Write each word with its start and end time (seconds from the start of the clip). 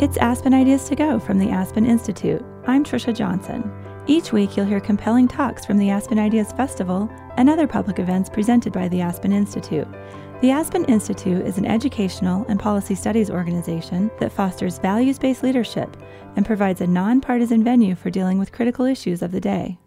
It's 0.00 0.16
Aspen 0.16 0.52
Ideas 0.52 0.88
to 0.88 0.96
Go 0.96 1.20
from 1.20 1.38
the 1.38 1.50
Aspen 1.50 1.86
Institute. 1.86 2.44
I'm 2.66 2.82
Trisha 2.82 3.14
Johnson. 3.14 3.70
Each 4.08 4.32
week, 4.32 4.56
you'll 4.56 4.66
hear 4.66 4.80
compelling 4.80 5.28
talks 5.28 5.64
from 5.64 5.78
the 5.78 5.88
Aspen 5.88 6.18
Ideas 6.18 6.50
Festival 6.50 7.08
and 7.36 7.48
other 7.48 7.68
public 7.68 8.00
events 8.00 8.28
presented 8.28 8.72
by 8.72 8.88
the 8.88 9.00
Aspen 9.00 9.30
Institute. 9.30 9.86
The 10.40 10.50
Aspen 10.50 10.84
Institute 10.86 11.46
is 11.46 11.58
an 11.58 11.64
educational 11.64 12.44
and 12.48 12.58
policy 12.58 12.96
studies 12.96 13.30
organization 13.30 14.10
that 14.18 14.32
fosters 14.32 14.78
values 14.78 15.16
based 15.16 15.44
leadership 15.44 15.96
and 16.34 16.44
provides 16.44 16.80
a 16.80 16.88
nonpartisan 16.88 17.62
venue 17.62 17.94
for 17.94 18.10
dealing 18.10 18.40
with 18.40 18.50
critical 18.50 18.86
issues 18.86 19.22
of 19.22 19.30
the 19.30 19.40
day. 19.40 19.78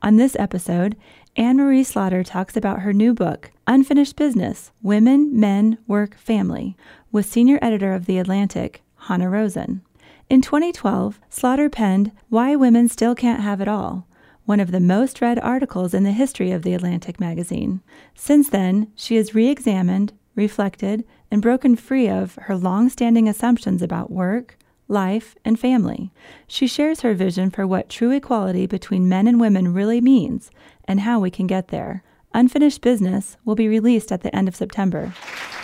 On 0.00 0.16
this 0.16 0.34
episode, 0.36 0.96
Anne 1.36 1.58
Marie 1.58 1.84
Slaughter 1.84 2.24
talks 2.24 2.56
about 2.56 2.80
her 2.80 2.94
new 2.94 3.12
book, 3.12 3.52
Unfinished 3.66 4.16
Business 4.16 4.72
Women, 4.80 5.38
Men, 5.38 5.76
Work, 5.86 6.16
Family, 6.16 6.74
with 7.12 7.26
senior 7.26 7.58
editor 7.60 7.92
of 7.92 8.06
The 8.06 8.18
Atlantic, 8.18 8.81
Hanna 9.06 9.28
Rosin. 9.28 9.82
In 10.30 10.40
2012, 10.40 11.20
Slaughter 11.28 11.68
penned 11.68 12.12
Why 12.28 12.54
Women 12.54 12.88
Still 12.88 13.14
Can't 13.14 13.42
Have 13.42 13.60
It 13.60 13.68
All, 13.68 14.06
one 14.44 14.60
of 14.60 14.70
the 14.70 14.80
most 14.80 15.20
read 15.20 15.38
articles 15.40 15.92
in 15.92 16.04
the 16.04 16.12
history 16.12 16.52
of 16.52 16.62
The 16.62 16.72
Atlantic 16.72 17.18
magazine. 17.18 17.80
Since 18.14 18.50
then, 18.50 18.92
she 18.94 19.16
has 19.16 19.34
re 19.34 19.48
examined, 19.48 20.12
reflected, 20.36 21.04
and 21.30 21.42
broken 21.42 21.74
free 21.74 22.08
of 22.08 22.36
her 22.42 22.56
long 22.56 22.88
standing 22.88 23.28
assumptions 23.28 23.82
about 23.82 24.10
work, 24.10 24.56
life, 24.86 25.34
and 25.44 25.58
family. 25.58 26.12
She 26.46 26.66
shares 26.68 27.00
her 27.00 27.14
vision 27.14 27.50
for 27.50 27.66
what 27.66 27.88
true 27.88 28.12
equality 28.12 28.66
between 28.66 29.08
men 29.08 29.26
and 29.26 29.40
women 29.40 29.74
really 29.74 30.00
means 30.00 30.50
and 30.84 31.00
how 31.00 31.18
we 31.18 31.30
can 31.30 31.46
get 31.46 31.68
there. 31.68 32.04
Unfinished 32.34 32.80
Business 32.80 33.36
will 33.44 33.54
be 33.54 33.68
released 33.68 34.12
at 34.12 34.22
the 34.22 34.34
end 34.34 34.48
of 34.48 34.56
September. 34.56 35.12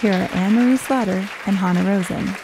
Here 0.01 0.13
are 0.13 0.37
Anne 0.37 0.55
Marie 0.55 0.77
Slaughter 0.77 1.29
and 1.47 1.57
Hanna 1.57 1.85
Rosin. 1.85 2.35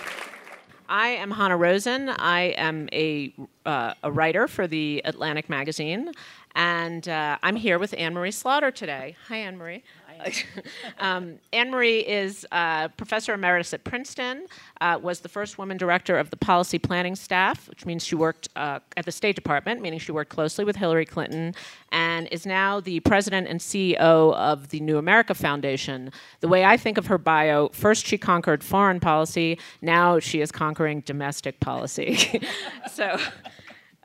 I 0.89 1.09
am 1.09 1.31
Hanna 1.31 1.57
Rosin. 1.57 2.09
I 2.11 2.55
am 2.57 2.89
a, 2.93 3.33
uh, 3.65 3.95
a 4.03 4.13
writer 4.13 4.47
for 4.47 4.67
the 4.67 5.01
Atlantic 5.05 5.49
magazine, 5.49 6.13
and 6.55 7.09
uh, 7.09 7.39
I'm 7.43 7.57
here 7.57 7.79
with 7.79 7.95
Anne 7.97 8.15
Marie 8.15 8.31
Slaughter 8.31 8.71
today. 8.71 9.17
Hi, 9.29 9.37
Anne 9.37 9.57
Marie. 9.57 9.83
um, 10.99 11.39
Anne 11.53 11.71
Marie 11.71 12.01
is 12.01 12.47
uh, 12.53 12.89
professor 12.89 13.35
emeritus 13.35 13.75
at 13.75 13.85
Princeton, 13.85 14.47
uh, 14.81 14.99
was 15.03 15.21
the 15.21 15.29
first 15.29 15.59
woman 15.59 15.77
director 15.77 16.19
of 16.19 16.31
the 16.31 16.37
policy 16.37 16.79
planning 16.79 17.15
staff, 17.15 17.69
which 17.69 17.87
means 17.87 18.05
she 18.05 18.15
worked 18.15 18.49
uh, 18.57 18.81
at 18.97 19.05
the 19.05 19.13
State 19.13 19.37
Department, 19.37 19.81
meaning 19.81 19.99
she 19.99 20.13
worked 20.13 20.31
closely 20.31 20.65
with 20.65 20.77
Hillary 20.77 21.07
Clinton, 21.07 21.55
and 21.93 22.29
is 22.31 22.47
now 22.47 22.81
the 22.81 23.01
president 23.01 23.49
and 23.49 23.61
CEO 23.61 24.35
of 24.35 24.69
the 24.69 24.81
New 24.81 24.99
America 24.99 25.35
Foundation. 25.35 26.11
The 26.41 26.49
way 26.49 26.65
I 26.65 26.77
think 26.77 26.99
of 26.99 27.07
her 27.07 27.19
bio, 27.19 27.69
first 27.69 28.07
she 28.07 28.19
conquered 28.19 28.63
foreign 28.63 29.01
policy, 29.01 29.59
now 29.83 30.19
she 30.19 30.41
is 30.41 30.51
conquering 30.51 31.01
domestic 31.01 31.61
policy. 31.61 32.43
so. 32.93 33.19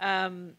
Um, 0.01 0.53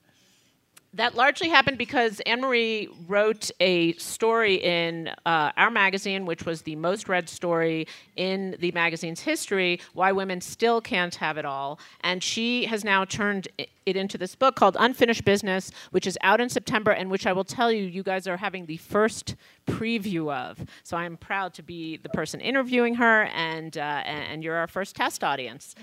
that 0.95 1.15
largely 1.15 1.49
happened 1.49 1.79
because 1.79 2.21
Anne 2.27 2.41
Marie 2.41 2.89
wrote 3.07 3.51
a 3.61 3.93
story 3.95 4.57
in 4.57 5.09
uh, 5.25 5.53
our 5.57 5.71
magazine, 5.71 6.27
which 6.27 6.45
was 6.45 6.63
the 6.63 6.75
most 6.75 7.09
read 7.09 7.29
story 7.29 7.87
in 8.17 8.57
the 8.59 8.73
magazine's 8.73 9.21
history 9.21 9.81
Why 9.95 10.11
Women 10.11 10.41
Still 10.41 10.81
Can't 10.81 11.15
Have 11.15 11.39
It 11.39 11.45
All. 11.45 11.79
And 12.01 12.23
she 12.23 12.65
has 12.67 12.85
now 12.85 13.05
turned 13.05 13.47
it 13.59 13.97
into 13.97 14.19
this 14.19 14.35
book 14.35 14.57
called 14.57 14.77
Unfinished 14.81 15.25
Business, 15.25 15.71
which 15.93 16.09
is 16.09 16.19
out 16.23 16.41
in 16.41 16.49
September 16.49 16.91
and 16.91 17.09
which 17.09 17.27
I 17.27 17.33
will 17.33 17.45
tell 17.45 17.71
you, 17.71 17.85
you 17.85 18.03
guys 18.03 18.27
are 18.27 18.37
having 18.37 18.67
the 18.67 18.77
first 18.79 19.37
preview 19.69 20.33
of. 20.33 20.59
So 20.83 20.97
I'm 20.97 21.17
proud 21.17 21.55
to 21.55 21.63
be 21.63 21.99
the 21.99 22.09
person 22.09 22.41
interviewing 22.41 22.97
her, 22.97 23.25
and, 23.25 23.77
uh, 23.79 24.03
and 24.05 24.43
you're 24.43 24.57
our 24.57 24.67
first 24.67 24.97
test 24.97 25.23
audience. 25.23 25.77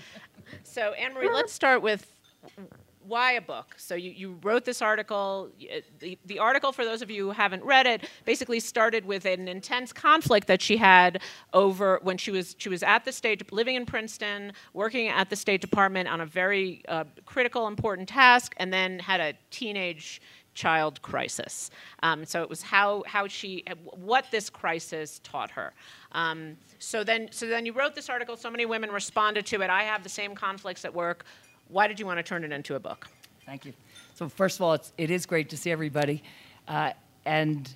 So, 0.64 0.94
Anne 0.94 1.14
Marie, 1.14 1.30
let's 1.30 1.54
start 1.54 1.82
with 1.82 2.14
why 3.08 3.34
a 3.34 3.42
book? 3.42 3.76
So 3.78 3.96
you, 3.96 4.12
you 4.12 4.38
wrote 4.44 4.66
this 4.66 4.82
article. 4.82 5.50
The, 6.00 6.18
the 6.26 6.40
article, 6.40 6.72
for 6.72 6.84
those 6.84 7.02
of 7.02 7.10
you 7.10 7.26
who 7.26 7.32
haven't 7.32 7.64
read 7.64 7.88
it, 7.88 8.10
basically 8.26 8.60
started 8.60 9.06
with 9.06 9.26
an 9.26 9.48
intense 9.48 9.94
conflict 9.94 10.48
that 10.48 10.62
she 10.62 10.78
had 10.78 11.22
over 11.54 12.00
when 12.04 12.18
she 12.18 12.32
was 12.32 12.56
she 12.58 12.70
was 12.70 12.84
at 12.84 13.06
the 13.06 13.12
state, 13.12 13.52
living 13.52 13.76
in 13.76 13.86
Princeton, 13.86 14.54
working 14.74 15.08
at 15.08 15.30
the 15.30 15.36
State 15.36 15.62
Department 15.62 16.10
on 16.10 16.22
a 16.22 16.26
very 16.26 16.84
uh, 16.88 17.06
critical, 17.26 17.68
important 17.68 18.10
task, 18.10 18.54
and 18.58 18.72
then 18.74 19.00
had 19.00 19.20
a 19.20 19.34
teenage 19.52 20.22
child 20.58 21.00
crisis. 21.04 21.70
Um, 22.02 22.26
so 22.26 22.42
it 22.42 22.50
was 22.50 22.62
how 22.62 23.04
how 23.08 23.28
she 23.28 23.64
what 23.94 24.26
this 24.32 24.50
crisis 24.50 25.22
taught 25.24 25.52
her. 25.52 25.74
Um, 26.12 26.58
so 26.80 27.04
then 27.04 27.30
so 27.32 27.46
then 27.46 27.66
you 27.66 27.74
wrote 27.74 27.96
this 27.96 28.10
article. 28.10 28.36
So 28.36 28.50
many 28.50 28.66
women 28.66 28.92
responded 28.92 29.46
to 29.48 29.62
it. 29.62 29.70
I 29.70 29.84
have 29.84 30.04
the 30.04 30.10
same 30.10 30.36
conflicts 30.36 30.84
at 30.84 30.94
work. 30.94 31.26
Why 31.70 31.88
did 31.88 32.00
you 32.00 32.06
want 32.06 32.18
to 32.18 32.24
turn 32.24 32.44
it 32.44 32.52
into 32.52 32.76
a 32.76 32.80
book? 32.80 33.08
Thank 33.46 33.66
you. 33.66 33.74
So 34.16 34.30
first 34.30 34.58
of 34.58 34.62
all, 34.62 34.74
it's, 34.74 34.94
it 34.98 35.12
is 35.12 35.26
great 35.26 35.50
to 35.50 35.58
see 35.58 35.72
everybody, 35.72 36.24
uh, 36.68 36.92
and 37.26 37.70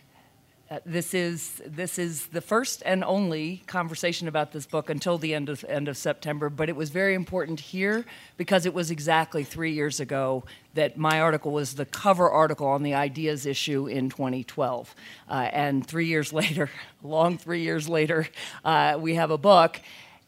uh, 0.70 0.80
this 0.86 1.14
is 1.14 1.62
this 1.66 2.00
is 2.00 2.28
the 2.28 2.40
first 2.40 2.82
and 2.86 3.04
only 3.04 3.62
conversation 3.68 4.30
about 4.30 4.54
this 4.54 4.66
book 4.66 4.90
until 4.90 5.18
the 5.18 5.34
end 5.34 5.50
of 5.50 5.66
end 5.68 5.90
of 5.90 5.98
September. 5.98 6.50
But 6.50 6.70
it 6.70 6.76
was 6.78 6.90
very 6.90 7.14
important 7.14 7.60
here 7.60 8.06
because 8.38 8.66
it 8.66 8.74
was 8.74 8.92
exactly 8.92 9.44
three 9.44 9.74
years 9.74 10.00
ago 10.00 10.46
that 10.74 10.98
my 10.98 11.20
article 11.20 11.52
was 11.52 11.76
the 11.76 11.86
cover 11.86 12.30
article 12.30 12.68
on 12.68 12.84
the 12.84 12.94
ideas 12.94 13.46
issue 13.46 13.88
in 13.88 14.10
2012, 14.10 14.96
uh, 15.30 15.34
and 15.52 15.86
three 15.86 16.08
years 16.08 16.32
later, 16.42 16.70
long 17.04 17.38
three 17.38 17.64
years 17.64 17.90
later, 17.90 18.30
uh, 18.64 18.98
we 18.98 19.16
have 19.16 19.32
a 19.32 19.38
book, 19.38 19.82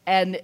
and 0.06 0.42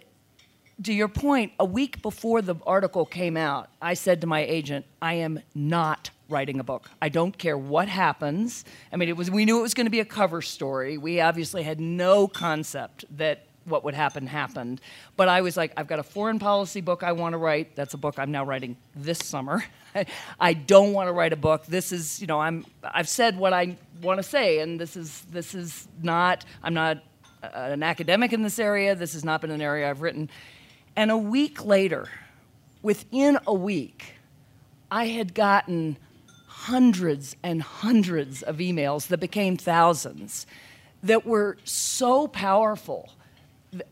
to 0.85 0.93
your 0.93 1.09
point, 1.09 1.53
a 1.59 1.65
week 1.65 2.03
before 2.03 2.43
the 2.43 2.55
article 2.67 3.05
came 3.05 3.37
out, 3.37 3.69
I 3.83 3.95
said 3.95 4.21
to 4.23 4.27
my 4.27 4.41
agent, 4.41 4.87
I 5.03 5.15
am 5.15 5.41
not 5.55 6.11
writing 6.29 6.61
a 6.61 6.65
book. 6.65 6.91
I 7.03 7.09
don't 7.09 7.37
care 7.37 7.59
what 7.59 7.89
happens. 7.89 8.65
I 8.93 8.97
mean, 8.97 9.09
it 9.09 9.17
was 9.17 9.31
we 9.31 9.45
knew 9.45 9.59
it 9.59 9.63
was 9.63 9.75
going 9.75 9.87
to 9.87 9.91
be 9.91 10.01
a 10.01 10.05
cover 10.05 10.41
story. 10.41 10.97
We 10.97 11.21
obviously 11.21 11.63
had 11.63 11.81
no 11.81 12.29
concept 12.29 13.05
that 13.17 13.47
what 13.65 13.85
would 13.85 13.95
happen 13.95 14.27
happened. 14.27 14.81
But 15.17 15.29
I 15.29 15.43
was 15.43 15.57
like, 15.57 15.73
I've 15.77 15.87
got 15.87 15.99
a 15.99 16.03
foreign 16.03 16.39
policy 16.39 16.81
book 16.81 17.03
I 17.03 17.13
want 17.13 17.35
to 17.35 17.39
write. 17.39 17.77
That's 17.77 17.95
a 17.95 17.99
book 17.99 18.19
I'm 18.19 18.31
now 18.31 18.45
writing 18.45 18.77
this 18.97 19.19
summer. 19.19 19.63
I 20.41 20.55
don't 20.55 20.93
want 20.93 21.09
to 21.09 21.13
write 21.13 21.33
a 21.33 21.37
book. 21.37 21.67
This 21.67 21.93
is, 21.93 22.21
you 22.21 22.27
know, 22.27 22.41
I'm 22.41 22.65
I've 22.83 23.09
said 23.09 23.37
what 23.37 23.53
I 23.53 23.77
want 24.01 24.19
to 24.19 24.23
say 24.23 24.61
and 24.61 24.81
this 24.81 24.97
is 24.97 25.23
this 25.31 25.55
is 25.55 25.89
not 26.01 26.45
I'm 26.63 26.75
not 26.75 27.03
uh, 27.43 27.49
an 27.55 27.83
academic 27.83 28.33
in 28.33 28.43
this 28.43 28.59
area. 28.59 28.95
This 28.95 29.13
has 29.13 29.25
not 29.25 29.41
been 29.41 29.51
an 29.51 29.61
area 29.61 29.91
I've 29.91 30.01
written 30.01 30.31
and 30.97 31.11
a 31.11 31.17
week 31.17 31.65
later, 31.65 32.09
within 32.83 33.39
a 33.47 33.55
week, 33.55 34.15
I 34.91 35.07
had 35.07 35.35
gotten 35.35 35.97
hundreds 36.47 37.37
and 37.43 37.63
hundreds 37.63 38.43
of 38.43 38.59
emails 38.59 39.07
that 39.09 39.19
became 39.19 39.57
thousands 39.57 40.47
that 41.03 41.25
were 41.25 41.57
so 41.65 42.29
powerful. 42.29 43.11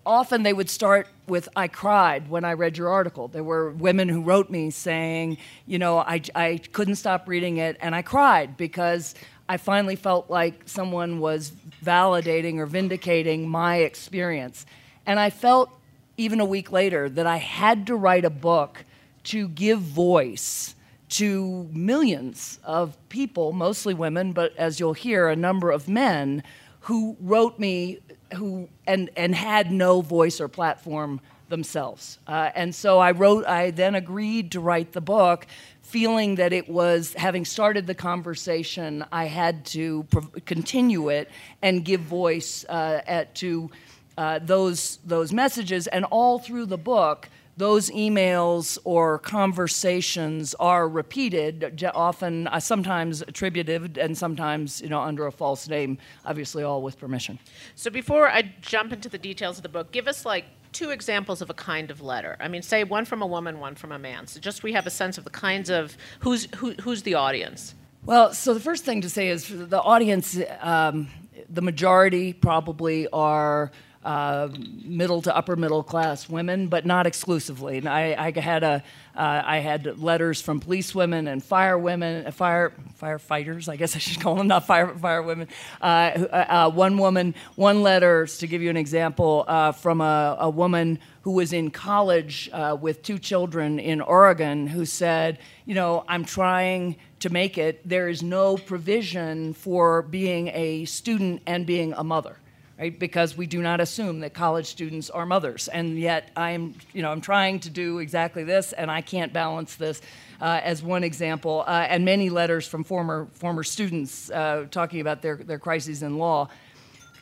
Often 0.04 0.42
they 0.42 0.52
would 0.52 0.68
start 0.68 1.06
with, 1.26 1.48
I 1.54 1.68
cried 1.68 2.28
when 2.28 2.44
I 2.44 2.52
read 2.54 2.76
your 2.76 2.88
article. 2.88 3.28
There 3.28 3.44
were 3.44 3.70
women 3.70 4.08
who 4.08 4.22
wrote 4.22 4.50
me 4.50 4.70
saying, 4.70 5.38
you 5.66 5.78
know, 5.78 5.98
I, 5.98 6.20
I 6.34 6.60
couldn't 6.72 6.96
stop 6.96 7.28
reading 7.28 7.58
it 7.58 7.76
and 7.80 7.94
I 7.94 8.02
cried 8.02 8.56
because 8.56 9.14
I 9.48 9.56
finally 9.56 9.96
felt 9.96 10.28
like 10.28 10.62
someone 10.66 11.20
was 11.20 11.52
validating 11.82 12.58
or 12.58 12.66
vindicating 12.66 13.48
my 13.48 13.76
experience. 13.76 14.66
And 15.06 15.18
I 15.18 15.30
felt 15.30 15.70
even 16.18 16.40
a 16.40 16.44
week 16.44 16.70
later, 16.70 17.08
that 17.08 17.26
I 17.26 17.38
had 17.38 17.86
to 17.86 17.96
write 17.96 18.26
a 18.26 18.30
book 18.30 18.84
to 19.24 19.48
give 19.48 19.80
voice 19.80 20.74
to 21.08 21.68
millions 21.72 22.58
of 22.64 22.96
people, 23.08 23.52
mostly 23.52 23.94
women, 23.94 24.32
but 24.32 24.54
as 24.56 24.78
you'll 24.78 24.92
hear, 24.92 25.28
a 25.28 25.36
number 25.36 25.70
of 25.70 25.88
men 25.88 26.42
who 26.80 27.16
wrote 27.20 27.58
me 27.58 28.00
who 28.34 28.68
and 28.86 29.08
and 29.16 29.34
had 29.34 29.72
no 29.72 30.02
voice 30.02 30.40
or 30.40 30.48
platform 30.48 31.20
themselves. 31.48 32.18
Uh, 32.26 32.50
and 32.54 32.74
so 32.74 32.98
I 32.98 33.12
wrote. 33.12 33.46
I 33.46 33.70
then 33.70 33.94
agreed 33.94 34.52
to 34.52 34.60
write 34.60 34.92
the 34.92 35.00
book, 35.00 35.46
feeling 35.82 36.34
that 36.34 36.52
it 36.52 36.68
was 36.68 37.14
having 37.14 37.44
started 37.44 37.86
the 37.86 37.94
conversation. 37.94 39.04
I 39.10 39.24
had 39.26 39.64
to 39.66 40.06
continue 40.44 41.08
it 41.08 41.30
and 41.62 41.84
give 41.84 42.02
voice 42.02 42.66
uh, 42.68 43.00
at, 43.06 43.34
to 43.36 43.70
uh, 44.18 44.40
those 44.40 44.98
those 45.04 45.32
messages, 45.32 45.86
and 45.86 46.04
all 46.06 46.40
through 46.40 46.66
the 46.66 46.76
book, 46.76 47.28
those 47.56 47.88
emails 47.90 48.76
or 48.82 49.20
conversations 49.20 50.56
are 50.58 50.88
repeated, 50.88 51.80
often 51.94 52.48
uh, 52.48 52.58
sometimes 52.58 53.22
attributed 53.22 53.96
and 53.96 54.18
sometimes 54.18 54.80
you 54.80 54.88
know 54.88 55.00
under 55.00 55.26
a 55.28 55.30
false 55.30 55.68
name, 55.68 55.98
obviously 56.24 56.64
all 56.64 56.82
with 56.82 56.98
permission. 56.98 57.38
So 57.76 57.92
before 57.92 58.28
I 58.28 58.52
jump 58.60 58.92
into 58.92 59.08
the 59.08 59.18
details 59.18 59.56
of 59.56 59.62
the 59.62 59.68
book, 59.68 59.92
give 59.92 60.08
us 60.08 60.26
like 60.26 60.46
two 60.72 60.90
examples 60.90 61.40
of 61.40 61.48
a 61.48 61.54
kind 61.54 61.88
of 61.88 62.00
letter. 62.00 62.36
I 62.40 62.48
mean, 62.48 62.62
say 62.62 62.82
one 62.82 63.04
from 63.04 63.22
a 63.22 63.26
woman, 63.26 63.60
one 63.60 63.76
from 63.76 63.92
a 63.92 64.00
man. 64.00 64.26
So 64.26 64.40
just 64.40 64.64
we 64.64 64.72
have 64.72 64.88
a 64.88 64.90
sense 64.90 65.16
of 65.16 65.22
the 65.22 65.30
kinds 65.30 65.70
of 65.70 65.96
who's 66.18 66.48
who, 66.56 66.72
who's 66.82 67.04
the 67.04 67.14
audience. 67.14 67.76
Well, 68.04 68.34
so 68.34 68.52
the 68.52 68.60
first 68.60 68.84
thing 68.84 69.00
to 69.02 69.08
say 69.08 69.28
is 69.28 69.46
the 69.48 69.80
audience. 69.80 70.36
Um, 70.60 71.08
the 71.48 71.62
majority 71.62 72.32
probably 72.32 73.08
are 73.08 73.70
uh, 74.04 74.48
middle 74.84 75.20
to 75.22 75.36
upper 75.36 75.56
middle 75.56 75.82
class 75.82 76.28
women, 76.28 76.68
but 76.68 76.86
not 76.86 77.06
exclusively. 77.06 77.78
And 77.78 77.88
I, 77.88 78.14
I 78.16 78.40
had 78.40 78.62
a, 78.62 78.82
uh, 79.16 79.42
I 79.44 79.58
had 79.58 79.98
letters 79.98 80.40
from 80.40 80.60
police 80.60 80.94
women 80.94 81.26
and 81.26 81.42
fire 81.42 81.76
women, 81.76 82.26
uh, 82.26 82.30
fire 82.30 82.72
firefighters. 83.00 83.68
I 83.68 83.76
guess 83.76 83.96
I 83.96 83.98
should 83.98 84.20
call 84.20 84.36
them 84.36 84.46
not 84.46 84.66
fire 84.66 84.96
fire 84.96 85.22
women. 85.22 85.48
Uh, 85.82 85.84
uh, 85.84 86.70
one 86.70 86.96
woman, 86.96 87.34
one 87.56 87.82
letter 87.82 88.26
to 88.26 88.46
give 88.46 88.62
you 88.62 88.70
an 88.70 88.76
example 88.76 89.44
from 89.78 90.00
a, 90.00 90.36
a, 90.40 90.50
woman 90.50 90.98
who 91.22 91.32
was 91.32 91.52
in 91.52 91.70
college 91.70 92.50
with 92.80 93.02
two 93.02 93.18
children 93.18 93.78
in 93.78 94.00
Oregon, 94.00 94.66
who 94.66 94.84
said, 94.84 95.38
you 95.66 95.74
know, 95.74 96.04
I'm 96.08 96.24
trying 96.24 96.96
to 97.20 97.30
make 97.30 97.58
it. 97.58 97.86
There 97.86 98.08
is 98.08 98.22
no 98.22 98.56
provision 98.56 99.54
for 99.54 100.02
being 100.02 100.48
a 100.48 100.84
student 100.84 101.42
and 101.46 101.66
being 101.66 101.92
a 101.94 102.04
mother 102.04 102.36
right? 102.78 102.98
Because 102.98 103.36
we 103.36 103.46
do 103.46 103.60
not 103.60 103.80
assume 103.80 104.20
that 104.20 104.34
college 104.34 104.66
students 104.66 105.10
are 105.10 105.26
mothers, 105.26 105.68
and 105.68 105.98
yet 105.98 106.30
I'm, 106.36 106.74
you 106.92 107.02
know, 107.02 107.10
I'm 107.10 107.20
trying 107.20 107.60
to 107.60 107.70
do 107.70 107.98
exactly 107.98 108.44
this, 108.44 108.72
and 108.72 108.90
I 108.90 109.00
can't 109.00 109.32
balance 109.32 109.74
this. 109.74 110.00
Uh, 110.40 110.60
as 110.62 110.84
one 110.84 111.02
example, 111.02 111.64
uh, 111.66 111.86
and 111.88 112.04
many 112.04 112.30
letters 112.30 112.68
from 112.68 112.84
former 112.84 113.26
former 113.34 113.64
students 113.64 114.30
uh, 114.30 114.66
talking 114.70 115.00
about 115.00 115.20
their 115.20 115.36
their 115.36 115.58
crises 115.58 116.04
in 116.04 116.16
law. 116.16 116.48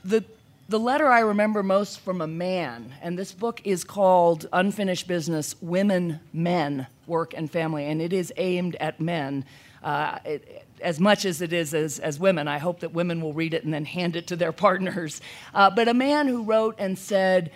The 0.04 0.22
the 0.68 0.78
letter 0.78 1.06
I 1.06 1.20
remember 1.20 1.62
most 1.62 2.00
from 2.00 2.20
a 2.20 2.26
man, 2.26 2.92
and 3.00 3.18
this 3.18 3.32
book 3.32 3.62
is 3.64 3.84
called 3.84 4.48
Unfinished 4.52 5.08
Business 5.08 5.54
Women, 5.62 6.20
Men, 6.32 6.86
Work, 7.06 7.32
and 7.34 7.50
Family, 7.50 7.86
and 7.86 8.02
it 8.02 8.12
is 8.12 8.32
aimed 8.36 8.76
at 8.76 9.00
men. 9.00 9.46
Uh, 9.82 10.18
it, 10.24 10.65
as 10.80 11.00
much 11.00 11.24
as 11.24 11.40
it 11.40 11.52
is 11.52 11.74
as, 11.74 11.98
as 11.98 12.18
women. 12.18 12.48
I 12.48 12.58
hope 12.58 12.80
that 12.80 12.92
women 12.92 13.20
will 13.20 13.32
read 13.32 13.54
it 13.54 13.64
and 13.64 13.72
then 13.72 13.84
hand 13.84 14.16
it 14.16 14.26
to 14.28 14.36
their 14.36 14.52
partners. 14.52 15.20
Uh, 15.54 15.70
but 15.70 15.88
a 15.88 15.94
man 15.94 16.28
who 16.28 16.42
wrote 16.42 16.76
and 16.78 16.98
said, 16.98 17.50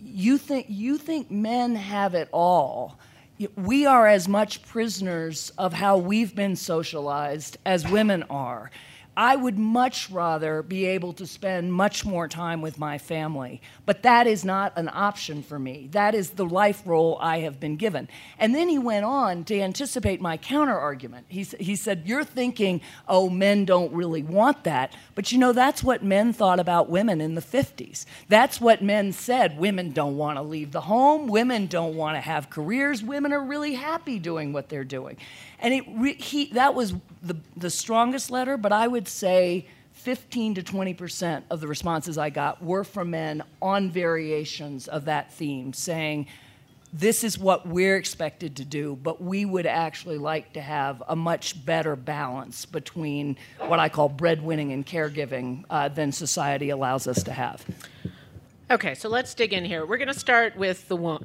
you 0.00 0.38
think, 0.38 0.66
you 0.68 0.98
think 0.98 1.30
men 1.30 1.74
have 1.74 2.14
it 2.14 2.28
all. 2.32 2.98
We 3.56 3.84
are 3.86 4.06
as 4.06 4.28
much 4.28 4.64
prisoners 4.64 5.52
of 5.58 5.72
how 5.72 5.98
we've 5.98 6.34
been 6.34 6.56
socialized 6.56 7.58
as 7.66 7.86
women 7.86 8.24
are. 8.30 8.70
I 9.16 9.34
would 9.34 9.58
much 9.58 10.10
rather 10.10 10.62
be 10.62 10.84
able 10.84 11.14
to 11.14 11.26
spend 11.26 11.72
much 11.72 12.04
more 12.04 12.28
time 12.28 12.60
with 12.60 12.78
my 12.78 12.98
family. 12.98 13.62
But 13.86 14.02
that 14.02 14.26
is 14.26 14.44
not 14.44 14.74
an 14.76 14.90
option 14.92 15.42
for 15.42 15.58
me. 15.58 15.88
That 15.92 16.14
is 16.14 16.30
the 16.30 16.44
life 16.44 16.82
role 16.84 17.16
I 17.20 17.38
have 17.38 17.58
been 17.58 17.76
given. 17.76 18.08
And 18.38 18.54
then 18.54 18.68
he 18.68 18.78
went 18.78 19.06
on 19.06 19.44
to 19.44 19.58
anticipate 19.58 20.20
my 20.20 20.36
counter 20.36 20.78
argument. 20.78 21.26
He, 21.28 21.44
he 21.58 21.76
said, 21.76 22.02
You're 22.04 22.24
thinking, 22.24 22.82
oh, 23.08 23.30
men 23.30 23.64
don't 23.64 23.92
really 23.94 24.22
want 24.22 24.64
that. 24.64 24.94
But 25.14 25.32
you 25.32 25.38
know, 25.38 25.52
that's 25.52 25.82
what 25.82 26.04
men 26.04 26.34
thought 26.34 26.60
about 26.60 26.90
women 26.90 27.22
in 27.22 27.34
the 27.34 27.40
50s. 27.40 28.04
That's 28.28 28.60
what 28.60 28.82
men 28.82 29.12
said. 29.12 29.56
Women 29.58 29.92
don't 29.92 30.18
want 30.18 30.36
to 30.36 30.42
leave 30.42 30.72
the 30.72 30.82
home, 30.82 31.26
women 31.26 31.66
don't 31.66 31.96
want 31.96 32.16
to 32.16 32.20
have 32.20 32.50
careers, 32.50 33.02
women 33.02 33.32
are 33.32 33.42
really 33.42 33.74
happy 33.74 34.18
doing 34.18 34.52
what 34.52 34.68
they're 34.68 34.84
doing. 34.84 35.16
And 35.60 35.74
it 35.74 35.84
re- 35.88 36.14
he, 36.14 36.46
that 36.52 36.74
was 36.74 36.94
the, 37.22 37.36
the 37.56 37.70
strongest 37.70 38.30
letter, 38.30 38.56
but 38.56 38.72
I 38.72 38.86
would 38.86 39.08
say 39.08 39.66
15 39.92 40.56
to 40.56 40.62
20 40.62 40.94
percent 40.94 41.44
of 41.50 41.60
the 41.60 41.66
responses 41.66 42.18
I 42.18 42.30
got 42.30 42.62
were 42.62 42.84
from 42.84 43.10
men 43.10 43.42
on 43.60 43.90
variations 43.90 44.88
of 44.88 45.06
that 45.06 45.32
theme, 45.32 45.72
saying, 45.72 46.26
this 46.92 47.24
is 47.24 47.38
what 47.38 47.66
we're 47.66 47.96
expected 47.96 48.56
to 48.56 48.64
do, 48.64 48.96
but 49.02 49.22
we 49.22 49.44
would 49.44 49.66
actually 49.66 50.18
like 50.18 50.52
to 50.54 50.60
have 50.60 51.02
a 51.08 51.16
much 51.16 51.64
better 51.66 51.96
balance 51.96 52.64
between 52.64 53.36
what 53.58 53.78
I 53.78 53.88
call 53.88 54.08
breadwinning 54.08 54.72
and 54.72 54.86
caregiving 54.86 55.64
uh, 55.68 55.88
than 55.88 56.12
society 56.12 56.70
allows 56.70 57.06
us 57.06 57.22
to 57.24 57.32
have. 57.32 57.64
Okay, 58.68 58.96
so 58.96 59.08
let's 59.08 59.32
dig 59.32 59.52
in 59.52 59.64
here. 59.64 59.86
We're 59.86 59.96
going 59.96 60.08
to 60.08 60.18
start 60.18 60.56
with 60.56 60.88
the 60.88 60.96
wo- 60.96 61.22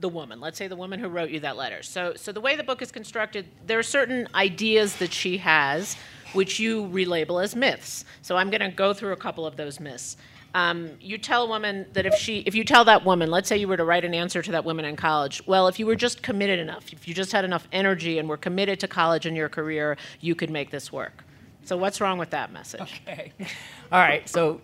the 0.00 0.08
woman. 0.08 0.40
Let's 0.40 0.56
say 0.56 0.68
the 0.68 0.76
woman 0.76 0.98
who 0.98 1.08
wrote 1.08 1.28
you 1.28 1.38
that 1.40 1.58
letter. 1.58 1.82
So, 1.82 2.14
so 2.16 2.32
the 2.32 2.40
way 2.40 2.56
the 2.56 2.62
book 2.62 2.80
is 2.80 2.90
constructed, 2.90 3.46
there 3.66 3.78
are 3.78 3.82
certain 3.82 4.26
ideas 4.34 4.96
that 4.96 5.12
she 5.12 5.36
has, 5.36 5.98
which 6.32 6.58
you 6.58 6.84
relabel 6.84 7.44
as 7.44 7.54
myths. 7.54 8.06
So 8.22 8.38
I'm 8.38 8.48
going 8.48 8.62
to 8.62 8.70
go 8.70 8.94
through 8.94 9.12
a 9.12 9.16
couple 9.16 9.44
of 9.44 9.56
those 9.56 9.80
myths. 9.80 10.16
Um, 10.54 10.92
you 10.98 11.18
tell 11.18 11.44
a 11.44 11.46
woman 11.46 11.84
that 11.92 12.06
if 12.06 12.14
she, 12.14 12.38
if 12.46 12.54
you 12.54 12.64
tell 12.64 12.86
that 12.86 13.04
woman, 13.04 13.30
let's 13.30 13.50
say 13.50 13.58
you 13.58 13.68
were 13.68 13.76
to 13.76 13.84
write 13.84 14.06
an 14.06 14.14
answer 14.14 14.40
to 14.40 14.50
that 14.52 14.64
woman 14.64 14.86
in 14.86 14.96
college, 14.96 15.46
well, 15.46 15.68
if 15.68 15.78
you 15.78 15.84
were 15.84 15.94
just 15.94 16.22
committed 16.22 16.58
enough, 16.58 16.90
if 16.90 17.06
you 17.06 17.12
just 17.12 17.32
had 17.32 17.44
enough 17.44 17.68
energy 17.70 18.18
and 18.18 18.30
were 18.30 18.38
committed 18.38 18.80
to 18.80 18.88
college 18.88 19.26
and 19.26 19.36
your 19.36 19.50
career, 19.50 19.98
you 20.20 20.34
could 20.34 20.48
make 20.48 20.70
this 20.70 20.90
work. 20.90 21.22
So 21.64 21.76
what's 21.76 22.00
wrong 22.00 22.16
with 22.16 22.30
that 22.30 22.50
message? 22.50 22.80
Okay. 22.80 23.32
All 23.92 24.00
right. 24.00 24.26
So 24.26 24.62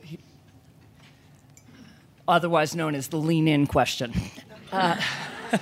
otherwise 2.26 2.74
known 2.74 2.94
as 2.94 3.08
the 3.08 3.16
lean 3.16 3.48
in 3.48 3.66
question. 3.66 4.12
Uh, 4.72 5.00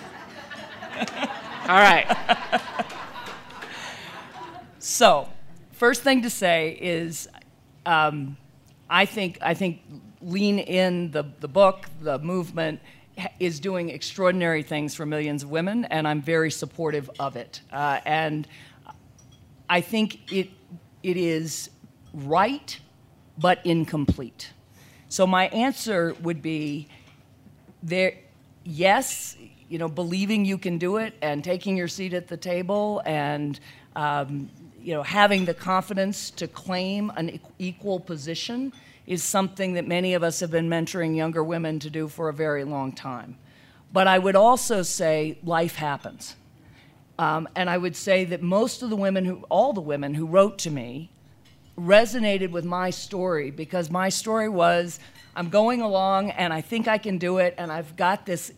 All 1.68 1.78
right. 1.78 2.60
so, 4.78 5.28
first 5.72 6.02
thing 6.02 6.22
to 6.22 6.30
say 6.30 6.76
is 6.80 7.28
um, 7.86 8.36
I, 8.88 9.06
think, 9.06 9.38
I 9.42 9.54
think 9.54 9.80
Lean 10.20 10.58
In, 10.58 11.10
the, 11.10 11.24
the 11.40 11.48
book, 11.48 11.86
the 12.00 12.18
movement, 12.18 12.80
is 13.38 13.60
doing 13.60 13.90
extraordinary 13.90 14.62
things 14.62 14.94
for 14.94 15.04
millions 15.04 15.42
of 15.42 15.50
women, 15.50 15.84
and 15.86 16.08
I'm 16.08 16.22
very 16.22 16.50
supportive 16.50 17.10
of 17.18 17.36
it. 17.36 17.60
Uh, 17.70 18.00
and 18.04 18.46
I 19.68 19.80
think 19.80 20.32
it, 20.32 20.50
it 21.02 21.16
is 21.16 21.70
right, 22.14 22.78
but 23.38 23.64
incomplete. 23.64 24.52
So 25.12 25.26
my 25.26 25.48
answer 25.48 26.16
would 26.22 26.40
be 26.40 26.88
there 27.82 28.14
yes, 28.64 29.36
you 29.68 29.76
know, 29.76 29.86
believing 29.86 30.46
you 30.46 30.56
can 30.56 30.78
do 30.78 30.96
it 30.96 31.12
and 31.20 31.44
taking 31.44 31.76
your 31.76 31.86
seat 31.86 32.14
at 32.14 32.28
the 32.28 32.38
table 32.38 33.02
and 33.04 33.60
um, 33.94 34.48
you 34.80 34.94
know, 34.94 35.02
having 35.02 35.44
the 35.44 35.52
confidence 35.52 36.30
to 36.30 36.48
claim 36.48 37.12
an 37.14 37.38
equal 37.58 38.00
position 38.00 38.72
is 39.06 39.22
something 39.22 39.74
that 39.74 39.86
many 39.86 40.14
of 40.14 40.22
us 40.22 40.40
have 40.40 40.50
been 40.50 40.70
mentoring 40.70 41.14
younger 41.14 41.44
women 41.44 41.78
to 41.80 41.90
do 41.90 42.08
for 42.08 42.30
a 42.30 42.32
very 42.32 42.64
long 42.64 42.90
time. 42.90 43.36
But 43.92 44.06
I 44.06 44.18
would 44.18 44.34
also 44.34 44.80
say 44.80 45.36
life 45.44 45.76
happens. 45.76 46.36
Um, 47.18 47.50
and 47.54 47.68
I 47.68 47.76
would 47.76 47.96
say 47.96 48.24
that 48.24 48.40
most 48.40 48.82
of 48.82 48.88
the 48.88 48.96
women 48.96 49.26
who, 49.26 49.44
all 49.50 49.74
the 49.74 49.82
women 49.82 50.14
who 50.14 50.24
wrote 50.24 50.56
to 50.60 50.70
me, 50.70 51.11
resonated 51.82 52.50
with 52.50 52.64
my 52.64 52.90
story 52.90 53.50
because 53.50 53.90
my 53.90 54.08
story 54.08 54.48
was 54.48 54.98
I'm 55.34 55.48
going 55.48 55.80
along 55.80 56.30
and 56.30 56.52
I 56.52 56.60
think 56.60 56.88
I 56.88 56.98
can 56.98 57.18
do 57.18 57.38
it 57.38 57.54
and 57.58 57.72
I've 57.72 57.96
got 57.96 58.26
this, 58.26 58.52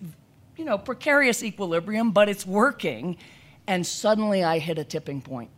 you 0.57 0.65
know, 0.65 0.77
precarious 0.77 1.43
equilibrium, 1.43 2.11
but 2.11 2.29
it's 2.29 2.47
working. 2.47 3.17
And 3.67 3.87
suddenly 3.87 4.43
I 4.43 4.59
hit 4.59 4.79
a 4.79 4.85
tipping 4.85 5.23
point. 5.23 5.51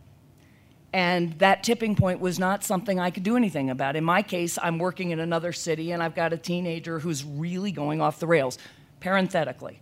And 0.93 1.37
that 1.39 1.63
tipping 1.63 1.95
point 1.95 2.19
was 2.21 2.39
not 2.39 2.63
something 2.63 2.99
I 2.99 3.11
could 3.11 3.23
do 3.23 3.35
anything 3.35 3.69
about. 3.69 3.95
In 3.95 4.03
my 4.03 4.21
case, 4.21 4.57
I'm 4.61 4.77
working 4.77 5.11
in 5.11 5.19
another 5.19 5.51
city 5.51 5.91
and 5.91 6.01
I've 6.01 6.15
got 6.15 6.33
a 6.33 6.37
teenager 6.37 6.99
who's 6.99 7.23
really 7.23 7.71
going 7.71 7.99
off 7.99 8.19
the 8.19 8.27
rails. 8.27 8.57
Parenthetically, 8.99 9.79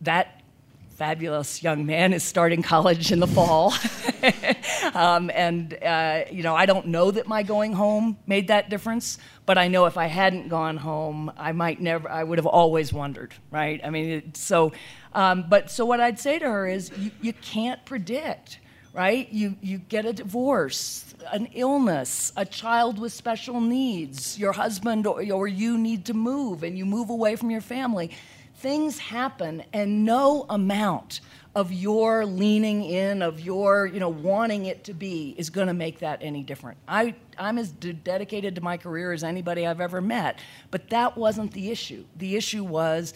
that 0.00 0.42
fabulous 0.90 1.62
young 1.62 1.86
man 1.86 2.12
is 2.12 2.22
starting 2.22 2.62
college 2.74 3.12
in 3.12 3.20
the 3.20 3.26
fall. 3.26 3.74
um, 4.94 5.30
and, 5.34 5.74
uh, 5.82 6.24
you 6.30 6.42
know, 6.42 6.54
I 6.54 6.66
don't 6.66 6.86
know 6.86 7.10
that 7.10 7.26
my 7.26 7.42
going 7.42 7.72
home 7.72 8.18
made 8.26 8.48
that 8.48 8.70
difference, 8.70 9.18
but 9.44 9.58
I 9.58 9.68
know 9.68 9.86
if 9.86 9.96
I 9.96 10.06
hadn't 10.06 10.48
gone 10.48 10.76
home, 10.76 11.32
I 11.36 11.52
might 11.52 11.80
never, 11.80 12.08
I 12.08 12.24
would 12.24 12.38
have 12.38 12.46
always 12.46 12.92
wondered, 12.92 13.34
right? 13.50 13.80
I 13.84 13.90
mean, 13.90 14.10
it, 14.10 14.36
so, 14.36 14.72
um, 15.14 15.46
but 15.48 15.70
so 15.70 15.84
what 15.84 16.00
I'd 16.00 16.18
say 16.18 16.38
to 16.38 16.46
her 16.46 16.66
is 16.66 16.90
you, 16.98 17.10
you 17.20 17.32
can't 17.32 17.84
predict. 17.84 18.60
Right? 18.92 19.30
You, 19.30 19.56
you 19.60 19.76
get 19.76 20.06
a 20.06 20.12
divorce, 20.14 21.14
an 21.30 21.48
illness, 21.52 22.32
a 22.34 22.46
child 22.46 22.98
with 22.98 23.12
special 23.12 23.60
needs, 23.60 24.38
your 24.38 24.54
husband 24.54 25.06
or, 25.06 25.22
or 25.30 25.46
you 25.46 25.76
need 25.76 26.06
to 26.06 26.14
move 26.14 26.62
and 26.62 26.78
you 26.78 26.86
move 26.86 27.10
away 27.10 27.36
from 27.36 27.50
your 27.50 27.60
family 27.60 28.10
things 28.56 28.98
happen 28.98 29.62
and 29.72 30.04
no 30.04 30.46
amount 30.48 31.20
of 31.56 31.72
your 31.72 32.26
leaning 32.26 32.84
in, 32.84 33.22
of 33.22 33.40
your, 33.40 33.86
you 33.86 33.98
know, 33.98 34.10
wanting 34.10 34.66
it 34.66 34.84
to 34.84 34.92
be 34.92 35.34
is 35.38 35.48
going 35.48 35.68
to 35.68 35.72
make 35.72 36.00
that 36.00 36.18
any 36.20 36.42
different. 36.42 36.76
I, 36.86 37.14
I'm 37.38 37.56
as 37.56 37.70
dedicated 37.70 38.54
to 38.56 38.60
my 38.60 38.76
career 38.76 39.10
as 39.10 39.24
anybody 39.24 39.66
I've 39.66 39.80
ever 39.80 40.02
met, 40.02 40.38
but 40.70 40.90
that 40.90 41.16
wasn't 41.16 41.52
the 41.52 41.70
issue. 41.70 42.04
The 42.18 42.36
issue 42.36 42.62
was 42.62 43.14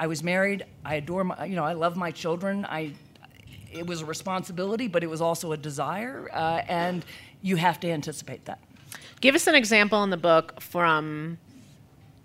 I 0.00 0.06
was 0.06 0.22
married, 0.22 0.64
I 0.86 0.94
adore 0.94 1.22
my, 1.22 1.44
you 1.44 1.54
know, 1.54 1.64
I 1.64 1.74
love 1.74 1.94
my 1.98 2.10
children. 2.10 2.64
I, 2.64 2.94
it 3.70 3.86
was 3.86 4.00
a 4.00 4.06
responsibility, 4.06 4.88
but 4.88 5.04
it 5.04 5.10
was 5.10 5.20
also 5.20 5.52
a 5.52 5.56
desire, 5.58 6.30
uh, 6.32 6.62
and 6.66 7.04
you 7.42 7.56
have 7.56 7.78
to 7.80 7.90
anticipate 7.90 8.46
that. 8.46 8.58
Give 9.20 9.34
us 9.34 9.46
an 9.46 9.54
example 9.54 10.02
in 10.02 10.08
the 10.08 10.16
book 10.16 10.62
from 10.62 11.36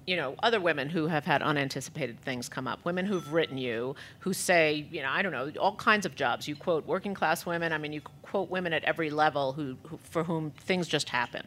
you 0.07 0.15
know, 0.15 0.35
other 0.41 0.61
women 0.61 0.87
who 0.87 1.07
have 1.07 1.25
had 1.25 1.41
unanticipated 1.41 2.19
things 2.21 2.47
come 2.47 2.65
up, 2.65 2.83
women 2.85 3.05
who've 3.05 3.33
written 3.33 3.57
you, 3.57 3.93
who 4.19 4.31
say, 4.31 4.87
you 4.89 5.01
know, 5.01 5.09
I 5.09 5.21
don't 5.21 5.33
know, 5.33 5.51
all 5.59 5.75
kinds 5.75 6.05
of 6.05 6.15
jobs. 6.15 6.47
You 6.47 6.55
quote 6.55 6.87
working 6.87 7.13
class 7.13 7.45
women. 7.45 7.73
I 7.73 7.77
mean, 7.77 7.91
you 7.91 7.99
quote 8.21 8.49
women 8.49 8.71
at 8.71 8.85
every 8.85 9.09
level 9.09 9.51
who, 9.51 9.75
who 9.83 9.97
for 9.97 10.23
whom 10.23 10.51
things 10.51 10.87
just 10.87 11.09
happen. 11.09 11.45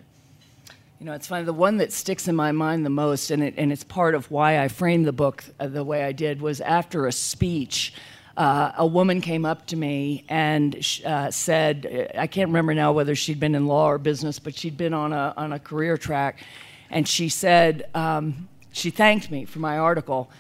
You 0.99 1.07
know, 1.07 1.15
it's 1.15 1.27
funny. 1.27 1.45
The 1.45 1.55
one 1.55 1.79
that 1.79 1.91
sticks 1.91 2.29
in 2.29 2.37
my 2.37 2.53
mind 2.53 2.85
the 2.85 2.91
most, 2.91 3.31
and, 3.31 3.43
it, 3.43 3.55
and 3.57 3.73
it's 3.73 3.83
part 3.83 4.15
of 4.15 4.31
why 4.31 4.63
I 4.63 4.69
framed 4.69 5.07
the 5.07 5.13
book 5.13 5.43
uh, 5.59 5.67
the 5.67 5.83
way 5.83 6.05
I 6.05 6.13
did, 6.13 6.43
was 6.43 6.61
after 6.61 7.07
a 7.07 7.13
speech. 7.13 7.95
Uh, 8.37 8.73
a 8.77 8.87
woman 8.87 9.23
came 9.23 9.47
up 9.47 9.67
to 9.69 9.77
me 9.77 10.27
and 10.29 10.77
uh, 11.07 11.31
said, 11.31 12.13
I 12.15 12.27
can't 12.27 12.49
remember 12.49 12.75
now 12.75 12.93
whether 12.93 13.15
she'd 13.15 13.41
been 13.41 13.55
in 13.55 13.67
law 13.67 13.87
or 13.87 13.97
business, 13.97 14.39
but 14.39 14.55
she'd 14.55 14.77
been 14.77 14.93
on 14.93 15.15
a, 15.15 15.33
on 15.39 15.55
a 15.55 15.59
career 15.59 15.97
track. 15.97 16.45
And 16.91 17.09
she 17.09 17.31
said, 17.31 17.89
um, 17.95 18.49
she 18.73 18.91
thanked 18.91 19.31
me 19.31 19.45
for 19.45 19.59
my 19.59 19.79
article. 19.79 20.31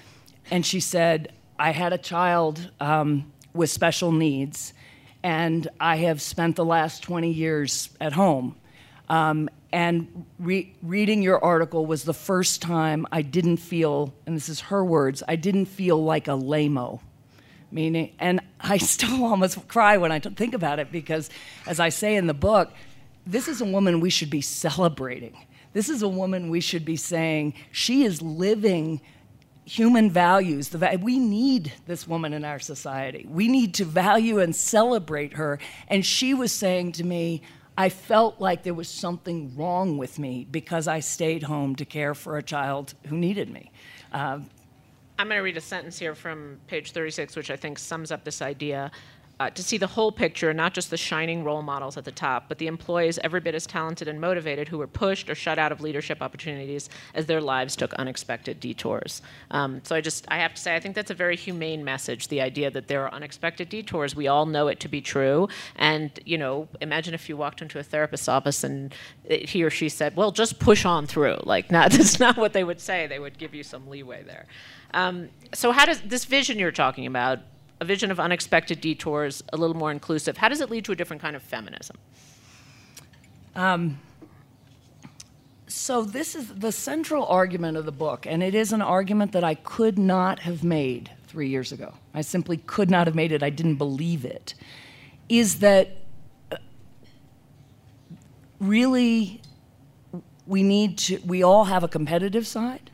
And 0.50 0.64
she 0.64 0.80
said, 0.80 1.32
I 1.58 1.72
had 1.72 1.92
a 1.92 1.99
child 1.99 2.70
um, 2.80 3.32
with 3.52 3.70
special 3.70 4.12
needs, 4.12 4.72
and 5.22 5.68
I 5.78 5.96
have 5.96 6.22
spent 6.22 6.56
the 6.56 6.64
last 6.64 7.02
20 7.02 7.30
years 7.30 7.90
at 8.00 8.12
home. 8.14 8.56
Um, 9.08 9.49
and 9.72 10.25
re- 10.38 10.72
reading 10.82 11.22
your 11.22 11.42
article 11.44 11.87
was 11.87 12.04
the 12.04 12.14
first 12.14 12.62
time 12.62 13.06
I 13.12 13.22
didn't 13.22 13.58
feel, 13.58 14.14
and 14.26 14.37
this 14.37 14.49
is 14.49 14.60
her 14.60 14.84
words, 14.84 15.22
I 15.28 15.37
didn't 15.37 15.66
feel 15.66 16.02
like 16.02 16.28
a 16.28 16.32
lamo. 16.37 17.00
Meaning, 17.72 18.12
and 18.18 18.40
I 18.60 18.76
still 18.78 19.25
almost 19.25 19.68
cry 19.68 19.96
when 19.96 20.10
I 20.10 20.18
think 20.18 20.54
about 20.54 20.78
it 20.78 20.90
because, 20.90 21.30
as 21.66 21.78
I 21.78 21.90
say 21.90 22.16
in 22.16 22.26
the 22.26 22.34
book, 22.34 22.72
this 23.26 23.49
is 23.49 23.60
a 23.60 23.64
woman 23.64 24.00
we 24.00 24.10
should 24.10 24.30
be 24.30 24.40
celebrating. 24.40 25.37
This 25.72 25.88
is 25.88 26.02
a 26.02 26.08
woman 26.08 26.50
we 26.50 26.60
should 26.60 26.84
be 26.84 26.96
saying 26.96 27.54
she 27.70 28.04
is 28.04 28.20
living 28.20 29.00
human 29.64 30.10
values. 30.10 30.74
We 31.00 31.18
need 31.18 31.72
this 31.86 32.08
woman 32.08 32.32
in 32.32 32.44
our 32.44 32.58
society. 32.58 33.26
We 33.28 33.46
need 33.46 33.74
to 33.74 33.84
value 33.84 34.40
and 34.40 34.54
celebrate 34.54 35.34
her. 35.34 35.60
And 35.86 36.04
she 36.04 36.34
was 36.34 36.50
saying 36.50 36.92
to 36.92 37.04
me, 37.04 37.42
I 37.78 37.88
felt 37.88 38.40
like 38.40 38.64
there 38.64 38.74
was 38.74 38.88
something 38.88 39.54
wrong 39.56 39.96
with 39.96 40.18
me 40.18 40.46
because 40.50 40.88
I 40.88 41.00
stayed 41.00 41.44
home 41.44 41.76
to 41.76 41.84
care 41.84 42.14
for 42.14 42.36
a 42.36 42.42
child 42.42 42.94
who 43.06 43.16
needed 43.16 43.48
me. 43.48 43.70
Uh, 44.12 44.40
I'm 45.18 45.28
going 45.28 45.38
to 45.38 45.42
read 45.42 45.56
a 45.56 45.60
sentence 45.60 45.98
here 45.98 46.14
from 46.14 46.58
page 46.66 46.92
36, 46.92 47.36
which 47.36 47.50
I 47.50 47.56
think 47.56 47.78
sums 47.78 48.10
up 48.10 48.24
this 48.24 48.42
idea 48.42 48.90
uh, 49.40 49.49
to 49.49 49.62
see 49.62 49.78
the 49.78 49.87
whole 49.87 50.12
picture, 50.12 50.52
not 50.52 50.75
just 50.75 50.90
the 50.90 50.97
shining 50.99 51.42
role 51.42 51.62
models 51.62 51.97
at 51.97 52.04
the 52.04 52.12
top, 52.12 52.44
but 52.47 52.59
the 52.59 52.66
employees 52.66 53.18
every 53.25 53.40
bit 53.40 53.54
as 53.54 53.66
talented 53.66 54.06
and 54.06 54.20
motivated 54.20 54.68
who 54.68 54.76
were 54.76 54.87
pushed 54.87 55.30
or 55.30 55.35
shut 55.35 55.59
out 55.59 55.73
of 55.73 55.80
leadership 55.80 56.20
opportunities 56.20 56.90
as 57.14 57.25
their 57.25 57.40
lives 57.40 57.75
took 57.75 57.94
unexpected 57.94 58.61
detours. 58.61 59.23
Um, 59.50 59.80
so 59.82 59.97
I 59.97 60.02
just, 60.02 60.26
I 60.28 60.37
have 60.37 60.52
to 60.54 60.61
say, 60.61 60.76
I 60.76 60.80
think 60.80 60.94
that's 60.94 61.11
a 61.11 61.14
very 61.14 61.37
humane 61.37 61.82
message. 61.82 62.28
The 62.28 62.42
idea 62.42 62.70
that 62.70 62.87
there 62.87 63.02
are 63.02 63.14
unexpected 63.14 63.70
detours, 63.70 64.14
we 64.14 64.28
all 64.28 64.44
know 64.44 64.68
it 64.68 64.78
to 64.80 64.88
be 64.88 65.00
true. 65.00 65.49
And 65.76 66.11
you 66.26 66.37
know, 66.37 66.68
imagine 66.82 67.14
if 67.14 67.30
you 67.30 67.37
walked 67.38 67.62
into 67.62 67.78
a 67.78 67.82
therapist's 67.82 68.28
office 68.28 68.62
and 68.62 68.94
he 69.25 69.64
or 69.64 69.70
she 69.70 69.88
said, 69.88 70.16
"Well, 70.16 70.32
just 70.32 70.59
push 70.59 70.85
on 70.85 71.06
through." 71.06 71.38
Like, 71.44 71.70
not 71.70 71.92
that's 71.92 72.20
not 72.20 72.37
what 72.37 72.52
they 72.52 72.64
would 72.64 72.80
say. 72.80 73.06
They 73.06 73.18
would 73.18 73.38
give 73.38 73.54
you 73.54 73.62
some 73.62 73.88
leeway 73.88 74.23
there. 74.23 74.47
Um, 74.92 75.30
so, 75.54 75.73
how 75.73 75.87
does 75.87 76.02
this 76.02 76.26
vision 76.26 76.59
you're 76.59 76.73
talking 76.73 77.06
about? 77.06 77.38
A 77.80 77.84
vision 77.84 78.10
of 78.10 78.20
unexpected 78.20 78.80
detours, 78.80 79.42
a 79.52 79.56
little 79.56 79.76
more 79.76 79.90
inclusive. 79.90 80.37
How 80.37 80.49
does 80.49 80.60
it 80.60 80.70
lead 80.70 80.84
to 80.84 80.92
a 80.92 80.96
different 80.96 81.22
kind 81.22 81.34
of 81.34 81.42
feminism? 81.42 81.96
Um, 83.56 83.99
so, 85.66 86.02
this 86.02 86.34
is 86.34 86.49
the 86.49 86.72
central 86.72 87.25
argument 87.26 87.76
of 87.76 87.87
the 87.87 87.92
book, 87.92 88.26
and 88.26 88.42
it 88.42 88.54
is 88.54 88.72
an 88.72 88.82
argument 88.82 89.32
that 89.32 89.44
I 89.44 89.54
could 89.54 89.99
not 89.99 90.40
have 90.40 90.62
made 90.62 91.10
three 91.26 91.49
years 91.49 91.72
ago. 91.72 91.94
I 92.12 92.22
simply 92.22 92.58
could 92.58 92.90
not 92.90 93.06
have 93.06 93.14
made 93.14 93.32
it, 93.32 93.42
I 93.42 93.50
didn't 93.50 93.76
believe 93.76 94.25
it. 94.25 94.54
Is 95.28 95.60
that 95.60 95.96
uh, 96.50 96.56
really 98.58 99.40
we 100.46 100.64
need 100.64 100.99
to, 100.99 101.18
we 101.25 101.42
all 101.44 101.66
have 101.66 101.84
a 101.84 101.88
competitive 101.88 102.46
side 102.46 102.89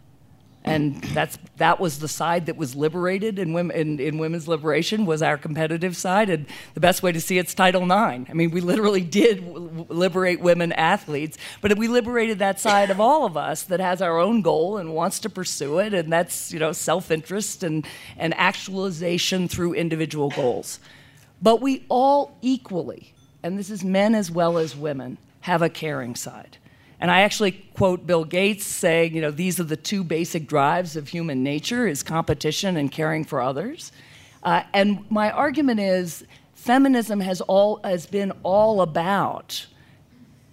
and 0.67 1.01
that's 1.15 1.39
that 1.59 1.79
was 1.79 2.01
the 2.01 2.09
side 2.09 2.47
that 2.47 2.57
was 2.57 2.75
liberated 2.75 3.39
in 3.39 3.53
women 3.53 3.77
in, 3.77 4.01
in, 4.01 4.19
women's 4.19 4.49
liberation 4.49 5.07
was 5.07 5.23
our 5.23 5.39
competitive 5.39 5.97
side. 5.97 6.29
And 6.29 6.47
the 6.75 6.81
best 6.81 7.03
way 7.03 7.13
to 7.13 7.21
see 7.21 7.39
it's 7.39 7.55
title 7.55 7.83
ix 7.85 8.31
i 8.31 8.33
mean 8.35 8.51
we 8.51 8.61
literally 8.61 9.01
did 9.01 9.45
w- 9.47 9.87
liberate 9.89 10.41
women 10.41 10.73
athletes 10.73 11.39
but 11.61 11.79
we 11.79 11.87
liberated 11.87 12.41
that 12.41 12.59
side 12.59 12.91
of 12.91 13.01
all 13.01 13.25
of 13.25 13.37
us 13.37 13.63
that 13.63 13.79
has 13.81 14.03
our 14.03 14.19
own 14.19 14.43
goal 14.43 14.77
and 14.77 14.93
wants 14.93 15.21
to 15.21 15.31
pursue 15.31 15.79
it. 15.79 15.95
And 15.95 16.13
that's 16.13 16.53
you 16.53 16.59
know 16.59 16.73
self-interest 16.73 17.63
and, 17.63 17.87
and 18.17 18.35
actualization 18.35 19.49
through 19.49 19.75
individual 19.75 20.31
goals. 20.31 20.81
But 21.41 21.61
we 21.61 21.85
all 21.89 22.37
equally 22.43 23.15
and 23.43 23.57
this 23.57 23.71
is 23.71 23.85
men 23.85 24.17
as 24.17 24.31
well 24.31 24.59
as 24.59 24.75
women 24.75 25.19
have 25.43 25.63
a 25.63 25.69
caring 25.69 26.17
side 26.17 26.59
and 27.01 27.11
I 27.11 27.21
actually 27.21 27.53
quote 27.53 28.07
Bill 28.07 28.25
Gates 28.25 28.65
saying, 28.65 29.15
you 29.15 29.21
know, 29.21 29.31
these 29.31 29.61
are 29.61 29.65
the 29.65 29.77
two 29.77 30.03
basic 30.03 30.47
drives 30.47 30.97
of 30.97 31.09
human 31.09 31.43
nature 31.43 31.87
is 31.87 32.03
competition 32.03 32.77
and 32.77 32.91
caring 32.91 33.25
for 33.25 33.41
others. 33.41 33.93
Uh, 34.43 34.63
and 34.73 35.09
my 35.11 35.31
argument 35.31 35.81
is 35.81 36.25
feminism 36.55 37.21
has 37.21 37.41
all 37.43 37.81
has 37.85 38.07
been 38.07 38.33
all 38.43 38.81
about 38.81 39.67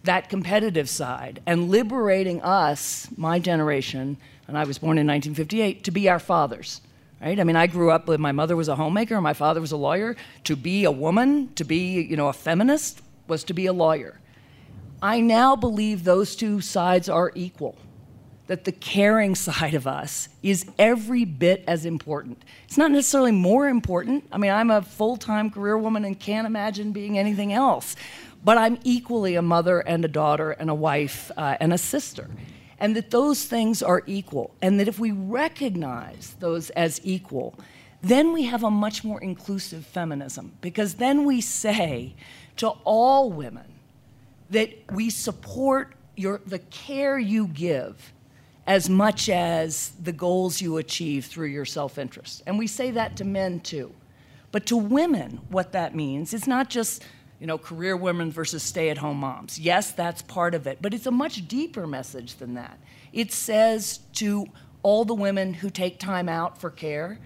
that 0.03 0.29
competitive 0.29 0.89
side 0.89 1.41
and 1.45 1.69
liberating 1.69 2.41
us, 2.41 3.07
my 3.15 3.39
generation, 3.39 4.17
and 4.47 4.57
I 4.57 4.65
was 4.65 4.77
born 4.77 4.97
in 4.97 5.07
1958, 5.07 5.85
to 5.85 5.91
be 5.91 6.09
our 6.09 6.19
fathers. 6.19 6.81
Right? 7.21 7.39
I 7.39 7.45
mean, 7.45 7.55
I 7.55 7.67
grew 7.67 7.89
up 7.89 8.07
with 8.07 8.19
my 8.19 8.33
mother 8.33 8.57
was 8.57 8.67
a 8.67 8.75
homemaker, 8.75 9.21
my 9.21 9.33
father 9.33 9.62
was 9.62 9.71
a 9.71 9.77
lawyer. 9.77 10.17
To 10.43 10.57
be 10.57 10.83
a 10.83 10.91
woman, 10.91 11.53
to 11.55 11.63
be, 11.63 12.01
you 12.01 12.17
know, 12.17 12.27
a 12.27 12.33
feminist 12.33 13.01
was 13.29 13.45
to 13.45 13.53
be 13.53 13.65
a 13.65 13.73
lawyer. 13.73 14.19
I 15.03 15.19
now 15.19 15.57
believe 15.57 16.05
those 16.05 16.33
two 16.33 16.62
sides 16.62 17.10
are 17.10 17.33
equal. 17.36 17.75
That 18.48 18.63
the 18.63 18.72
caring 18.72 19.36
side 19.48 19.74
of 19.74 19.86
us 19.86 20.29
is 20.41 20.65
every 20.79 21.25
bit 21.25 21.65
as 21.67 21.86
important. 21.86 22.41
It's 22.63 22.77
not 22.77 22.89
necessarily 22.89 23.33
more 23.33 23.67
important. 23.67 24.24
I 24.31 24.38
mean, 24.38 24.51
I'm 24.51 24.72
a 24.72 24.81
full 24.81 25.17
time 25.17 25.51
career 25.51 25.77
woman 25.77 26.05
and 26.05 26.17
can't 26.17 26.48
imagine 26.48 26.93
being 26.93 27.19
anything 27.19 27.51
else. 27.51 27.98
But 28.45 28.57
I'm 28.57 28.79
equally 28.86 29.36
a 29.36 29.41
mother 29.41 29.81
and 29.81 30.05
a 30.05 30.07
daughter 30.07 30.51
and 30.51 30.69
a 30.69 30.75
wife 30.75 31.31
uh, 31.36 31.57
and 31.60 31.74
a 31.74 31.77
sister. 31.77 32.29
And 32.79 32.95
that 32.95 33.12
those 33.12 33.43
things 33.43 33.83
are 33.83 34.03
equal. 34.07 34.55
And 34.62 34.79
that 34.79 34.88
if 34.88 35.00
we 35.00 35.12
recognize 35.12 36.36
those 36.39 36.69
as 36.72 37.01
equal, 37.03 37.55
then 38.01 38.31
we 38.31 38.43
have 38.43 38.63
a 38.63 38.72
much 38.72 39.03
more 39.03 39.22
inclusive 39.22 39.86
feminism. 39.86 40.53
Because 40.62 40.95
then 40.95 41.25
we 41.25 41.41
say 41.41 42.15
to 42.57 42.69
all 42.86 43.29
women, 43.29 43.72
that 44.53 44.74
we 44.91 45.10
support 45.10 45.93
your, 46.15 46.41
the 46.45 46.60
care 46.60 47.19
you 47.19 47.48
give 47.48 48.13
as 48.65 48.89
much 48.89 49.29
as 49.29 49.91
the 50.01 50.13
goals 50.13 50.62
you 50.62 50.77
achieve 50.77 51.25
through 51.25 51.48
your 51.48 51.65
self 51.65 51.98
interest. 51.98 52.41
And 52.48 52.57
we 52.57 52.67
say 52.67 52.91
that 52.91 53.17
to 53.17 53.25
men 53.25 53.60
too. 53.60 53.93
But 54.51 54.65
to 54.67 54.77
women, 54.77 55.41
what 55.50 55.74
that 55.74 55.95
means 55.95 56.33
is 56.33 56.48
not 56.48 56.69
just 56.69 57.03
you 57.39 57.48
know, 57.48 57.57
career 57.57 57.98
women 57.98 58.31
versus 58.31 58.63
stay 58.63 58.89
at 58.89 58.98
home 58.98 59.17
moms. 59.17 59.60
Yes, 59.60 59.91
that's 59.91 60.22
part 60.22 60.55
of 60.55 60.65
it, 60.65 60.77
but 60.79 60.93
it's 60.93 61.07
a 61.07 61.12
much 61.12 61.45
deeper 61.45 61.86
message 61.86 62.36
than 62.36 62.53
that. 62.53 62.79
It 63.12 63.33
says 63.33 64.00
to 64.13 64.45
all 64.81 65.03
the 65.03 65.13
women 65.13 65.53
who 65.53 65.69
take 65.69 66.00
time 66.00 66.29
out 66.29 66.57
for 66.57 66.69
care, 66.69 67.19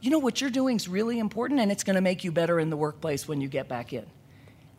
you 0.00 0.10
know, 0.10 0.18
what 0.18 0.40
you're 0.40 0.50
doing 0.50 0.74
is 0.74 0.88
really 0.88 1.20
important 1.20 1.60
and 1.60 1.70
it's 1.70 1.84
going 1.84 1.94
to 1.94 2.02
make 2.02 2.24
you 2.24 2.32
better 2.32 2.58
in 2.58 2.68
the 2.68 2.76
workplace 2.76 3.28
when 3.28 3.40
you 3.40 3.46
get 3.46 3.68
back 3.68 3.92
in. 3.92 4.04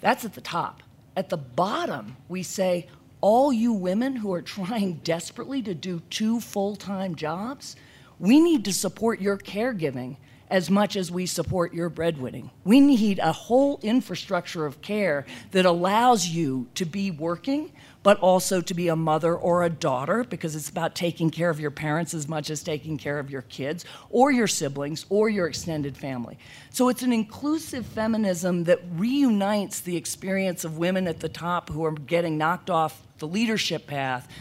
That's 0.01 0.25
at 0.25 0.34
the 0.34 0.42
top. 0.42 0.84
At 1.15 1.29
the 1.29 1.38
bottom, 1.38 2.17
we 2.27 2.43
say, 2.43 2.88
all 3.22 3.53
you 3.53 3.74
women 3.74 4.15
who 4.17 4.34
are 4.34 4.41
trying 4.57 4.95
desperately 5.03 5.62
to 5.63 5.74
do 5.74 6.01
two 6.10 6.39
full 6.39 6.75
time 6.75 7.15
jobs, 7.15 7.75
we 8.19 8.39
need 8.39 8.65
to 8.65 8.74
support 8.74 9.19
your 9.19 9.38
caregiving 9.38 10.17
as 10.50 10.70
much 10.70 10.96
as 10.96 11.12
we 11.12 11.25
support 11.25 11.74
your 11.74 11.90
breadwinning. 11.90 12.50
We 12.64 12.80
need 12.80 13.20
a 13.20 13.32
whole 13.32 13.80
infrastructure 13.82 14.66
of 14.66 14.82
care 14.82 15.25
that 15.52 15.66
allows 15.66 16.28
you 16.28 16.68
to 16.75 16.86
be 16.86 17.12
working 17.12 17.72
but 18.06 18.20
also 18.20 18.62
to 18.62 18.75
be 18.75 18.88
a 18.88 18.96
mother 18.96 19.36
or 19.36 19.64
a 19.64 19.70
daughter, 19.70 20.24
because 20.24 20.56
it's 20.56 20.70
about 20.70 20.94
taking 20.94 21.32
care 21.32 21.50
of 21.50 21.60
your 21.60 21.72
parents 21.72 22.14
as 22.14 22.28
much 22.28 22.52
as 22.52 22.62
taking 22.62 23.00
care 23.00 23.18
of 23.18 23.32
your 23.32 23.42
kids 23.42 23.84
or 24.12 24.32
your 24.32 24.46
siblings 24.46 25.08
or 25.10 25.28
your 25.28 25.48
extended 25.48 25.98
family. 25.98 26.38
So 26.70 26.90
it's 26.90 27.02
an 27.02 27.12
inclusive 27.12 27.84
feminism 27.84 28.66
that 28.66 28.80
reunites 28.94 29.80
the 29.80 29.98
experience 29.98 30.64
of 30.64 30.78
women 30.78 31.08
at 31.08 31.20
the 31.20 31.30
top 31.30 31.70
who 31.70 31.84
are 31.84 31.94
getting 31.94 32.38
knocked 32.38 32.70
off 32.70 33.02
the 33.18 33.28
leadership 33.28 33.88
path 33.88 34.32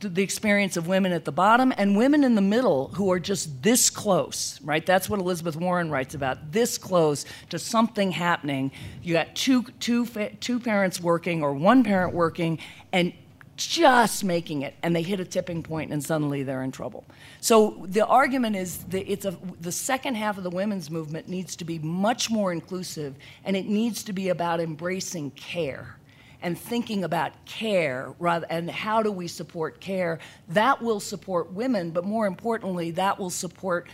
the 0.00 0.22
experience 0.22 0.76
of 0.76 0.86
women 0.86 1.12
at 1.12 1.24
the 1.24 1.32
bottom 1.32 1.72
and 1.76 1.96
women 1.96 2.22
in 2.22 2.34
the 2.34 2.40
middle 2.42 2.88
who 2.88 3.10
are 3.10 3.18
just 3.18 3.62
this 3.62 3.90
close, 3.90 4.60
right? 4.62 4.84
That's 4.84 5.10
what 5.10 5.18
Elizabeth 5.18 5.56
Warren 5.56 5.90
writes 5.90 6.14
about 6.14 6.52
this 6.52 6.78
close 6.78 7.24
to 7.50 7.58
something 7.58 8.12
happening. 8.12 8.70
You 9.02 9.14
got 9.14 9.34
two, 9.34 9.64
two, 9.80 10.06
two 10.06 10.60
parents 10.60 11.00
working 11.00 11.42
or 11.42 11.52
one 11.52 11.82
parent 11.82 12.14
working 12.14 12.58
and 12.92 13.12
just 13.56 14.22
making 14.22 14.62
it, 14.62 14.76
and 14.84 14.94
they 14.94 15.02
hit 15.02 15.18
a 15.18 15.24
tipping 15.24 15.64
point 15.64 15.92
and 15.92 16.02
suddenly 16.02 16.44
they're 16.44 16.62
in 16.62 16.70
trouble. 16.70 17.04
So 17.40 17.84
the 17.88 18.06
argument 18.06 18.54
is 18.54 18.84
that 18.84 19.10
it's 19.10 19.24
a, 19.24 19.36
the 19.60 19.72
second 19.72 20.14
half 20.14 20.38
of 20.38 20.44
the 20.44 20.50
women's 20.50 20.90
movement 20.92 21.28
needs 21.28 21.56
to 21.56 21.64
be 21.64 21.80
much 21.80 22.30
more 22.30 22.52
inclusive 22.52 23.16
and 23.44 23.56
it 23.56 23.66
needs 23.66 24.04
to 24.04 24.12
be 24.12 24.28
about 24.28 24.60
embracing 24.60 25.32
care 25.32 25.97
and 26.42 26.58
thinking 26.58 27.04
about 27.04 27.32
care 27.44 28.14
rather 28.18 28.46
and 28.50 28.70
how 28.70 29.02
do 29.02 29.10
we 29.10 29.26
support 29.26 29.80
care 29.80 30.18
that 30.48 30.80
will 30.82 31.00
support 31.00 31.52
women 31.52 31.90
but 31.90 32.04
more 32.04 32.26
importantly 32.26 32.90
that 32.90 33.18
will 33.18 33.30
support 33.30 33.88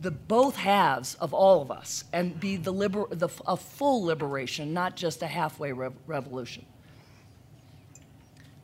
the 0.00 0.10
both 0.10 0.56
halves 0.56 1.14
of 1.16 1.32
all 1.32 1.62
of 1.62 1.70
us 1.70 2.04
and 2.12 2.40
be 2.40 2.56
the, 2.56 2.72
liber, 2.72 3.06
the 3.10 3.28
a 3.46 3.56
full 3.56 4.04
liberation 4.04 4.72
not 4.72 4.96
just 4.96 5.22
a 5.22 5.26
halfway 5.26 5.72
rev- 5.72 5.94
revolution 6.06 6.64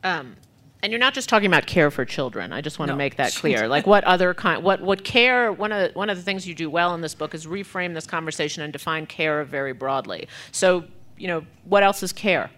um, 0.03 0.35
and 0.81 0.91
you're 0.91 0.99
not 0.99 1.13
just 1.13 1.27
talking 1.27 1.47
about 1.47 1.65
care 1.65 1.91
for 1.91 2.05
children. 2.05 2.53
I 2.53 2.61
just 2.61 2.79
want 2.79 2.87
No. 2.87 2.93
to 2.93 2.97
make 2.97 3.17
that 3.17 3.33
clear. 3.35 3.67
Like 3.67 3.85
what 3.85 4.03
other 4.05 4.33
kind 4.33 4.63
what 4.63 4.81
what 4.81 5.03
care 5.03 5.51
one 5.51 5.71
of 5.71 5.93
one 5.95 6.09
of 6.09 6.17
the 6.17 6.23
things 6.23 6.47
you 6.47 6.55
do 6.55 6.69
well 6.69 6.95
in 6.95 7.01
this 7.01 7.15
book 7.15 7.35
is 7.35 7.45
reframe 7.45 7.93
this 7.93 8.05
conversation 8.07 8.63
and 8.63 8.71
define 8.71 9.05
care 9.05 9.43
very 9.43 9.73
broadly. 9.73 10.27
So, 10.51 10.85
you 11.17 11.27
know, 11.27 11.45
what 11.65 11.83
else 11.83 12.01
is 12.01 12.13
care? 12.13 12.49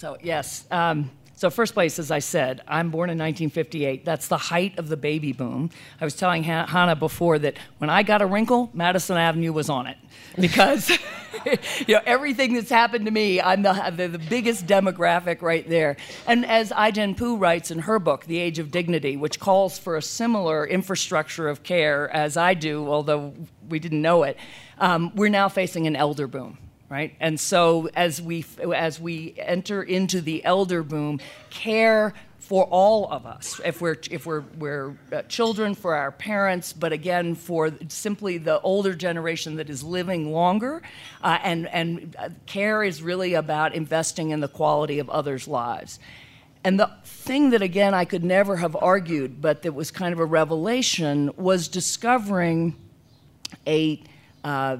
So, 0.00 0.16
yes. 0.22 0.64
Um, 0.70 1.10
so, 1.36 1.50
first 1.50 1.74
place, 1.74 1.98
as 1.98 2.10
I 2.10 2.20
said, 2.20 2.62
I'm 2.66 2.90
born 2.90 3.10
in 3.10 3.18
1958. 3.18 4.02
That's 4.02 4.28
the 4.28 4.38
height 4.38 4.78
of 4.78 4.88
the 4.88 4.96
baby 4.96 5.34
boom. 5.34 5.68
I 6.00 6.06
was 6.06 6.16
telling 6.16 6.42
Han- 6.44 6.68
Hanna 6.68 6.96
before 6.96 7.38
that 7.40 7.58
when 7.76 7.90
I 7.90 8.02
got 8.02 8.22
a 8.22 8.26
wrinkle, 8.26 8.70
Madison 8.72 9.18
Avenue 9.18 9.52
was 9.52 9.68
on 9.68 9.86
it. 9.86 9.98
Because, 10.40 10.88
you 11.86 11.96
know, 11.96 12.00
everything 12.06 12.54
that's 12.54 12.70
happened 12.70 13.04
to 13.04 13.10
me, 13.10 13.42
I'm 13.42 13.60
the, 13.60 13.92
the, 13.94 14.08
the 14.08 14.18
biggest 14.18 14.66
demographic 14.66 15.42
right 15.42 15.68
there. 15.68 15.98
And 16.26 16.46
as 16.46 16.72
Ai-jen 16.72 17.14
Poo 17.14 17.36
writes 17.36 17.70
in 17.70 17.80
her 17.80 17.98
book, 17.98 18.24
The 18.24 18.38
Age 18.38 18.58
of 18.58 18.70
Dignity, 18.70 19.18
which 19.18 19.38
calls 19.38 19.78
for 19.78 19.98
a 19.98 20.02
similar 20.02 20.66
infrastructure 20.66 21.46
of 21.46 21.62
care 21.62 22.08
as 22.08 22.38
I 22.38 22.54
do, 22.54 22.88
although 22.88 23.34
we 23.68 23.78
didn't 23.78 24.00
know 24.00 24.22
it, 24.22 24.38
um, 24.78 25.14
we're 25.14 25.28
now 25.28 25.50
facing 25.50 25.86
an 25.86 25.94
elder 25.94 26.26
boom 26.26 26.56
right? 26.90 27.14
And 27.20 27.40
so 27.40 27.88
as 27.94 28.20
we 28.20 28.44
as 28.74 29.00
we 29.00 29.34
enter 29.38 29.82
into 29.82 30.20
the 30.20 30.44
elder 30.44 30.82
boom, 30.82 31.20
care 31.48 32.12
for 32.40 32.64
all 32.64 33.08
of 33.12 33.26
us, 33.26 33.60
if 33.64 33.80
we're 33.80 33.96
if 34.10 34.26
we're 34.26 34.42
we're 34.58 34.98
uh, 35.12 35.22
children, 35.22 35.76
for 35.76 35.94
our 35.94 36.10
parents, 36.10 36.72
but 36.72 36.92
again 36.92 37.36
for 37.36 37.72
simply 37.88 38.38
the 38.38 38.60
older 38.62 38.92
generation 38.92 39.54
that 39.56 39.70
is 39.70 39.84
living 39.84 40.32
longer, 40.32 40.82
uh, 41.22 41.38
and 41.44 41.68
and 41.68 42.16
uh, 42.18 42.28
care 42.46 42.82
is 42.82 43.02
really 43.02 43.34
about 43.34 43.72
investing 43.72 44.30
in 44.30 44.40
the 44.40 44.48
quality 44.48 44.98
of 44.98 45.08
others' 45.08 45.46
lives. 45.46 46.00
And 46.62 46.78
the 46.78 46.90
thing 47.04 47.50
that, 47.50 47.62
again, 47.62 47.94
I 47.94 48.04
could 48.04 48.22
never 48.22 48.56
have 48.56 48.76
argued, 48.76 49.40
but 49.40 49.62
that 49.62 49.72
was 49.72 49.90
kind 49.90 50.12
of 50.12 50.18
a 50.18 50.26
revelation, 50.26 51.30
was 51.38 51.68
discovering 51.68 52.76
a 53.66 54.02
uh, 54.44 54.76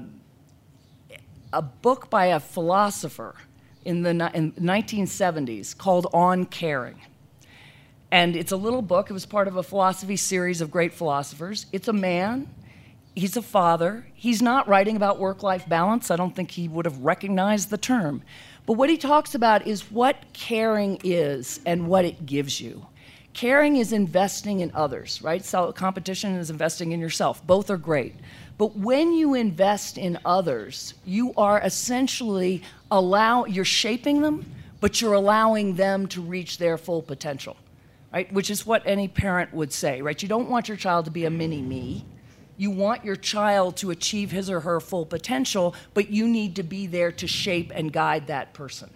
a 1.53 1.61
book 1.61 2.09
by 2.09 2.27
a 2.27 2.39
philosopher 2.39 3.35
in 3.83 4.03
the 4.03 4.09
in 4.33 4.51
1970s 4.53 5.77
called 5.77 6.07
On 6.13 6.45
Caring. 6.45 7.01
And 8.11 8.35
it's 8.35 8.51
a 8.51 8.57
little 8.57 8.81
book. 8.81 9.09
It 9.09 9.13
was 9.13 9.25
part 9.25 9.47
of 9.47 9.55
a 9.55 9.63
philosophy 9.63 10.17
series 10.17 10.61
of 10.61 10.69
great 10.69 10.93
philosophers. 10.93 11.65
It's 11.71 11.87
a 11.87 11.93
man. 11.93 12.49
He's 13.15 13.37
a 13.37 13.41
father. 13.41 14.05
He's 14.13 14.41
not 14.41 14.67
writing 14.67 14.95
about 14.95 15.19
work 15.19 15.43
life 15.43 15.67
balance. 15.67 16.11
I 16.11 16.17
don't 16.17 16.35
think 16.35 16.51
he 16.51 16.67
would 16.67 16.85
have 16.85 16.97
recognized 16.99 17.69
the 17.69 17.77
term. 17.77 18.21
But 18.65 18.73
what 18.73 18.89
he 18.89 18.97
talks 18.97 19.33
about 19.33 19.65
is 19.65 19.91
what 19.91 20.17
caring 20.33 20.99
is 21.03 21.59
and 21.65 21.87
what 21.87 22.05
it 22.05 22.25
gives 22.25 22.61
you. 22.61 22.85
Caring 23.33 23.77
is 23.77 23.93
investing 23.93 24.59
in 24.59 24.71
others, 24.73 25.21
right? 25.21 25.43
So 25.43 25.71
competition 25.71 26.35
is 26.35 26.49
investing 26.49 26.91
in 26.91 26.99
yourself. 26.99 27.45
Both 27.47 27.69
are 27.69 27.77
great. 27.77 28.15
But 28.57 28.75
when 28.75 29.13
you 29.13 29.33
invest 29.33 29.97
in 29.97 30.19
others, 30.23 30.93
you 31.05 31.33
are 31.35 31.59
essentially 31.61 32.61
allow 32.89 33.45
you're 33.45 33.65
shaping 33.65 34.21
them, 34.21 34.45
but 34.79 35.01
you're 35.01 35.13
allowing 35.13 35.75
them 35.75 36.07
to 36.07 36.21
reach 36.21 36.57
their 36.57 36.77
full 36.77 37.01
potential. 37.01 37.57
Right? 38.13 38.31
Which 38.33 38.49
is 38.49 38.65
what 38.65 38.83
any 38.85 39.07
parent 39.07 39.53
would 39.53 39.71
say, 39.71 40.01
right? 40.01 40.21
You 40.21 40.27
don't 40.27 40.49
want 40.49 40.67
your 40.67 40.77
child 40.77 41.05
to 41.05 41.11
be 41.11 41.25
a 41.25 41.29
mini 41.29 41.61
me. 41.61 42.05
You 42.57 42.69
want 42.69 43.05
your 43.05 43.15
child 43.15 43.77
to 43.77 43.89
achieve 43.89 44.31
his 44.31 44.49
or 44.49 44.59
her 44.59 44.79
full 44.79 45.05
potential, 45.05 45.73
but 45.93 46.09
you 46.09 46.27
need 46.27 46.57
to 46.57 46.63
be 46.63 46.87
there 46.87 47.11
to 47.13 47.25
shape 47.25 47.71
and 47.73 47.91
guide 47.91 48.27
that 48.27 48.53
person. 48.53 48.89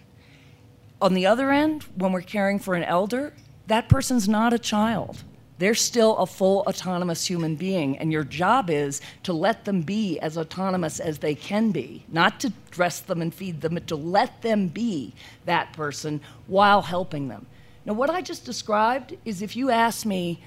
On 1.00 1.14
the 1.14 1.26
other 1.26 1.50
end, 1.50 1.84
when 1.96 2.12
we're 2.12 2.20
caring 2.20 2.58
for 2.58 2.74
an 2.74 2.84
elder, 2.84 3.32
that 3.66 3.88
person's 3.88 4.28
not 4.28 4.52
a 4.52 4.58
child. 4.58 5.24
They're 5.58 5.74
still 5.74 6.16
a 6.18 6.26
full 6.26 6.64
autonomous 6.66 7.24
human 7.24 7.56
being, 7.56 7.96
and 7.98 8.12
your 8.12 8.24
job 8.24 8.68
is 8.68 9.00
to 9.22 9.32
let 9.32 9.64
them 9.64 9.82
be 9.82 10.18
as 10.20 10.36
autonomous 10.36 11.00
as 11.00 11.18
they 11.18 11.34
can 11.34 11.70
be, 11.70 12.04
not 12.08 12.40
to 12.40 12.52
dress 12.70 13.00
them 13.00 13.22
and 13.22 13.34
feed 13.34 13.62
them, 13.62 13.74
but 13.74 13.86
to 13.86 13.96
let 13.96 14.42
them 14.42 14.68
be 14.68 15.14
that 15.46 15.72
person 15.72 16.20
while 16.46 16.82
helping 16.82 17.28
them. 17.28 17.46
Now, 17.86 17.94
what 17.94 18.10
I 18.10 18.20
just 18.20 18.44
described 18.44 19.16
is 19.24 19.40
if 19.40 19.56
you 19.56 19.70
ask 19.70 20.04
me 20.04 20.42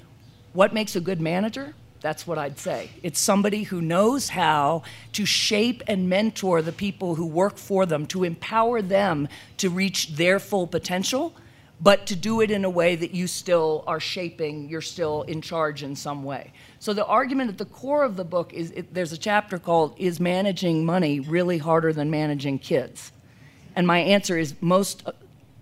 what 0.53 0.73
makes 0.73 0.95
a 0.95 1.01
good 1.01 1.21
manager, 1.21 1.73
that's 2.01 2.25
what 2.25 2.37
I'd 2.37 2.59
say. 2.59 2.91
It's 3.03 3.19
somebody 3.19 3.63
who 3.63 3.81
knows 3.81 4.29
how 4.29 4.83
to 5.13 5.25
shape 5.25 5.83
and 5.87 6.07
mentor 6.07 6.61
the 6.61 6.71
people 6.71 7.15
who 7.15 7.25
work 7.25 7.57
for 7.57 7.85
them, 7.85 8.05
to 8.07 8.23
empower 8.23 8.81
them 8.81 9.27
to 9.57 9.69
reach 9.69 10.15
their 10.15 10.39
full 10.39 10.67
potential, 10.67 11.33
but 11.81 12.05
to 12.07 12.15
do 12.15 12.41
it 12.41 12.51
in 12.51 12.65
a 12.65 12.69
way 12.69 12.95
that 12.95 13.11
you 13.11 13.27
still 13.27 13.83
are 13.87 13.99
shaping, 13.99 14.67
you're 14.69 14.81
still 14.81 15.21
in 15.23 15.41
charge 15.41 15.83
in 15.83 15.95
some 15.95 16.23
way. 16.23 16.51
So 16.79 16.93
the 16.93 17.05
argument 17.05 17.49
at 17.49 17.57
the 17.57 17.65
core 17.65 18.03
of 18.03 18.15
the 18.15 18.25
book 18.25 18.53
is 18.53 18.71
it, 18.71 18.93
there's 18.93 19.13
a 19.13 19.17
chapter 19.17 19.57
called 19.57 19.95
Is 19.97 20.19
Managing 20.19 20.85
Money 20.85 21.19
Really 21.19 21.57
Harder 21.57 21.93
Than 21.93 22.09
Managing 22.09 22.59
Kids? 22.59 23.11
And 23.75 23.87
my 23.87 23.99
answer 23.99 24.37
is 24.37 24.55
most, 24.61 25.07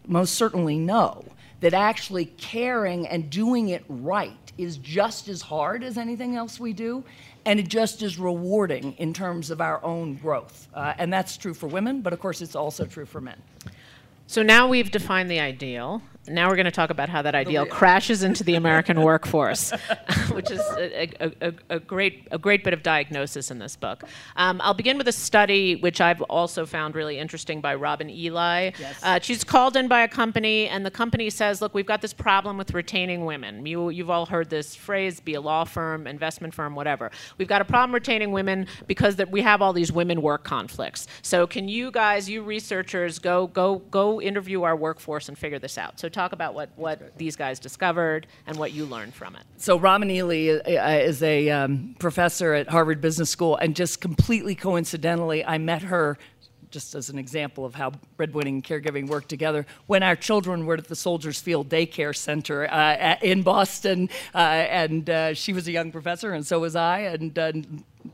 most 0.08 0.36
certainly 0.36 0.78
no. 0.78 1.24
That 1.60 1.74
actually 1.74 2.26
caring 2.26 3.08
and 3.08 3.32
doing 3.32 3.70
it 3.70 3.84
right 3.90 4.52
is 4.60 4.78
just 4.78 5.28
as 5.28 5.42
hard 5.42 5.84
as 5.84 5.98
anything 5.98 6.36
else 6.36 6.60
we 6.60 6.72
do, 6.72 7.04
and 7.46 7.60
it 7.60 7.68
just 7.68 8.04
as 8.04 8.20
rewarding 8.20 8.94
in 8.94 9.12
terms 9.12 9.50
of 9.50 9.60
our 9.60 9.84
own 9.84 10.16
growth. 10.16 10.68
Uh, 10.74 10.94
and 10.98 11.12
that's 11.12 11.36
true 11.36 11.56
for 11.56 11.66
women, 11.66 12.02
but 12.02 12.14
of 12.14 12.20
course 12.20 12.42
it's 12.42 12.56
also 12.56 12.86
true 12.86 13.06
for 13.06 13.22
men. 13.22 13.42
So 14.28 14.44
now 14.44 14.68
we've 14.68 14.92
defined 14.92 15.32
the 15.32 15.40
ideal. 15.40 16.02
Now 16.28 16.50
we're 16.50 16.56
going 16.56 16.66
to 16.66 16.72
talk 16.72 16.90
about 16.90 17.10
how 17.10 17.22
that 17.22 17.36
ideal 17.36 17.66
crashes 17.78 18.24
into 18.24 18.44
the 18.44 18.56
American 18.56 19.02
workforce, 19.02 19.72
which 20.32 20.52
is 20.52 20.60
a, 20.78 21.10
a, 21.20 21.54
a, 21.70 21.80
great 21.80 22.28
a 22.32 22.38
great 22.38 22.64
bit 22.64 22.74
of 22.74 22.84
diagnosis 22.84 23.50
in 23.52 23.60
this 23.60 23.76
book. 23.76 24.04
Um, 24.36 24.60
I'll 24.64 24.74
begin 24.74 24.98
with 24.98 25.08
a 25.08 25.12
study 25.12 25.76
which 25.76 26.02
I've 26.02 26.22
also 26.24 26.66
found 26.66 26.96
really 26.96 27.18
interesting 27.18 27.62
by 27.62 27.76
Robin 27.76 28.10
Ely. 28.10 28.72
Yes. 28.80 29.00
Uh, 29.04 29.20
she's 29.22 29.44
called 29.44 29.78
in 29.78 29.88
by 29.88 30.02
a 30.02 30.08
company, 30.08 30.68
and 30.68 30.86
the 30.86 30.92
company 30.92 31.30
says, 31.30 31.62
"Look, 31.62 31.74
we've 31.74 31.86
got 31.86 32.02
this 32.02 32.14
problem 32.14 32.58
with 32.58 32.74
retaining 32.74 33.26
women. 33.26 33.66
You, 33.66 33.90
you've 33.90 34.10
all 34.10 34.26
heard 34.26 34.50
this 34.50 34.76
phrase: 34.76 35.20
be 35.20 35.36
a 35.36 35.42
law 35.42 35.64
firm, 35.64 36.08
investment 36.08 36.54
firm, 36.54 36.76
whatever. 36.76 37.12
We've 37.38 37.48
got 37.48 37.62
a 37.62 37.66
problem 37.66 37.94
retaining 37.94 38.32
women 38.32 38.68
because 38.88 39.16
that 39.18 39.32
we 39.32 39.42
have 39.42 39.62
all 39.62 39.74
these 39.74 39.92
women 39.92 40.22
work 40.22 40.44
conflicts. 40.44 41.08
So 41.22 41.48
can 41.48 41.70
you 41.70 41.92
guys, 41.92 42.30
you 42.30 42.44
researchers, 42.44 43.20
go 43.20 43.48
go 43.48 43.80
go 43.92 44.22
interview 44.22 44.64
our 44.64 44.76
workforce 44.76 45.30
and 45.30 45.38
figure 45.38 45.60
this 45.60 45.78
out? 45.78 46.00
So 46.00 46.10
talk 46.18 46.34
about 46.34 46.56
what 46.56 46.70
what 46.76 47.18
these 47.18 47.36
guys 47.36 47.60
discovered 47.60 48.26
and 48.48 48.58
what 48.58 48.72
you 48.72 48.86
learned 48.86 49.14
from 49.14 49.36
it. 49.36 49.44
So 49.58 49.78
Robin 49.78 50.10
Ely 50.10 50.50
uh, 50.50 51.10
is 51.12 51.22
a 51.22 51.50
um, 51.52 51.96
professor 52.00 52.54
at 52.54 52.68
Harvard 52.68 53.02
Business 53.02 53.30
School, 53.30 53.56
and 53.56 53.76
just 53.76 54.02
completely 54.02 54.56
coincidentally, 54.56 55.46
I 55.46 55.58
met 55.58 55.84
her. 55.84 56.18
Just 56.70 56.96
as 56.96 57.10
an 57.10 57.18
example 57.18 57.64
of 57.64 57.76
how 57.76 57.94
breadwinning 58.18 58.56
and 58.56 58.64
caregiving 58.64 59.08
work 59.08 59.30
together, 59.30 59.66
when 59.86 60.04
our 60.04 60.18
children 60.18 60.66
were 60.66 60.76
at 60.76 60.90
the 60.90 60.98
Soldiers 60.98 61.40
Field 61.40 61.70
Daycare 61.70 62.14
Center 62.14 62.70
uh, 62.70 63.16
in 63.22 63.42
Boston, 63.42 64.10
uh, 64.36 64.38
and 64.38 65.10
uh, 65.10 65.34
she 65.34 65.54
was 65.54 65.70
a 65.70 65.72
young 65.72 65.94
professor, 65.94 66.34
and 66.34 66.46
so 66.46 66.60
was 66.60 66.76
I, 66.76 67.00
and 67.00 67.40
uh, 67.40 67.54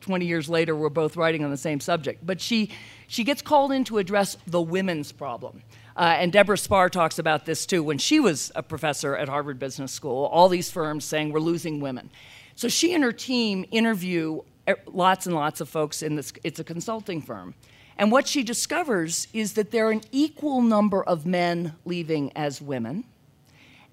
20 0.02 0.28
years 0.28 0.50
later, 0.50 0.76
we're 0.76 0.89
both 0.89 1.18
writing 1.18 1.44
on 1.44 1.50
the 1.50 1.58
same 1.58 1.80
subject. 1.80 2.24
But 2.24 2.39
she, 2.39 2.70
she 3.08 3.24
gets 3.24 3.42
called 3.42 3.72
in 3.72 3.86
to 3.86 3.98
address 3.98 4.38
the 4.46 4.62
women's 4.62 5.12
problem. 5.12 5.63
Uh, 5.95 6.15
and 6.17 6.32
Deborah 6.32 6.58
Spar 6.58 6.89
talks 6.89 7.19
about 7.19 7.45
this 7.45 7.65
too. 7.65 7.84
When 7.84 7.97
she 7.97 8.19
was 8.19 8.51
a 8.56 8.63
professor 8.63 9.15
at 9.15 9.29
Harvard 9.29 9.60
Business 9.60 9.91
School, 9.91 10.25
all 10.25 10.49
these 10.49 10.71
firms 10.71 11.06
saying 11.06 11.32
we're 11.32 11.39
losing 11.39 11.79
women. 11.79 12.10
So 12.56 12.67
she 12.67 12.93
and 12.93 13.03
her 13.03 13.12
team 13.12 13.65
interview 13.71 14.41
er, 14.67 14.77
lots 14.88 15.25
and 15.25 15.36
lots 15.36 15.62
of 15.62 15.69
folks 15.69 16.01
in 16.01 16.15
this, 16.15 16.34
it's 16.43 16.60
a 16.60 16.63
consulting 16.63 17.21
firm. 17.21 17.53
And 17.97 18.12
what 18.12 18.27
she 18.27 18.43
discovers 18.43 19.27
is 19.34 19.53
that 19.53 19.71
there 19.71 19.88
are 19.88 19.91
an 19.91 20.01
equal 20.12 20.62
number 20.62 21.03
of 21.03 21.25
men 21.25 21.75
leaving 21.86 22.32
as 22.36 22.62
women. 22.62 23.03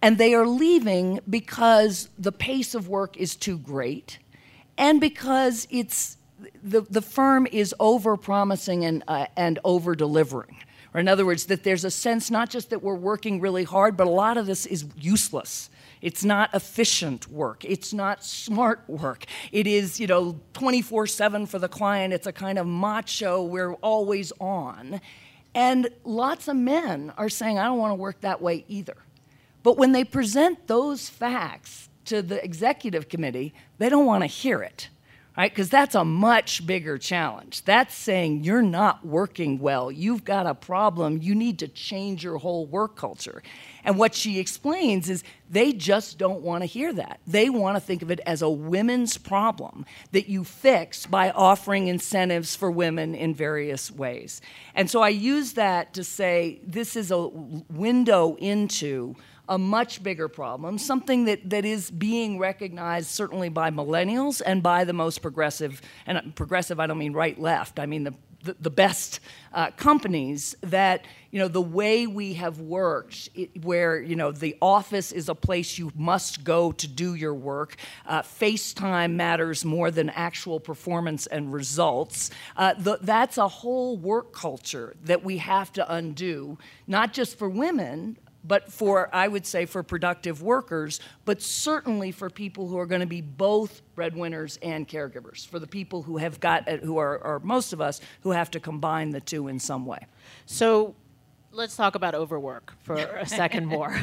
And 0.02 0.16
they 0.16 0.32
are 0.32 0.46
leaving 0.46 1.20
because 1.28 2.08
the 2.18 2.32
pace 2.32 2.74
of 2.74 2.88
work 2.88 3.18
is 3.18 3.36
too 3.36 3.58
great 3.58 4.18
and 4.78 4.98
because 4.98 5.68
it's 5.70 6.16
the, 6.62 6.80
the 6.80 7.02
firm 7.02 7.46
is 7.52 7.74
over 7.78 8.16
promising 8.16 8.86
and, 8.86 9.04
uh, 9.06 9.26
and 9.36 9.58
over 9.62 9.94
delivering. 9.94 10.56
Or, 10.92 11.00
in 11.00 11.08
other 11.08 11.24
words, 11.24 11.46
that 11.46 11.62
there's 11.62 11.84
a 11.84 11.90
sense 11.90 12.30
not 12.30 12.50
just 12.50 12.70
that 12.70 12.82
we're 12.82 12.96
working 12.96 13.40
really 13.40 13.64
hard, 13.64 13.96
but 13.96 14.06
a 14.06 14.10
lot 14.10 14.36
of 14.36 14.46
this 14.46 14.66
is 14.66 14.86
useless. 14.96 15.70
It's 16.02 16.24
not 16.24 16.52
efficient 16.54 17.28
work. 17.28 17.64
It's 17.64 17.92
not 17.92 18.24
smart 18.24 18.82
work. 18.88 19.26
It 19.52 19.66
is, 19.66 20.00
you 20.00 20.06
know, 20.06 20.40
24 20.54 21.06
7 21.06 21.46
for 21.46 21.58
the 21.58 21.68
client. 21.68 22.12
It's 22.12 22.26
a 22.26 22.32
kind 22.32 22.58
of 22.58 22.66
macho, 22.66 23.44
we're 23.44 23.74
always 23.74 24.32
on. 24.40 25.00
And 25.54 25.88
lots 26.04 26.48
of 26.48 26.56
men 26.56 27.12
are 27.18 27.28
saying, 27.28 27.58
I 27.58 27.64
don't 27.64 27.78
want 27.78 27.90
to 27.90 27.96
work 27.96 28.20
that 28.22 28.40
way 28.40 28.64
either. 28.68 28.96
But 29.62 29.76
when 29.76 29.92
they 29.92 30.04
present 30.04 30.66
those 30.66 31.08
facts 31.08 31.88
to 32.06 32.22
the 32.22 32.42
executive 32.42 33.08
committee, 33.08 33.52
they 33.78 33.88
don't 33.88 34.06
want 34.06 34.22
to 34.22 34.26
hear 34.26 34.62
it 34.62 34.88
right? 35.36 35.50
Because 35.50 35.70
that's 35.70 35.94
a 35.94 36.04
much 36.04 36.66
bigger 36.66 36.98
challenge. 36.98 37.64
That's 37.64 37.94
saying 37.94 38.44
you're 38.44 38.62
not 38.62 39.06
working 39.06 39.58
well, 39.58 39.90
you've 39.90 40.24
got 40.24 40.46
a 40.46 40.54
problem, 40.54 41.18
you 41.22 41.34
need 41.34 41.58
to 41.60 41.68
change 41.68 42.24
your 42.24 42.38
whole 42.38 42.66
work 42.66 42.96
culture. 42.96 43.42
And 43.84 43.98
what 43.98 44.14
she 44.14 44.38
explains 44.38 45.08
is 45.08 45.24
they 45.48 45.72
just 45.72 46.18
don't 46.18 46.42
want 46.42 46.62
to 46.62 46.66
hear 46.66 46.92
that. 46.92 47.20
They 47.26 47.48
want 47.48 47.76
to 47.76 47.80
think 47.80 48.02
of 48.02 48.10
it 48.10 48.20
as 48.26 48.42
a 48.42 48.50
women's 48.50 49.16
problem 49.16 49.86
that 50.12 50.28
you 50.28 50.44
fix 50.44 51.06
by 51.06 51.30
offering 51.30 51.88
incentives 51.88 52.54
for 52.54 52.70
women 52.70 53.14
in 53.14 53.34
various 53.34 53.90
ways. 53.90 54.40
And 54.74 54.90
so 54.90 55.00
I 55.00 55.08
use 55.08 55.54
that 55.54 55.94
to 55.94 56.04
say 56.04 56.60
this 56.66 56.96
is 56.96 57.10
a 57.10 57.28
window 57.28 58.36
into 58.36 59.16
a 59.50 59.58
much 59.58 60.00
bigger 60.02 60.28
problem, 60.28 60.78
something 60.78 61.24
that, 61.24 61.50
that 61.50 61.64
is 61.64 61.90
being 61.90 62.38
recognized 62.38 63.08
certainly 63.08 63.48
by 63.48 63.68
millennials 63.68 64.40
and 64.46 64.62
by 64.62 64.84
the 64.84 64.92
most 64.92 65.20
progressive, 65.20 65.82
and 66.06 66.34
progressive 66.36 66.78
I 66.78 66.86
don't 66.86 66.98
mean 66.98 67.12
right 67.12 67.38
left, 67.38 67.80
I 67.80 67.86
mean 67.86 68.04
the, 68.04 68.14
the, 68.44 68.54
the 68.60 68.70
best 68.70 69.18
uh, 69.52 69.72
companies 69.72 70.54
that, 70.62 71.04
you 71.32 71.40
know, 71.40 71.48
the 71.48 71.60
way 71.60 72.06
we 72.06 72.34
have 72.34 72.60
worked, 72.60 73.28
it, 73.34 73.64
where, 73.64 74.00
you 74.00 74.14
know, 74.14 74.30
the 74.30 74.56
office 74.62 75.10
is 75.10 75.28
a 75.28 75.34
place 75.34 75.78
you 75.78 75.90
must 75.96 76.44
go 76.44 76.70
to 76.70 76.86
do 76.86 77.16
your 77.16 77.34
work, 77.34 77.74
uh, 78.06 78.22
FaceTime 78.22 79.14
matters 79.14 79.64
more 79.64 79.90
than 79.90 80.10
actual 80.10 80.60
performance 80.60 81.26
and 81.26 81.52
results. 81.52 82.30
Uh, 82.56 82.74
the, 82.78 82.98
that's 83.02 83.36
a 83.36 83.48
whole 83.48 83.96
work 83.96 84.32
culture 84.32 84.94
that 85.02 85.24
we 85.24 85.38
have 85.38 85.72
to 85.72 85.92
undo, 85.92 86.56
not 86.86 87.12
just 87.12 87.36
for 87.36 87.48
women, 87.48 88.16
but 88.44 88.72
for, 88.72 89.14
I 89.14 89.28
would 89.28 89.46
say, 89.46 89.66
for 89.66 89.82
productive 89.82 90.42
workers, 90.42 91.00
but 91.24 91.42
certainly 91.42 92.12
for 92.12 92.30
people 92.30 92.68
who 92.68 92.78
are 92.78 92.86
going 92.86 93.00
to 93.00 93.06
be 93.06 93.20
both 93.20 93.82
breadwinners 93.94 94.58
and 94.62 94.88
caregivers, 94.88 95.46
for 95.46 95.58
the 95.58 95.66
people 95.66 96.02
who 96.02 96.16
have 96.16 96.40
got, 96.40 96.68
who 96.68 96.98
are, 96.98 97.22
are 97.22 97.40
most 97.40 97.72
of 97.72 97.80
us, 97.80 98.00
who 98.22 98.30
have 98.30 98.50
to 98.52 98.60
combine 98.60 99.10
the 99.10 99.20
two 99.20 99.48
in 99.48 99.58
some 99.58 99.84
way. 99.84 100.06
So 100.46 100.94
let's 101.52 101.76
talk 101.76 101.94
about 101.94 102.14
overwork 102.14 102.72
for 102.82 102.94
a 102.96 103.26
second 103.26 103.66
more. 103.66 103.96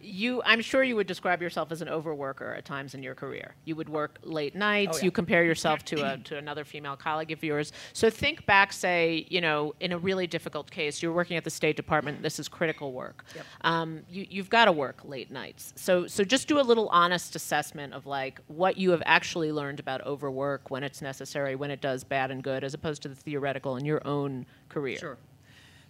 You, 0.00 0.42
I'm 0.44 0.60
sure 0.60 0.82
you 0.82 0.96
would 0.96 1.06
describe 1.06 1.42
yourself 1.42 1.72
as 1.72 1.82
an 1.82 1.88
overworker 1.88 2.56
at 2.56 2.64
times 2.64 2.94
in 2.94 3.02
your 3.02 3.14
career. 3.14 3.54
You 3.64 3.76
would 3.76 3.88
work 3.88 4.18
late 4.22 4.54
nights. 4.54 4.96
Oh, 4.96 4.98
yeah. 4.98 5.04
You 5.04 5.10
compare 5.10 5.44
yourself 5.44 5.84
to 5.86 6.12
a, 6.12 6.18
to 6.24 6.36
another 6.36 6.64
female 6.64 6.96
colleague 6.96 7.32
of 7.32 7.42
yours. 7.42 7.72
So 7.92 8.10
think 8.10 8.46
back, 8.46 8.72
say, 8.72 9.26
you 9.28 9.40
know, 9.40 9.74
in 9.80 9.92
a 9.92 9.98
really 9.98 10.26
difficult 10.26 10.70
case, 10.70 11.02
you're 11.02 11.12
working 11.12 11.36
at 11.36 11.44
the 11.44 11.50
State 11.50 11.76
Department. 11.76 12.22
This 12.22 12.38
is 12.38 12.48
critical 12.48 12.92
work. 12.92 13.24
Yep. 13.34 13.46
Um, 13.62 14.00
you, 14.08 14.26
you've 14.28 14.50
got 14.50 14.66
to 14.66 14.72
work 14.72 15.00
late 15.04 15.30
nights. 15.30 15.72
So 15.76 16.06
so 16.06 16.24
just 16.24 16.48
do 16.48 16.60
a 16.60 16.62
little 16.62 16.88
honest 16.88 17.34
assessment 17.36 17.94
of 17.94 18.06
like 18.06 18.40
what 18.46 18.76
you 18.76 18.90
have 18.90 19.02
actually 19.06 19.52
learned 19.52 19.80
about 19.80 20.04
overwork, 20.06 20.70
when 20.70 20.82
it's 20.82 21.02
necessary, 21.02 21.56
when 21.56 21.70
it 21.70 21.80
does 21.80 22.04
bad 22.04 22.30
and 22.30 22.42
good, 22.42 22.64
as 22.64 22.74
opposed 22.74 23.02
to 23.02 23.08
the 23.08 23.14
theoretical 23.14 23.76
in 23.76 23.84
your 23.84 24.06
own 24.06 24.46
career. 24.68 24.98
Sure. 24.98 25.18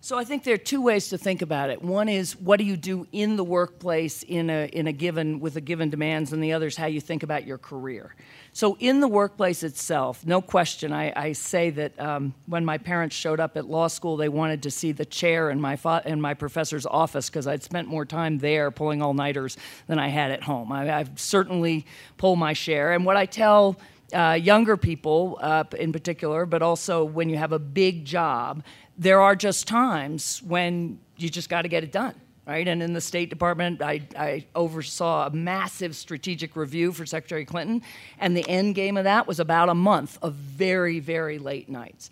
So 0.05 0.19
I 0.19 0.25
think 0.25 0.43
there 0.43 0.55
are 0.55 0.59
two 0.59 0.83
ways 0.83 1.11
to 1.11 1.17
think 1.17 1.43
about 1.43 1.71
it. 1.71 1.81
One 1.81 2.09
is 2.09 2.35
what 2.35 2.59
do 2.59 2.65
you 2.65 2.77
do 2.77 3.07
in 3.13 3.37
the 3.37 3.45
workplace 3.45 4.25
in 4.25 4.51
a 4.51 4.67
in 4.67 4.89
a 4.89 4.93
given 4.93 5.39
with 5.39 5.55
a 5.55 5.61
given 5.61 5.91
demands, 5.91 6.33
and 6.33 6.43
the 6.43 6.55
other 6.55 6.67
is 6.67 6.75
how 6.75 6.87
you 6.87 7.01
think 7.01 7.23
about 7.23 7.47
your 7.47 7.57
career. 7.57 8.17
So 8.53 8.77
in 8.81 8.99
the 8.99 9.07
workplace 9.07 9.63
itself, 9.63 10.27
no 10.27 10.43
question, 10.43 10.93
I, 10.93 11.13
I 11.15 11.33
say 11.35 11.71
that 11.71 12.01
um, 12.01 12.35
when 12.47 12.65
my 12.65 12.79
parents 12.79 13.15
showed 13.15 13.39
up 13.39 13.57
at 13.57 13.67
law 13.67 13.87
school, 13.87 14.17
they 14.17 14.29
wanted 14.29 14.65
to 14.65 14.73
see 14.73 14.91
the 14.91 15.05
chair 15.05 15.51
in 15.51 15.61
my 15.61 15.77
fa- 15.77 16.03
in 16.05 16.21
my 16.21 16.35
professor's 16.35 16.85
office 16.85 17.31
because 17.31 17.47
I'd 17.47 17.63
spent 17.63 17.87
more 17.87 18.05
time 18.05 18.39
there 18.39 18.73
pulling 18.73 19.03
all 19.03 19.15
nighters 19.15 19.57
than 19.87 20.01
I 20.01 20.09
had 20.09 20.33
at 20.33 20.43
home. 20.43 20.73
I, 20.73 20.93
I've 20.93 21.17
certainly 21.17 21.87
pulled 22.17 22.41
my 22.41 22.55
share, 22.55 22.93
and 22.93 23.07
what 23.07 23.17
I 23.17 23.27
tell 23.27 23.79
uh, 24.13 24.39
younger 24.41 24.77
people 24.77 25.39
uh, 25.41 25.65
in 25.79 25.93
particular, 25.93 26.47
but 26.47 26.63
also 26.63 27.05
when 27.05 27.29
you 27.29 27.37
have 27.37 27.53
a 27.53 27.59
big 27.59 28.05
job, 28.05 28.63
there 28.99 29.21
are 29.21 29.35
just 29.35 29.67
times 29.67 30.43
when 30.43 30.99
you 31.17 31.29
just 31.29 31.49
got 31.49 31.63
to 31.63 31.69
get 31.69 31.85
it 31.85 31.93
done 31.93 32.15
right? 32.47 32.67
And 32.67 32.83
in 32.83 32.93
the 32.93 33.01
State 33.01 33.31
Department, 33.31 33.83
I, 33.83 34.03
I, 34.19 34.47
oversaw 34.55 35.27
a 35.27 35.31
massive 35.31 35.95
strategic 35.95 36.57
review 36.57 36.93
for 36.93 37.07
Secretary 37.07 37.45
Clinton, 37.45 37.83
and 38.19 38.37
the 38.37 38.49
end 38.49 38.75
game 38.75 38.97
of 38.97 39.05
that 39.05 39.27
was 39.27 39.39
about 39.39 39.69
a 39.69 39.75
month 39.75 40.19
of 40.23 40.35
very, 40.35 40.99
very 40.99 41.39
late 41.39 41.69
nights. 41.69 42.11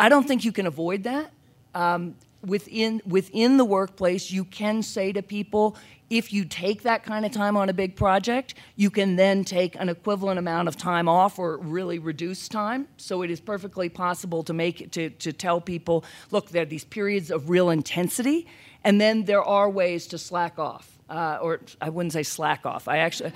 I 0.00 0.08
don't 0.08 0.26
think 0.26 0.44
you 0.44 0.52
can 0.52 0.66
avoid 0.66 1.02
that. 1.04 1.30
Um, 1.74 2.14
within 2.44 3.02
within 3.06 3.56
the 3.56 3.64
workplace, 3.64 4.30
you 4.30 4.44
can 4.44 4.82
say 4.82 5.12
to 5.12 5.22
people, 5.22 5.76
if 6.10 6.32
you 6.32 6.44
take 6.44 6.82
that 6.82 7.02
kind 7.02 7.24
of 7.24 7.32
time 7.32 7.56
on 7.56 7.68
a 7.68 7.72
big 7.72 7.96
project, 7.96 8.54
you 8.76 8.90
can 8.90 9.16
then 9.16 9.44
take 9.44 9.74
an 9.76 9.88
equivalent 9.88 10.38
amount 10.38 10.68
of 10.68 10.76
time 10.76 11.08
off 11.08 11.38
or 11.38 11.58
really 11.58 11.98
reduce 11.98 12.48
time. 12.48 12.86
So 12.96 13.22
it 13.22 13.30
is 13.30 13.40
perfectly 13.40 13.88
possible 13.88 14.42
to 14.44 14.52
make 14.52 14.90
to, 14.92 15.10
to 15.10 15.32
tell 15.32 15.60
people, 15.60 16.04
look, 16.30 16.50
there 16.50 16.62
are 16.62 16.66
these 16.66 16.84
periods 16.84 17.30
of 17.30 17.48
real 17.48 17.70
intensity, 17.70 18.46
and 18.84 19.00
then 19.00 19.24
there 19.24 19.42
are 19.42 19.70
ways 19.70 20.06
to 20.08 20.18
slack 20.18 20.58
off. 20.58 20.90
Uh, 21.08 21.38
or 21.42 21.60
I 21.80 21.90
wouldn't 21.90 22.12
say 22.12 22.22
slack 22.22 22.64
off. 22.64 22.88
I 22.88 22.98
actually, 22.98 23.32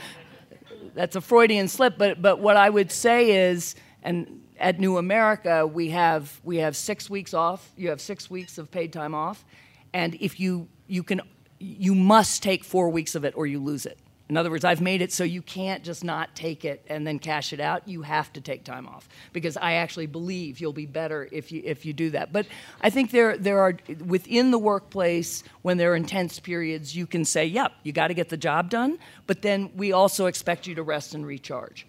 that's 0.95 1.17
a 1.17 1.21
Freudian 1.21 1.69
slip, 1.69 1.99
but, 1.99 2.21
but 2.21 2.41
what 2.41 2.57
I 2.57 2.71
would 2.71 2.91
say 2.91 3.51
is, 3.51 3.75
and 4.03 4.43
at 4.59 4.81
New 4.81 4.97
America, 4.97 5.67
we 5.67 5.91
have, 5.91 6.41
we 6.45 6.59
have 6.59 6.77
six 6.77 7.11
weeks 7.11 7.35
off. 7.35 7.71
You 7.77 7.91
have 7.91 8.01
six 8.01 8.31
weeks 8.31 8.59
of 8.59 8.71
paid 8.71 8.93
time 8.93 9.15
off. 9.15 9.45
And 9.93 10.17
if 10.21 10.41
you, 10.41 10.69
you 10.87 11.03
can 11.03 11.21
you 11.59 11.95
must 11.95 12.43
take 12.43 12.65
four 12.65 12.91
weeks 12.91 13.15
of 13.15 13.25
it 13.25 13.35
or 13.37 13.47
you 13.47 13.59
lose 13.59 13.87
it. 13.87 13.99
In 14.29 14.37
other 14.37 14.51
words, 14.51 14.63
I've 14.63 14.83
made 14.83 15.01
it 15.01 15.11
so 15.11 15.25
you 15.25 15.41
can't 15.41 15.83
just 15.83 16.05
not 16.05 16.37
take 16.37 16.67
it 16.67 16.85
and 16.89 17.07
then 17.07 17.19
cash 17.19 17.55
it 17.55 17.61
out. 17.61 17.89
You 17.89 18.03
have 18.03 18.31
to 18.35 18.43
take 18.43 18.63
time 18.63 18.87
off 18.87 19.09
because 19.33 19.57
I 19.57 19.75
actually 19.75 20.07
believe 20.07 20.61
you'll 20.61 20.75
be 20.75 20.85
better 20.85 21.27
if 21.33 21.51
you 21.51 21.63
if 21.65 21.87
you 21.87 21.95
do 21.95 22.11
that. 22.11 22.31
But 22.31 22.47
I 22.83 22.91
think 22.91 23.11
there 23.11 23.39
there 23.39 23.59
are 23.61 23.79
within 24.05 24.51
the 24.51 24.59
workplace 24.59 25.45
when 25.63 25.79
there 25.79 25.93
are 25.93 25.97
intense 25.97 26.39
periods, 26.41 26.95
you 26.95 27.07
can 27.07 27.25
say, 27.25 27.47
"Yep, 27.47 27.73
you 27.85 27.93
got 27.93 28.09
to 28.09 28.15
get 28.15 28.29
the 28.29 28.37
job 28.37 28.69
done," 28.69 28.99
but 29.27 29.41
then 29.41 29.71
we 29.75 29.93
also 29.93 30.27
expect 30.27 30.67
you 30.67 30.75
to 30.75 30.83
rest 30.83 31.15
and 31.15 31.27
recharge. 31.27 31.87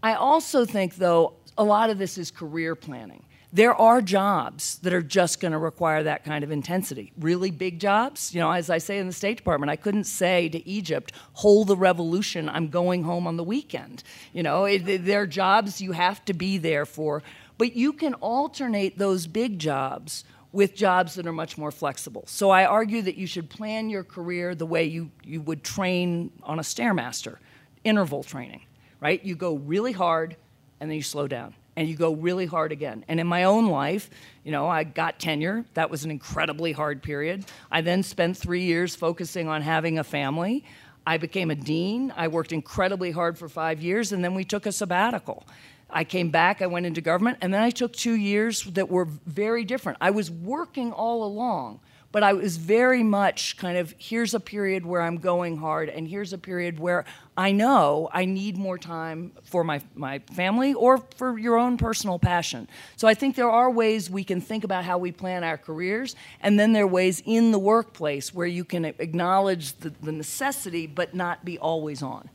I 0.00 0.14
also 0.14 0.64
think 0.64 0.94
though 0.94 1.34
a 1.58 1.64
lot 1.64 1.90
of 1.90 1.98
this 1.98 2.18
is 2.18 2.30
career 2.30 2.76
planning. 2.76 3.24
There 3.52 3.74
are 3.74 4.00
jobs 4.00 4.78
that 4.78 4.92
are 4.92 5.02
just 5.02 5.40
going 5.40 5.50
to 5.50 5.58
require 5.58 6.04
that 6.04 6.24
kind 6.24 6.44
of 6.44 6.52
intensity. 6.52 7.12
Really 7.18 7.50
big 7.50 7.80
jobs, 7.80 8.32
you 8.32 8.40
know, 8.40 8.52
as 8.52 8.70
I 8.70 8.78
say 8.78 8.98
in 8.98 9.08
the 9.08 9.12
State 9.12 9.38
Department, 9.38 9.70
I 9.70 9.76
couldn't 9.76 10.04
say 10.04 10.48
to 10.50 10.68
Egypt, 10.68 11.12
hold 11.32 11.66
the 11.66 11.76
revolution, 11.76 12.48
I'm 12.48 12.68
going 12.68 13.02
home 13.02 13.26
on 13.26 13.36
the 13.36 13.42
weekend. 13.42 14.04
You 14.32 14.44
know, 14.44 14.66
it, 14.66 15.04
there 15.04 15.22
are 15.22 15.26
jobs 15.26 15.80
you 15.80 15.90
have 15.92 16.24
to 16.26 16.32
be 16.32 16.58
there 16.58 16.86
for, 16.86 17.24
but 17.58 17.74
you 17.74 17.92
can 17.92 18.14
alternate 18.14 18.98
those 18.98 19.26
big 19.26 19.58
jobs 19.58 20.24
with 20.52 20.76
jobs 20.76 21.16
that 21.16 21.26
are 21.26 21.32
much 21.32 21.58
more 21.58 21.72
flexible. 21.72 22.22
So 22.26 22.50
I 22.50 22.64
argue 22.64 23.02
that 23.02 23.16
you 23.16 23.26
should 23.26 23.50
plan 23.50 23.90
your 23.90 24.04
career 24.04 24.54
the 24.54 24.66
way 24.66 24.84
you, 24.84 25.10
you 25.24 25.40
would 25.40 25.64
train 25.64 26.30
on 26.44 26.60
a 26.60 26.62
Stairmaster, 26.62 27.38
interval 27.82 28.22
training, 28.22 28.62
right? 29.00 29.24
You 29.24 29.34
go 29.34 29.54
really 29.54 29.92
hard 29.92 30.36
and 30.78 30.88
then 30.88 30.96
you 30.96 31.02
slow 31.02 31.26
down 31.26 31.54
and 31.76 31.88
you 31.88 31.96
go 31.96 32.12
really 32.14 32.46
hard 32.46 32.72
again. 32.72 33.04
And 33.08 33.20
in 33.20 33.26
my 33.26 33.44
own 33.44 33.68
life, 33.68 34.10
you 34.44 34.52
know, 34.52 34.68
I 34.68 34.84
got 34.84 35.18
tenure. 35.18 35.64
That 35.74 35.90
was 35.90 36.04
an 36.04 36.10
incredibly 36.10 36.72
hard 36.72 37.02
period. 37.02 37.44
I 37.70 37.80
then 37.80 38.02
spent 38.02 38.36
three 38.36 38.62
years 38.62 38.96
focusing 38.96 39.48
on 39.48 39.62
having 39.62 39.98
a 39.98 40.04
family. 40.04 40.64
I 41.06 41.16
became 41.16 41.50
a 41.50 41.54
dean. 41.54 42.12
I 42.16 42.28
worked 42.28 42.52
incredibly 42.52 43.10
hard 43.10 43.38
for 43.38 43.48
five 43.48 43.80
years, 43.80 44.12
and 44.12 44.22
then 44.22 44.34
we 44.34 44.44
took 44.44 44.66
a 44.66 44.72
sabbatical. 44.72 45.46
I 45.92 46.04
came 46.04 46.30
back, 46.30 46.62
I 46.62 46.66
went 46.66 46.86
into 46.86 47.00
government, 47.00 47.38
and 47.40 47.52
then 47.52 47.62
I 47.62 47.70
took 47.70 47.92
two 47.92 48.14
years 48.14 48.62
that 48.64 48.88
were 48.88 49.06
very 49.26 49.64
different. 49.64 49.98
I 50.00 50.10
was 50.10 50.30
working 50.30 50.92
all 50.92 51.24
along, 51.24 51.80
but 52.12 52.22
I 52.22 52.32
was 52.32 52.56
very 52.56 53.02
much 53.02 53.56
kind 53.56 53.78
of 53.78 53.94
here's 53.98 54.34
a 54.34 54.40
period 54.40 54.84
where 54.84 55.02
I'm 55.02 55.18
going 55.18 55.56
hard, 55.56 55.88
and 55.88 56.08
here's 56.08 56.32
a 56.32 56.38
period 56.38 56.78
where 56.78 57.04
I 57.36 57.52
know 57.52 58.08
I 58.12 58.24
need 58.24 58.56
more 58.56 58.78
time 58.78 59.32
for 59.44 59.64
my, 59.64 59.80
my 59.94 60.18
family 60.34 60.74
or 60.74 60.98
for 61.16 61.38
your 61.38 61.56
own 61.56 61.76
personal 61.76 62.18
passion. 62.18 62.68
So 62.96 63.06
I 63.08 63.14
think 63.14 63.36
there 63.36 63.50
are 63.50 63.70
ways 63.70 64.10
we 64.10 64.24
can 64.24 64.40
think 64.40 64.64
about 64.64 64.84
how 64.84 64.98
we 64.98 65.12
plan 65.12 65.44
our 65.44 65.58
careers, 65.58 66.16
and 66.40 66.58
then 66.58 66.72
there 66.72 66.84
are 66.84 66.88
ways 66.88 67.22
in 67.24 67.52
the 67.52 67.58
workplace 67.58 68.34
where 68.34 68.46
you 68.46 68.64
can 68.64 68.84
acknowledge 68.84 69.74
the, 69.78 69.90
the 70.02 70.12
necessity 70.12 70.86
but 70.86 71.14
not 71.14 71.44
be 71.44 71.58
always 71.58 72.02
on. 72.02 72.28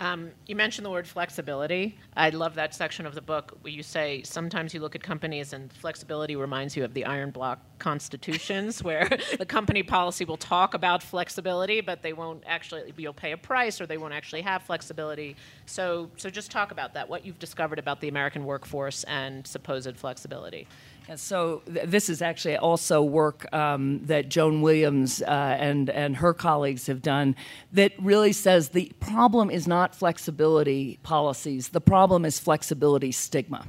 Um, 0.00 0.30
you 0.46 0.56
mentioned 0.56 0.84
the 0.84 0.90
word 0.90 1.06
flexibility. 1.06 1.98
I 2.16 2.30
love 2.30 2.54
that 2.56 2.74
section 2.74 3.06
of 3.06 3.14
the 3.14 3.20
book 3.20 3.56
where 3.60 3.72
you 3.72 3.82
say 3.82 4.22
sometimes 4.24 4.74
you 4.74 4.80
look 4.80 4.94
at 4.94 5.02
companies 5.02 5.52
and 5.52 5.72
flexibility 5.72 6.34
reminds 6.34 6.76
you 6.76 6.84
of 6.84 6.94
the 6.94 7.04
iron 7.04 7.30
block 7.30 7.60
constitutions 7.78 8.82
where 8.84 9.08
the 9.38 9.46
company 9.46 9.82
policy 9.82 10.24
will 10.24 10.36
talk 10.36 10.74
about 10.74 11.02
flexibility, 11.02 11.80
but 11.80 12.02
they 12.02 12.12
won't 12.12 12.42
actually, 12.46 12.92
you'll 12.96 13.12
pay 13.12 13.32
a 13.32 13.36
price 13.36 13.80
or 13.80 13.86
they 13.86 13.98
won't 13.98 14.14
actually 14.14 14.42
have 14.42 14.62
flexibility. 14.62 15.36
So, 15.66 16.10
so 16.16 16.30
just 16.30 16.50
talk 16.50 16.72
about 16.72 16.94
that, 16.94 17.08
what 17.08 17.24
you've 17.24 17.38
discovered 17.38 17.78
about 17.78 18.00
the 18.00 18.08
American 18.08 18.44
workforce 18.44 19.04
and 19.04 19.46
supposed 19.46 19.96
flexibility. 19.96 20.66
And 21.08 21.18
so 21.18 21.62
th- 21.66 21.88
this 21.88 22.08
is 22.08 22.22
actually 22.22 22.56
also 22.56 23.02
work 23.02 23.52
um, 23.52 24.00
that 24.04 24.28
Joan 24.28 24.62
Williams 24.62 25.22
uh, 25.22 25.56
and 25.58 25.90
and 25.90 26.16
her 26.16 26.32
colleagues 26.32 26.86
have 26.86 27.02
done 27.02 27.36
that 27.72 27.92
really 27.98 28.32
says 28.32 28.70
the 28.70 28.92
problem 29.00 29.50
is 29.50 29.66
not 29.66 29.94
flexibility 29.94 30.98
policies. 31.02 31.70
The 31.70 31.80
problem 31.80 32.24
is 32.24 32.38
flexibility 32.38 33.12
stigma. 33.12 33.66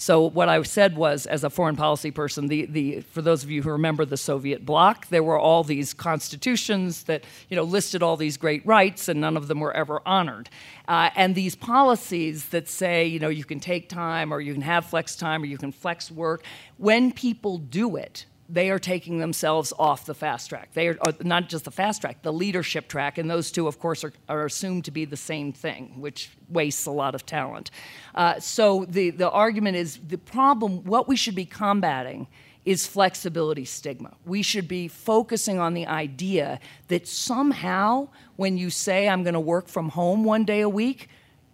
So 0.00 0.22
what 0.22 0.48
I 0.48 0.62
said 0.62 0.96
was, 0.96 1.26
as 1.26 1.44
a 1.44 1.50
foreign 1.50 1.76
policy 1.76 2.10
person, 2.10 2.46
the, 2.46 2.64
the 2.64 3.00
for 3.02 3.20
those 3.20 3.44
of 3.44 3.50
you 3.50 3.62
who 3.62 3.70
remember 3.70 4.06
the 4.06 4.16
Soviet 4.16 4.64
bloc, 4.64 5.06
there 5.08 5.22
were 5.22 5.38
all 5.38 5.62
these 5.62 5.92
constitutions 5.92 7.02
that 7.02 7.24
you 7.50 7.56
know 7.56 7.64
listed 7.64 8.02
all 8.02 8.16
these 8.16 8.38
great 8.38 8.64
rights, 8.64 9.08
and 9.08 9.20
none 9.20 9.36
of 9.36 9.46
them 9.46 9.60
were 9.60 9.76
ever 9.76 10.00
honored. 10.06 10.48
Uh, 10.88 11.10
and 11.16 11.34
these 11.34 11.54
policies 11.54 12.48
that 12.48 12.66
say, 12.66 13.04
you 13.04 13.18
know, 13.18 13.28
you 13.28 13.44
can 13.44 13.60
take 13.60 13.90
time, 13.90 14.32
or 14.32 14.40
you 14.40 14.54
can 14.54 14.62
have 14.62 14.86
flex 14.86 15.16
time, 15.16 15.42
or 15.42 15.46
you 15.46 15.58
can 15.58 15.70
flex 15.70 16.10
work, 16.10 16.44
when 16.78 17.12
people 17.12 17.58
do 17.58 17.96
it, 17.96 18.24
they 18.52 18.70
are 18.70 18.78
taking 18.78 19.18
themselves 19.18 19.72
off 19.78 20.06
the 20.06 20.14
fast 20.14 20.48
track. 20.48 20.70
They 20.74 20.88
are 20.88 20.98
uh, 21.00 21.12
not 21.22 21.48
just 21.48 21.64
the 21.64 21.70
fast 21.70 22.00
track, 22.00 22.22
the 22.22 22.32
leadership 22.32 22.88
track, 22.88 23.18
and 23.18 23.30
those 23.30 23.50
two, 23.52 23.66
of 23.66 23.78
course, 23.78 24.02
are, 24.04 24.12
are 24.28 24.44
assumed 24.44 24.84
to 24.86 24.90
be 24.90 25.04
the 25.04 25.16
same 25.16 25.52
thing, 25.52 25.94
which 26.00 26.30
wastes 26.48 26.86
a 26.86 26.90
lot 26.90 27.14
of 27.14 27.24
talent. 27.24 27.70
Uh, 28.14 28.40
so 28.40 28.84
the, 28.88 29.10
the 29.10 29.30
argument 29.30 29.76
is 29.76 29.98
the 30.06 30.18
problem, 30.18 30.84
what 30.84 31.06
we 31.06 31.16
should 31.16 31.34
be 31.34 31.44
combating 31.44 32.26
is 32.64 32.86
flexibility 32.86 33.64
stigma. 33.64 34.14
We 34.24 34.42
should 34.42 34.68
be 34.68 34.88
focusing 34.88 35.58
on 35.58 35.74
the 35.74 35.86
idea 35.86 36.60
that 36.88 37.08
somehow 37.08 38.08
when 38.36 38.58
you 38.58 38.70
say, 38.70 39.08
I'm 39.08 39.22
going 39.22 39.34
to 39.34 39.40
work 39.40 39.68
from 39.68 39.90
home 39.90 40.24
one 40.24 40.44
day 40.44 40.60
a 40.60 40.68
week, 40.68 41.08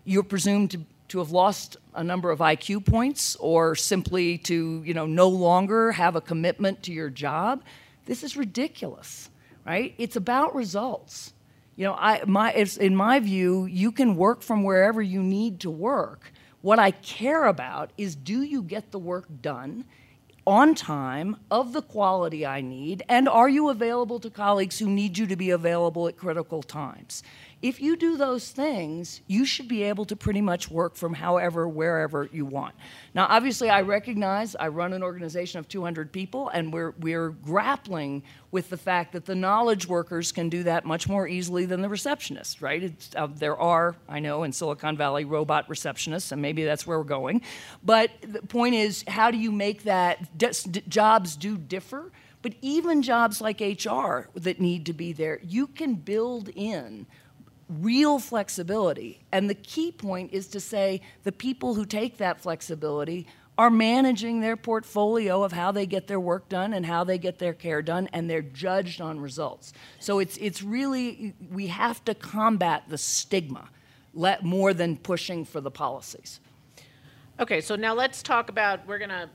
you're 0.05 0.25
presumed 0.25 0.71
to 0.73 0.81
to 1.09 1.19
have 1.19 1.31
lost 1.31 1.77
a 1.95 2.03
number 2.03 2.31
of 2.31 2.41
IQ 2.41 2.85
points 2.85 3.37
or 3.37 3.75
simply 3.75 4.39
to, 4.39 4.83
you 4.85 4.95
know, 4.95 5.07
no 5.07 5.29
longer 5.29 5.93
have 5.93 6.17
a 6.17 6.21
commitment 6.21 6.83
to 6.85 6.93
your 6.93 7.11
job. 7.11 7.63
This 8.07 8.23
is 8.23 8.37
ridiculous, 8.37 9.31
right? 9.65 9.95
It's 9.99 10.17
about 10.17 10.55
results. 10.55 11.33
You 11.77 11.85
know, 11.85 11.95
I, 11.95 12.23
my, 12.27 12.53
in 12.53 12.97
my 12.97 13.21
view, 13.21 13.67
you 13.67 13.93
can 13.93 14.17
work 14.17 14.43
from 14.43 14.65
wherever 14.65 15.03
you 15.03 15.23
need 15.23 15.61
to 15.61 15.71
work. 15.71 16.33
What 16.63 16.79
I 16.79 16.91
care 16.91 17.45
about 17.45 17.91
is 17.97 18.17
do 18.17 18.43
you 18.43 18.63
get 18.63 18.91
the 18.91 18.99
work 18.99 19.27
done 19.43 19.85
on 20.47 20.75
time, 20.77 21.37
of 21.51 21.73
the 21.73 21.83
quality 21.83 22.47
I 22.47 22.61
need, 22.61 23.03
and 23.09 23.29
are 23.29 23.49
you 23.49 23.69
available 23.69 24.21
to 24.21 24.31
colleagues 24.31 24.79
who 24.79 24.89
need 24.89 25.19
you 25.19 25.27
to 25.27 25.37
be 25.37 25.51
available 25.51 26.07
at 26.07 26.17
critical 26.17 26.63
times? 26.63 27.25
If 27.63 27.81
you 27.81 27.97
do 27.97 28.17
those 28.17 28.53
things, 28.53 29.23
you 29.27 29.45
should 29.45 29.67
be 29.67 29.83
able 29.83 30.05
to 30.05 30.15
pretty 30.15 30.43
much 30.43 30.71
work 30.71 30.95
from 30.95 31.15
however, 31.15 31.67
wherever 31.67 32.29
you 32.31 32.45
want. 32.45 32.75
Now, 33.13 33.27
obviously, 33.29 33.71
I 33.71 33.81
recognize 33.81 34.55
I 34.55 34.69
run 34.69 34.93
an 34.93 35.03
organization 35.03 35.59
of 35.59 35.67
200 35.67 36.13
people, 36.13 36.49
and 36.51 36.73
we're, 36.73 36.93
we're 37.01 37.31
grappling 37.31 38.23
with 38.51 38.71
the 38.71 38.77
fact 38.77 39.13
that 39.13 39.25
the 39.25 39.35
knowledge 39.35 39.87
workers 39.87 40.33
can 40.33 40.49
do 40.49 40.63
that 40.63 40.85
much 40.85 41.09
more 41.09 41.27
easily 41.27 41.67
than 41.67 41.83
the 41.83 41.89
receptionists, 41.89 42.63
right? 42.63 42.93
Uh, 43.15 43.27
there 43.27 43.57
are, 43.57 43.97
I 44.09 44.21
know, 44.21 44.45
in 44.45 44.53
Silicon 44.53 44.97
Valley, 44.97 45.25
robot 45.25 45.69
receptionists, 45.69 46.33
and 46.33 46.41
maybe 46.41 46.65
that's 46.65 46.87
where 46.87 46.99
we're 46.99 47.05
going. 47.05 47.43
But 47.83 48.11
the 48.23 48.43
point 48.43 48.75
is, 48.75 49.05
how 49.09 49.31
do 49.31 49.39
you 49.39 49.51
make 49.53 49.83
that 49.85 50.39
d- 50.39 50.83
jobs 50.89 51.37
do 51.37 51.57
differ? 51.57 52.13
But 52.43 52.55
even 52.63 53.03
jobs 53.03 53.41
like 53.41 53.61
HR 53.61 54.29
that 54.35 54.61
need 54.61 54.87
to 54.87 54.93
be 54.93 55.13
there, 55.13 55.41
you 55.43 55.67
can 55.67 55.95
build 55.95 56.49
in 56.55 57.07
real 57.69 58.19
flexibility. 58.19 59.21
And 59.33 59.51
the 59.51 59.55
key 59.55 59.91
point 59.91 60.33
is 60.33 60.47
to 60.49 60.61
say 60.61 61.01
the 61.25 61.33
people 61.33 61.75
who 61.75 61.85
take 61.85 62.19
that 62.19 62.41
flexibility 62.41 63.27
are 63.59 63.71
managing 63.71 64.41
their 64.41 64.57
portfolio 64.57 65.43
of 65.43 65.53
how 65.53 65.73
they 65.73 65.87
get 65.87 66.07
their 66.07 66.21
work 66.21 66.49
done 66.49 66.75
and 66.75 66.85
how 66.85 67.05
they 67.05 67.19
get 67.19 67.39
their 67.39 67.55
care 67.55 67.81
done, 67.81 68.09
and 68.13 68.29
they're 68.29 68.43
judged 68.43 69.01
on 69.01 69.19
results. 69.19 69.73
So 69.99 70.19
it's, 70.19 70.37
it's 70.37 70.63
really, 70.63 71.35
we 71.51 71.69
have 71.69 72.05
to 72.05 72.15
combat 72.15 72.85
the 72.89 72.99
stigma 72.99 73.69
let, 74.13 74.45
more 74.45 74.75
than 74.75 74.97
pushing 74.97 75.45
for 75.45 75.61
the 75.61 75.71
policies. 75.71 76.41
Okay, 77.39 77.61
so 77.61 77.77
now 77.77 77.95
let's 77.95 78.23
talk 78.23 78.49
about, 78.49 78.87
we're 78.87 78.99
going 78.99 79.11
to 79.11 79.29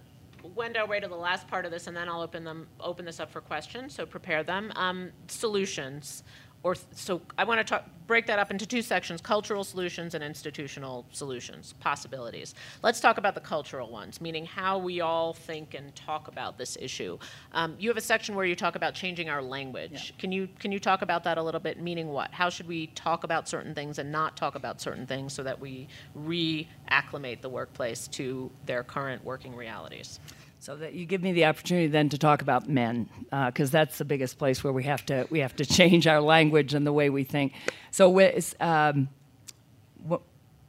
wend 0.56 0.76
our 0.76 0.88
way 0.88 1.00
to 1.00 1.08
the 1.08 1.16
last 1.16 1.48
part 1.48 1.66
of 1.66 1.72
this, 1.72 1.88
and 1.88 1.96
then 1.96 2.10
I'll 2.10 2.22
open 2.22 2.44
them 2.44 2.68
open 2.80 3.06
this 3.06 3.20
up 3.20 3.32
for 3.32 3.42
questions. 3.42 3.94
So 3.94 4.06
prepare 4.06 4.44
them. 4.44 4.72
Um, 4.76 5.12
solutions 5.28 6.24
or 6.64 6.76
so 6.94 7.22
I 7.38 7.44
want 7.44 7.60
to 7.60 7.64
talk, 7.64 7.86
break 8.06 8.28
that 8.28 8.38
up 8.38 8.52
into 8.52 8.66
two 8.66 8.82
sections 8.82 9.22
cultural 9.22 9.64
solutions 9.64 10.14
and 10.14 10.24
institutional 10.24 11.06
solutions, 11.12 11.74
possibilities. 11.80 12.54
Let's 12.84 13.00
talk 13.00 13.18
about 13.18 13.36
the 13.36 13.42
cultural 13.42 13.90
ones, 13.90 14.22
meaning 14.22 14.46
how 14.46 14.78
we 14.78 15.02
all 15.02 15.34
think 15.34 15.74
and 15.74 15.96
talk 15.96 16.28
about 16.28 16.58
this 16.58 16.78
issue. 16.80 17.18
Um, 17.54 17.76
you 17.80 17.90
have 17.90 17.98
a 17.98 18.02
section 18.02 18.36
where 18.36 18.46
you 18.46 18.56
talk 18.56 18.76
about 18.76 18.94
changing 18.94 19.30
our 19.30 19.42
language. 19.42 20.14
Yeah. 20.14 20.20
Can, 20.20 20.32
you, 20.32 20.50
can 20.60 20.72
you 20.72 20.80
talk 20.80 21.02
about 21.02 21.24
that 21.24 21.38
a 21.38 21.44
little 21.44 21.60
bit? 21.60 21.82
Meaning 21.82 22.10
what? 22.10 22.32
How 22.32 22.50
should 22.50 22.68
we 22.68 22.88
talk 22.88 23.24
about 23.24 23.48
certain 23.48 23.74
things 23.74 23.98
and 23.98 24.12
not 24.12 24.38
talk 24.38 24.56
about 24.56 24.82
certain 24.82 25.08
things 25.08 25.34
so 25.34 25.44
that 25.44 25.60
we 25.60 25.88
reacclimate 26.18 27.42
the 27.42 27.50
workplace 27.50 28.08
to 28.10 28.52
their 28.66 28.84
current 28.84 29.24
working 29.24 29.56
realities? 29.56 30.20
So 30.62 30.76
that 30.76 30.94
you 30.94 31.08
give 31.08 31.24
me 31.24 31.32
the 31.34 31.46
opportunity 31.46 31.88
then 31.88 32.10
to 32.10 32.20
talk 32.20 32.44
about 32.44 32.70
men, 32.70 33.10
because 33.48 33.70
uh, 33.70 33.80
that's 33.80 33.98
the 33.98 34.06
biggest 34.06 34.38
place 34.38 34.64
where 34.64 34.72
we 34.72 34.84
have 34.84 35.04
to 35.08 35.26
we 35.32 35.40
have 35.40 35.56
to 35.56 35.66
change 35.78 36.06
our 36.06 36.22
language 36.22 36.76
and 36.76 36.86
the 36.86 36.94
way 36.94 37.10
we 37.10 37.24
think. 37.24 37.54
So 37.90 38.32
um, 38.60 39.10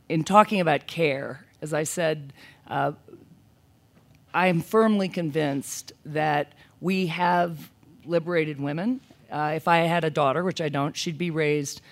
in 0.08 0.24
talking 0.24 0.62
about 0.62 0.86
care, 0.86 1.44
as 1.60 1.74
I 1.74 1.82
said, 1.82 2.32
uh, 2.68 2.92
I 4.32 4.46
am 4.46 4.62
firmly 4.62 5.10
convinced 5.10 5.92
that 6.06 6.54
we 6.80 7.08
have 7.08 7.70
liberated 8.06 8.62
women. 8.62 9.02
Uh, 9.30 9.52
if 9.56 9.68
I 9.68 9.80
had 9.80 10.04
a 10.04 10.10
daughter, 10.10 10.42
which 10.42 10.62
I 10.62 10.70
don't, 10.70 10.96
she'd 10.96 11.18
be 11.18 11.30
raised 11.30 11.82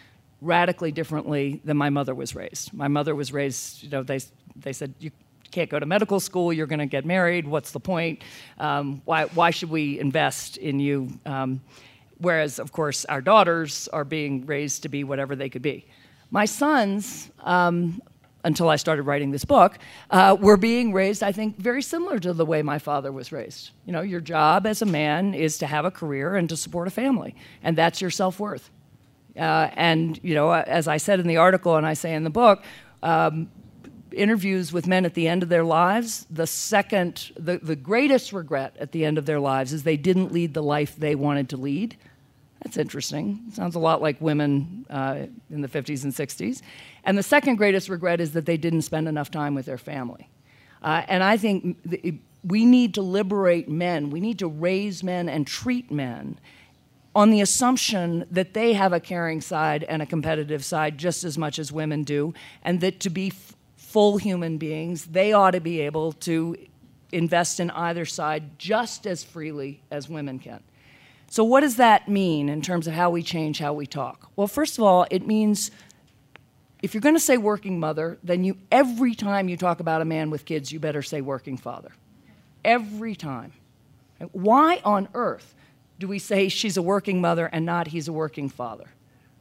radically 0.40 0.90
differently 0.90 1.60
than 1.66 1.76
my 1.76 1.90
mother 1.90 2.14
was 2.14 2.34
raised. 2.34 2.72
My 2.72 2.88
mother 2.88 3.14
was 3.14 3.30
raised, 3.30 3.82
you 3.82 3.90
know, 3.90 4.02
they 4.02 4.20
they 4.56 4.72
said 4.72 4.94
you 5.00 5.10
can't 5.50 5.70
go 5.70 5.78
to 5.78 5.86
medical 5.86 6.20
school, 6.20 6.52
you're 6.52 6.66
going 6.66 6.80
to 6.80 6.86
get 6.86 7.04
married, 7.04 7.46
what's 7.46 7.72
the 7.72 7.80
point? 7.80 8.22
Um, 8.58 9.02
why, 9.04 9.24
why 9.26 9.50
should 9.50 9.70
we 9.70 9.98
invest 9.98 10.56
in 10.56 10.80
you? 10.80 11.08
Um, 11.26 11.60
whereas, 12.18 12.58
of 12.58 12.72
course, 12.72 13.04
our 13.06 13.20
daughters 13.20 13.88
are 13.88 14.04
being 14.04 14.46
raised 14.46 14.82
to 14.82 14.88
be 14.88 15.04
whatever 15.04 15.34
they 15.34 15.48
could 15.48 15.62
be. 15.62 15.86
My 16.30 16.44
sons, 16.44 17.30
um, 17.40 18.00
until 18.44 18.68
I 18.68 18.76
started 18.76 19.02
writing 19.02 19.30
this 19.30 19.44
book, 19.44 19.78
uh, 20.10 20.36
were 20.40 20.56
being 20.56 20.92
raised, 20.92 21.22
I 21.22 21.32
think, 21.32 21.58
very 21.58 21.82
similar 21.82 22.18
to 22.20 22.32
the 22.32 22.46
way 22.46 22.62
my 22.62 22.78
father 22.78 23.12
was 23.12 23.32
raised. 23.32 23.70
You 23.84 23.92
know, 23.92 24.00
your 24.00 24.20
job 24.20 24.66
as 24.66 24.80
a 24.80 24.86
man 24.86 25.34
is 25.34 25.58
to 25.58 25.66
have 25.66 25.84
a 25.84 25.90
career 25.90 26.36
and 26.36 26.48
to 26.48 26.56
support 26.56 26.88
a 26.88 26.90
family, 26.90 27.34
and 27.62 27.76
that's 27.76 28.00
your 28.00 28.10
self 28.10 28.38
worth. 28.40 28.70
Uh, 29.36 29.70
and, 29.74 30.18
you 30.22 30.34
know, 30.34 30.52
as 30.52 30.88
I 30.88 30.96
said 30.96 31.20
in 31.20 31.26
the 31.26 31.36
article 31.36 31.76
and 31.76 31.86
I 31.86 31.94
say 31.94 32.14
in 32.14 32.24
the 32.24 32.30
book, 32.30 32.64
um, 33.02 33.50
interviews 34.14 34.72
with 34.72 34.86
men 34.86 35.04
at 35.04 35.14
the 35.14 35.28
end 35.28 35.42
of 35.42 35.48
their 35.48 35.64
lives, 35.64 36.26
the 36.30 36.46
second, 36.46 37.32
the, 37.38 37.58
the 37.58 37.76
greatest 37.76 38.32
regret 38.32 38.76
at 38.78 38.92
the 38.92 39.04
end 39.04 39.18
of 39.18 39.26
their 39.26 39.40
lives 39.40 39.72
is 39.72 39.82
they 39.82 39.96
didn't 39.96 40.32
lead 40.32 40.54
the 40.54 40.62
life 40.62 40.96
they 40.96 41.14
wanted 41.14 41.48
to 41.50 41.56
lead. 41.56 41.96
That's 42.62 42.76
interesting. 42.76 43.40
Sounds 43.52 43.74
a 43.74 43.78
lot 43.78 44.02
like 44.02 44.20
women 44.20 44.84
uh, 44.90 45.26
in 45.50 45.62
the 45.62 45.68
50s 45.68 46.04
and 46.04 46.12
60s. 46.12 46.60
And 47.04 47.16
the 47.16 47.22
second 47.22 47.56
greatest 47.56 47.88
regret 47.88 48.20
is 48.20 48.32
that 48.32 48.46
they 48.46 48.56
didn't 48.56 48.82
spend 48.82 49.08
enough 49.08 49.30
time 49.30 49.54
with 49.54 49.66
their 49.66 49.78
family. 49.78 50.28
Uh, 50.82 51.02
and 51.08 51.22
I 51.22 51.36
think 51.36 51.78
we 52.44 52.64
need 52.64 52.94
to 52.94 53.02
liberate 53.02 53.68
men. 53.68 54.10
We 54.10 54.20
need 54.20 54.38
to 54.40 54.48
raise 54.48 55.02
men 55.02 55.28
and 55.28 55.46
treat 55.46 55.90
men 55.90 56.38
on 57.14 57.30
the 57.30 57.40
assumption 57.40 58.24
that 58.30 58.54
they 58.54 58.72
have 58.72 58.92
a 58.92 59.00
caring 59.00 59.40
side 59.40 59.82
and 59.84 60.00
a 60.00 60.06
competitive 60.06 60.64
side 60.64 60.96
just 60.96 61.24
as 61.24 61.36
much 61.36 61.58
as 61.58 61.72
women 61.72 62.04
do, 62.04 62.32
and 62.62 62.80
that 62.80 63.00
to 63.00 63.10
be 63.10 63.32
full 63.90 64.18
human 64.18 64.56
beings, 64.56 65.06
they 65.06 65.32
ought 65.32 65.50
to 65.52 65.60
be 65.60 65.80
able 65.80 66.12
to 66.12 66.56
invest 67.12 67.58
in 67.58 67.70
either 67.70 68.04
side 68.04 68.58
just 68.58 69.06
as 69.06 69.24
freely 69.24 69.82
as 69.90 70.08
women 70.08 70.38
can. 70.38 70.62
So, 71.28 71.44
what 71.44 71.60
does 71.60 71.76
that 71.76 72.08
mean 72.08 72.48
in 72.48 72.62
terms 72.62 72.86
of 72.86 72.92
how 72.92 73.10
we 73.10 73.22
change 73.22 73.58
how 73.58 73.72
we 73.72 73.86
talk? 73.86 74.30
Well, 74.36 74.46
first 74.46 74.78
of 74.78 74.84
all, 74.84 75.06
it 75.10 75.26
means 75.26 75.70
if 76.82 76.94
you're 76.94 77.00
going 77.00 77.14
to 77.14 77.20
say 77.20 77.36
working 77.36 77.78
mother, 77.78 78.18
then 78.22 78.44
you 78.44 78.56
every 78.70 79.14
time 79.14 79.48
you 79.48 79.56
talk 79.56 79.80
about 79.80 80.02
a 80.02 80.04
man 80.04 80.30
with 80.30 80.44
kids, 80.44 80.72
you 80.72 80.80
better 80.80 81.02
say 81.02 81.20
working 81.20 81.56
father. 81.56 81.90
Every 82.64 83.14
time. 83.14 83.52
Why 84.32 84.80
on 84.84 85.08
earth 85.14 85.54
do 85.98 86.06
we 86.06 86.18
say 86.18 86.48
she's 86.48 86.76
a 86.76 86.82
working 86.82 87.20
mother 87.20 87.46
and 87.46 87.64
not 87.64 87.88
he's 87.88 88.06
a 88.06 88.12
working 88.12 88.48
father? 88.48 88.90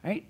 Right? 0.04 0.26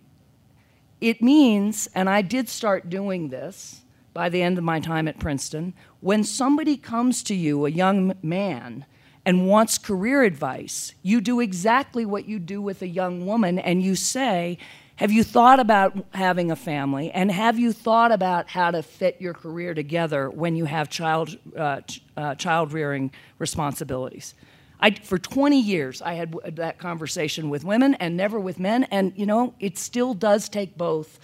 It 1.00 1.22
means, 1.22 1.88
and 1.96 2.10
I 2.10 2.22
did 2.22 2.50
start 2.50 2.90
doing 2.90 3.30
this, 3.30 3.82
by 4.14 4.30
the 4.30 4.42
end 4.42 4.58
of 4.58 4.64
my 4.64 4.80
time 4.80 5.08
at 5.08 5.20
Princeton, 5.20 5.74
when 6.00 6.24
somebody 6.24 6.78
comes 6.78 7.24
to 7.24 7.36
you, 7.36 7.66
a 7.66 7.70
young 7.70 8.14
man, 8.22 8.86
and 9.26 9.48
wants 9.48 9.78
career 9.78 10.24
advice, 10.24 10.94
you 11.04 11.22
do 11.22 11.40
exactly 11.40 12.06
what 12.06 12.28
you 12.28 12.40
do 12.40 12.62
with 12.62 12.82
a 12.82 12.88
young 12.88 13.26
woman 13.26 13.60
and 13.60 13.84
you 13.84 13.96
say, 13.96 14.58
have 14.96 15.12
you 15.12 15.24
thought 15.24 15.60
about 15.60 15.98
having 16.14 16.52
a 16.52 16.56
family? 16.56 17.10
And 17.12 17.32
have 17.32 17.58
you 17.58 17.72
thought 17.72 18.12
about 18.12 18.50
how 18.50 18.72
to 18.72 18.84
fit 18.84 19.18
your 19.20 19.34
career 19.34 19.74
together 19.74 20.30
when 20.30 20.56
you 20.58 20.66
have 20.66 20.90
child, 20.90 21.38
uh, 21.56 21.82
uh, 22.18 22.36
child 22.36 22.74
rearing 22.74 23.12
responsibilities? 23.38 24.34
I, 24.82 24.92
for 24.92 25.18
20 25.18 25.58
years, 25.60 26.02
I 26.02 26.14
had 26.14 26.36
that 26.56 26.80
conversation 26.80 27.50
with 27.50 27.64
women 27.64 27.94
and 27.96 28.18
never 28.18 28.40
with 28.40 28.60
men. 28.60 28.86
And, 28.86 29.14
you 29.16 29.26
know, 29.26 29.54
it 29.60 29.78
still 29.78 30.14
does 30.14 30.50
take 30.50 30.78
both 30.78 31.20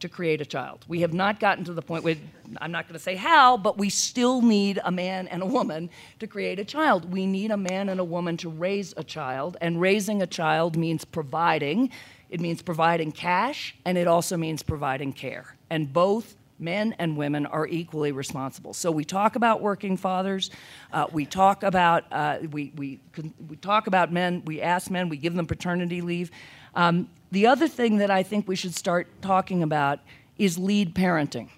to 0.00 0.08
create 0.08 0.40
a 0.40 0.44
child. 0.44 0.84
We 0.88 1.00
have 1.00 1.14
not 1.14 1.40
gotten 1.40 1.64
to 1.64 1.72
the 1.72 1.82
point 1.82 2.04
where, 2.04 2.16
I'm 2.58 2.72
not 2.72 2.86
going 2.86 2.94
to 2.94 3.02
say 3.02 3.16
how, 3.16 3.56
but 3.56 3.78
we 3.78 3.88
still 3.88 4.42
need 4.42 4.78
a 4.84 4.90
man 4.90 5.26
and 5.28 5.42
a 5.42 5.46
woman 5.46 5.90
to 6.18 6.26
create 6.26 6.58
a 6.58 6.64
child. 6.64 7.10
We 7.10 7.26
need 7.26 7.50
a 7.50 7.56
man 7.56 7.88
and 7.88 7.98
a 7.98 8.04
woman 8.04 8.36
to 8.38 8.48
raise 8.48 8.92
a 8.96 9.04
child. 9.04 9.56
And 9.60 9.80
raising 9.80 10.20
a 10.22 10.26
child 10.26 10.76
means 10.76 11.04
providing 11.04 11.90
it 12.28 12.40
means 12.40 12.62
providing 12.62 13.12
cash, 13.12 13.76
and 13.84 13.96
it 13.96 14.08
also 14.08 14.36
means 14.36 14.62
providing 14.62 15.12
care. 15.12 15.54
And 15.70 15.92
both 15.92 16.34
men 16.58 16.94
and 16.98 17.16
women 17.16 17.46
are 17.46 17.66
equally 17.66 18.12
responsible. 18.12 18.72
So 18.72 18.90
we 18.90 19.04
talk 19.04 19.36
about 19.36 19.60
working 19.60 19.96
fathers, 19.96 20.50
uh, 20.92 21.06
we 21.12 21.26
talk 21.26 21.62
about 21.62 22.04
uh, 22.10 22.38
we, 22.50 22.72
we, 22.76 23.00
we 23.48 23.56
talk 23.56 23.86
about 23.86 24.12
men, 24.12 24.42
we 24.44 24.60
ask 24.60 24.90
men, 24.90 25.08
we 25.08 25.18
give 25.18 25.34
them 25.34 25.46
paternity 25.46 26.00
leave. 26.00 26.30
Um, 26.76 27.08
the 27.32 27.48
other 27.48 27.66
thing 27.66 27.96
that 27.96 28.10
I 28.10 28.22
think 28.22 28.46
we 28.46 28.54
should 28.54 28.74
start 28.74 29.08
talking 29.20 29.64
about 29.64 29.98
is 30.38 30.56
lead 30.56 30.94
parenting. 30.94 31.48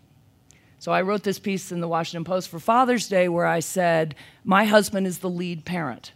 So 0.78 0.92
I 0.92 1.02
wrote 1.02 1.24
this 1.24 1.38
piece 1.38 1.70
in 1.72 1.80
the 1.80 1.88
Washington 1.88 2.24
Post 2.24 2.48
for 2.48 2.58
Father's 2.58 3.08
Day 3.08 3.28
where 3.28 3.44
I 3.44 3.60
said, 3.60 4.14
My 4.44 4.64
husband 4.64 5.06
is 5.06 5.18
the 5.18 5.28
lead 5.28 5.66
parent, 5.66 6.12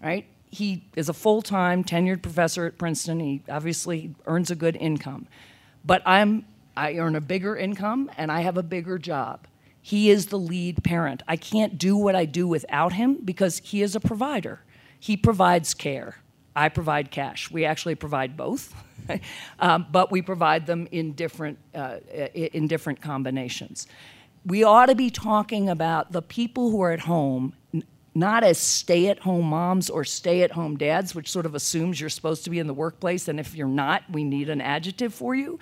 right? 0.00 0.26
he 0.50 0.84
is 0.96 1.08
a 1.08 1.12
full 1.12 1.42
time 1.42 1.84
tenured 1.84 2.22
professor 2.22 2.66
at 2.66 2.78
Princeton. 2.78 3.20
He 3.20 3.42
obviously 3.48 4.14
earns 4.26 4.50
a 4.50 4.54
good 4.54 4.76
income. 4.76 5.26
But 5.84 6.02
I'm, 6.06 6.44
I 6.76 6.94
earn 6.94 7.16
a 7.16 7.20
bigger 7.20 7.56
income 7.56 8.10
and 8.16 8.30
I 8.32 8.40
have 8.40 8.56
a 8.56 8.62
bigger 8.62 8.98
job. 8.98 9.46
He 9.80 10.10
is 10.10 10.26
the 10.26 10.38
lead 10.38 10.84
parent. 10.84 11.22
I 11.28 11.36
can't 11.36 11.78
do 11.78 11.96
what 11.96 12.14
I 12.14 12.24
do 12.24 12.46
without 12.46 12.92
him 12.94 13.18
because 13.24 13.58
he 13.58 13.82
is 13.82 13.94
a 13.94 14.00
provider. 14.00 14.60
He 14.98 15.16
provides 15.16 15.74
care. 15.74 16.16
I 16.58 16.68
provide 16.68 17.12
cash. 17.12 17.50
We 17.52 17.64
actually 17.64 17.94
provide 17.94 18.36
both, 18.36 18.74
um, 19.60 19.86
but 19.92 20.10
we 20.10 20.22
provide 20.22 20.66
them 20.66 20.88
in 20.90 21.12
different, 21.12 21.58
uh, 21.72 21.98
in 22.34 22.66
different 22.66 23.00
combinations. 23.00 23.86
We 24.44 24.64
ought 24.64 24.86
to 24.86 24.96
be 24.96 25.08
talking 25.08 25.68
about 25.68 26.10
the 26.10 26.20
people 26.22 26.70
who 26.70 26.82
are 26.82 26.90
at 26.90 27.00
home 27.00 27.54
not 28.14 28.42
as 28.42 28.58
stay 28.58 29.06
at 29.06 29.20
home 29.20 29.46
moms 29.46 29.88
or 29.88 30.02
stay 30.02 30.42
at 30.42 30.50
home 30.50 30.76
dads, 30.76 31.14
which 31.14 31.30
sort 31.30 31.46
of 31.46 31.54
assumes 31.54 32.00
you're 32.00 32.10
supposed 32.10 32.42
to 32.42 32.50
be 32.50 32.58
in 32.58 32.66
the 32.66 32.74
workplace, 32.74 33.28
and 33.28 33.38
if 33.38 33.54
you're 33.54 33.68
not, 33.68 34.02
we 34.10 34.24
need 34.24 34.48
an 34.48 34.60
adjective 34.60 35.14
for 35.14 35.36
you, 35.36 35.56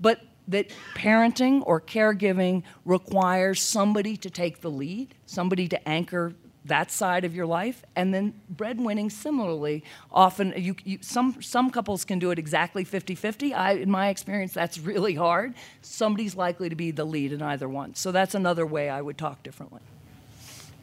but 0.00 0.20
that 0.48 0.72
parenting 0.96 1.62
or 1.64 1.80
caregiving 1.80 2.64
requires 2.84 3.62
somebody 3.62 4.16
to 4.16 4.28
take 4.28 4.60
the 4.60 4.70
lead, 4.70 5.14
somebody 5.26 5.68
to 5.68 5.88
anchor 5.88 6.32
that 6.64 6.90
side 6.90 7.24
of 7.24 7.34
your 7.34 7.46
life 7.46 7.84
and 7.96 8.12
then 8.12 8.34
breadwinning 8.54 9.10
similarly 9.10 9.82
often 10.10 10.52
you, 10.56 10.76
you, 10.84 10.98
some, 11.00 11.40
some 11.40 11.70
couples 11.70 12.04
can 12.04 12.18
do 12.18 12.30
it 12.30 12.38
exactly 12.38 12.84
50-50 12.84 13.54
I, 13.54 13.72
in 13.72 13.90
my 13.90 14.08
experience 14.08 14.52
that's 14.52 14.78
really 14.78 15.14
hard. 15.14 15.54
Somebody's 15.82 16.36
likely 16.36 16.68
to 16.68 16.76
be 16.76 16.90
the 16.90 17.04
lead 17.04 17.32
in 17.32 17.42
either 17.42 17.68
one. 17.68 17.94
So 17.94 18.12
that's 18.12 18.34
another 18.34 18.66
way 18.66 18.90
i 18.90 19.00
would 19.00 19.16
talk 19.16 19.42
differently. 19.42 19.80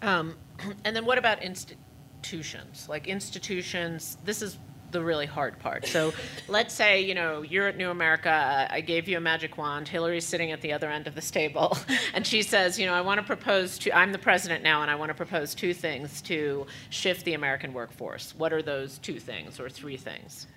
Um, 0.01 0.35
and 0.85 0.95
then 0.95 1.05
what 1.05 1.17
about 1.17 1.43
institutions? 1.43 2.87
Like 2.89 3.07
institutions, 3.07 4.17
this 4.25 4.41
is 4.41 4.57
the 4.97 5.03
really 5.03 5.27
hard 5.27 5.59
part. 5.59 5.85
So 5.85 6.11
let's 6.47 6.73
say, 6.73 7.01
you 7.01 7.13
know, 7.13 7.43
you're 7.43 7.67
at 7.67 7.77
New 7.77 7.91
America, 7.91 8.67
I 8.69 8.81
gave 8.81 9.07
you 9.07 9.17
a 9.17 9.19
magic 9.19 9.55
wand, 9.55 9.87
Hillary's 9.87 10.25
sitting 10.25 10.51
at 10.51 10.61
the 10.61 10.73
other 10.73 10.89
end 10.89 11.05
of 11.05 11.13
this 11.13 11.29
table, 11.29 11.77
and 12.15 12.25
she 12.25 12.41
says, 12.41 12.79
you 12.79 12.87
know, 12.87 12.93
I 12.93 13.01
want 13.01 13.19
to 13.19 13.25
propose 13.25 13.77
to, 13.79 13.95
I'm 13.95 14.11
the 14.11 14.17
president 14.17 14.63
now, 14.63 14.81
and 14.81 14.89
I 14.89 14.95
want 14.95 15.09
to 15.09 15.13
propose 15.13 15.53
two 15.53 15.73
things 15.73 16.19
to 16.23 16.65
shift 16.89 17.25
the 17.25 17.35
American 17.35 17.73
workforce. 17.73 18.33
What 18.35 18.51
are 18.51 18.63
those 18.63 18.97
two 18.97 19.19
things 19.19 19.59
or 19.59 19.69
three 19.69 19.97
things? 19.97 20.47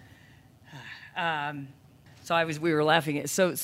Um, 1.17 1.67
so 2.23 2.37
I 2.37 2.45
was, 2.45 2.61
we 2.61 2.73
were 2.73 2.85
laughing 2.85 3.19
at, 3.19 3.29
so 3.29 3.55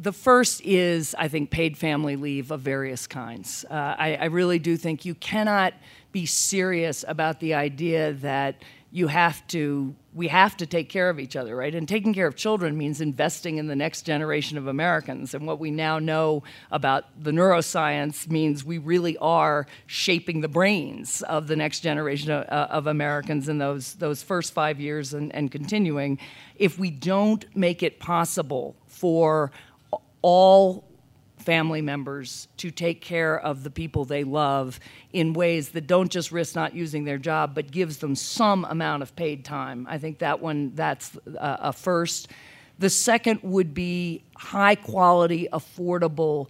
the 0.00 0.12
first 0.12 0.62
is, 0.62 1.14
I 1.18 1.26
think, 1.26 1.50
paid 1.50 1.76
family 1.76 2.14
leave 2.14 2.52
of 2.52 2.60
various 2.60 3.08
kinds. 3.08 3.66
Uh, 3.68 3.74
I, 3.74 4.14
I 4.14 4.24
really 4.26 4.60
do 4.60 4.76
think 4.76 5.04
you 5.04 5.16
cannot 5.16 5.74
be 6.12 6.24
serious 6.24 7.04
about 7.08 7.40
the 7.40 7.54
idea 7.54 8.12
that 8.12 8.62
you 8.94 9.06
have 9.08 9.44
to 9.48 9.94
we 10.14 10.28
have 10.28 10.54
to 10.58 10.66
take 10.66 10.90
care 10.90 11.08
of 11.08 11.18
each 11.18 11.34
other 11.34 11.56
right? 11.56 11.74
And 11.74 11.88
taking 11.88 12.12
care 12.12 12.26
of 12.26 12.36
children 12.36 12.76
means 12.76 13.00
investing 13.00 13.56
in 13.56 13.66
the 13.66 13.74
next 13.74 14.02
generation 14.02 14.58
of 14.58 14.66
americans. 14.66 15.34
And 15.34 15.46
what 15.46 15.58
we 15.58 15.70
now 15.70 15.98
know 15.98 16.42
about 16.70 17.06
the 17.20 17.30
neuroscience 17.30 18.28
means 18.28 18.64
we 18.64 18.78
really 18.78 19.16
are 19.16 19.66
shaping 19.86 20.42
the 20.42 20.48
brains 20.48 21.22
of 21.22 21.46
the 21.46 21.56
next 21.56 21.80
generation 21.80 22.30
of, 22.30 22.44
uh, 22.48 22.68
of 22.70 22.86
americans 22.86 23.48
in 23.48 23.58
those 23.58 23.94
those 23.94 24.22
first 24.22 24.52
five 24.52 24.78
years 24.78 25.14
and, 25.14 25.34
and 25.34 25.50
continuing. 25.50 26.18
If 26.56 26.78
we 26.78 26.90
don't 26.90 27.44
make 27.56 27.82
it 27.82 27.98
possible 27.98 28.76
for 28.86 29.50
all 30.20 30.84
family 31.42 31.82
members 31.82 32.48
to 32.56 32.70
take 32.70 33.00
care 33.00 33.38
of 33.38 33.62
the 33.62 33.70
people 33.70 34.04
they 34.04 34.24
love 34.24 34.80
in 35.12 35.32
ways 35.32 35.70
that 35.70 35.86
don't 35.86 36.10
just 36.10 36.32
risk 36.32 36.54
not 36.54 36.74
using 36.74 37.04
their 37.04 37.18
job 37.18 37.54
but 37.54 37.70
gives 37.70 37.98
them 37.98 38.14
some 38.14 38.64
amount 38.64 39.02
of 39.02 39.14
paid 39.16 39.44
time. 39.44 39.86
I 39.88 39.98
think 39.98 40.18
that 40.18 40.40
one 40.40 40.72
that's 40.74 41.16
uh, 41.38 41.56
a 41.60 41.72
first. 41.72 42.28
The 42.78 42.90
second 42.90 43.40
would 43.42 43.74
be 43.74 44.24
high 44.36 44.74
quality 44.74 45.48
affordable 45.52 46.48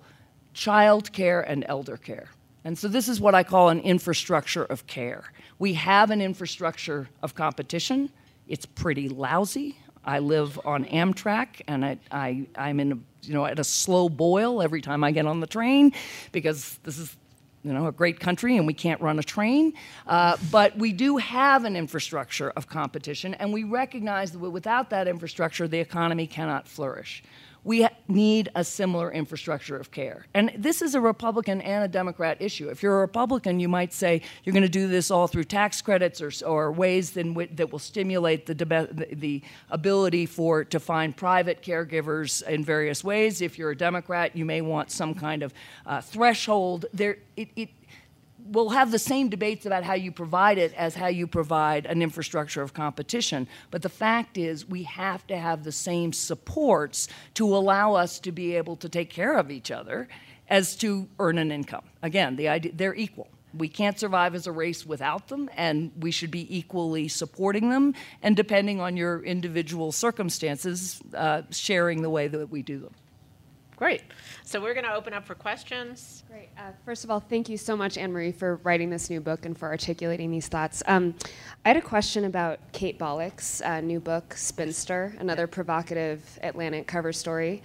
child 0.54 1.12
care 1.12 1.40
and 1.40 1.64
elder 1.68 1.96
care. 1.96 2.28
And 2.64 2.78
so 2.78 2.88
this 2.88 3.08
is 3.08 3.20
what 3.20 3.34
i 3.34 3.42
call 3.42 3.70
an 3.70 3.80
infrastructure 3.80 4.64
of 4.64 4.86
care. 4.86 5.24
We 5.58 5.74
have 5.74 6.10
an 6.10 6.20
infrastructure 6.20 7.08
of 7.22 7.34
competition. 7.34 8.10
It's 8.46 8.66
pretty 8.66 9.08
lousy. 9.08 9.76
I 10.04 10.18
live 10.18 10.60
on 10.64 10.84
Amtrak, 10.86 11.62
and 11.68 11.84
I, 11.84 11.98
I, 12.10 12.46
I'm 12.56 12.80
in, 12.80 13.04
you 13.22 13.34
know, 13.34 13.46
at 13.46 13.58
a 13.58 13.64
slow 13.64 14.08
boil 14.08 14.62
every 14.62 14.82
time 14.82 15.04
I 15.04 15.12
get 15.12 15.26
on 15.26 15.40
the 15.40 15.46
train 15.46 15.92
because 16.32 16.78
this 16.82 16.98
is, 16.98 17.16
you 17.62 17.72
know, 17.72 17.86
a 17.86 17.92
great 17.92 18.18
country 18.18 18.56
and 18.56 18.66
we 18.66 18.74
can't 18.74 19.00
run 19.00 19.18
a 19.18 19.22
train. 19.22 19.74
Uh, 20.06 20.36
but 20.50 20.76
we 20.76 20.92
do 20.92 21.16
have 21.18 21.64
an 21.64 21.76
infrastructure 21.76 22.50
of 22.56 22.68
competition, 22.68 23.34
and 23.34 23.52
we 23.52 23.64
recognize 23.64 24.32
that 24.32 24.38
without 24.38 24.90
that 24.90 25.06
infrastructure, 25.06 25.68
the 25.68 25.78
economy 25.78 26.26
cannot 26.26 26.66
flourish 26.66 27.22
we 27.64 27.86
need 28.08 28.50
a 28.56 28.64
similar 28.64 29.12
infrastructure 29.12 29.76
of 29.76 29.90
care. 29.92 30.26
And 30.34 30.50
this 30.56 30.82
is 30.82 30.94
a 30.94 31.00
Republican 31.00 31.60
and 31.60 31.84
a 31.84 31.88
Democrat 31.88 32.38
issue. 32.40 32.68
If 32.68 32.82
you're 32.82 32.96
a 32.96 33.00
Republican, 33.00 33.60
you 33.60 33.68
might 33.68 33.92
say 33.92 34.22
you're 34.42 34.52
going 34.52 34.64
to 34.64 34.68
do 34.68 34.88
this 34.88 35.10
all 35.10 35.28
through 35.28 35.44
tax 35.44 35.80
credits 35.80 36.20
or, 36.20 36.32
or 36.44 36.72
ways 36.72 37.12
that 37.12 37.68
will 37.70 37.78
stimulate 37.78 38.46
the, 38.46 38.54
the 39.12 39.42
ability 39.70 40.26
for 40.26 40.64
to 40.64 40.80
find 40.80 41.16
private 41.16 41.62
caregivers 41.62 42.42
in 42.48 42.64
various 42.64 43.04
ways. 43.04 43.40
If 43.40 43.58
you're 43.58 43.70
a 43.70 43.76
Democrat, 43.76 44.34
you 44.34 44.44
may 44.44 44.60
want 44.60 44.90
some 44.90 45.14
kind 45.14 45.44
of 45.44 45.54
uh, 45.86 46.00
threshold. 46.00 46.86
There, 46.92 47.18
it, 47.36 47.48
it 47.54 47.68
we'll 48.46 48.70
have 48.70 48.90
the 48.90 48.98
same 48.98 49.28
debates 49.28 49.66
about 49.66 49.84
how 49.84 49.94
you 49.94 50.12
provide 50.12 50.58
it 50.58 50.74
as 50.74 50.94
how 50.94 51.06
you 51.06 51.26
provide 51.26 51.86
an 51.86 52.02
infrastructure 52.02 52.62
of 52.62 52.74
competition. 52.74 53.48
But 53.70 53.82
the 53.82 53.88
fact 53.88 54.38
is, 54.38 54.68
we 54.68 54.82
have 54.84 55.26
to 55.28 55.36
have 55.36 55.64
the 55.64 55.72
same 55.72 56.12
supports 56.12 57.08
to 57.34 57.54
allow 57.54 57.94
us 57.94 58.18
to 58.20 58.32
be 58.32 58.56
able 58.56 58.76
to 58.76 58.88
take 58.88 59.10
care 59.10 59.36
of 59.36 59.50
each 59.50 59.70
other 59.70 60.08
as 60.48 60.76
to 60.76 61.08
earn 61.18 61.38
an 61.38 61.50
income. 61.50 61.84
Again, 62.02 62.36
the 62.36 62.48
idea, 62.48 62.72
they're 62.74 62.94
equal. 62.94 63.28
We 63.54 63.68
can't 63.68 63.98
survive 63.98 64.34
as 64.34 64.46
a 64.46 64.52
race 64.52 64.86
without 64.86 65.28
them, 65.28 65.50
and 65.56 65.92
we 65.98 66.10
should 66.10 66.30
be 66.30 66.56
equally 66.56 67.08
supporting 67.08 67.68
them, 67.68 67.94
and 68.22 68.34
depending 68.34 68.80
on 68.80 68.96
your 68.96 69.22
individual 69.22 69.92
circumstances, 69.92 71.00
uh, 71.14 71.42
sharing 71.50 72.00
the 72.02 72.10
way 72.10 72.28
that 72.28 72.50
we 72.50 72.62
do 72.62 72.78
them. 72.80 72.94
Great. 73.82 74.02
So 74.44 74.60
we're 74.60 74.74
going 74.74 74.86
to 74.86 74.94
open 74.94 75.12
up 75.12 75.26
for 75.26 75.34
questions. 75.34 76.22
Great. 76.30 76.50
Uh, 76.56 76.70
first 76.84 77.02
of 77.02 77.10
all, 77.10 77.18
thank 77.18 77.48
you 77.48 77.56
so 77.56 77.76
much, 77.76 77.98
Anne 77.98 78.12
Marie, 78.12 78.30
for 78.30 78.60
writing 78.62 78.90
this 78.90 79.10
new 79.10 79.20
book 79.20 79.44
and 79.44 79.58
for 79.58 79.68
articulating 79.68 80.30
these 80.30 80.46
thoughts. 80.46 80.84
Um, 80.86 81.16
I 81.64 81.70
had 81.70 81.76
a 81.76 81.82
question 81.82 82.26
about 82.26 82.60
Kate 82.70 82.96
Bolick's 82.96 83.60
uh, 83.62 83.80
new 83.80 83.98
book, 83.98 84.34
Spinster, 84.34 85.16
another 85.18 85.48
provocative 85.48 86.38
Atlantic 86.44 86.86
cover 86.86 87.12
story. 87.12 87.60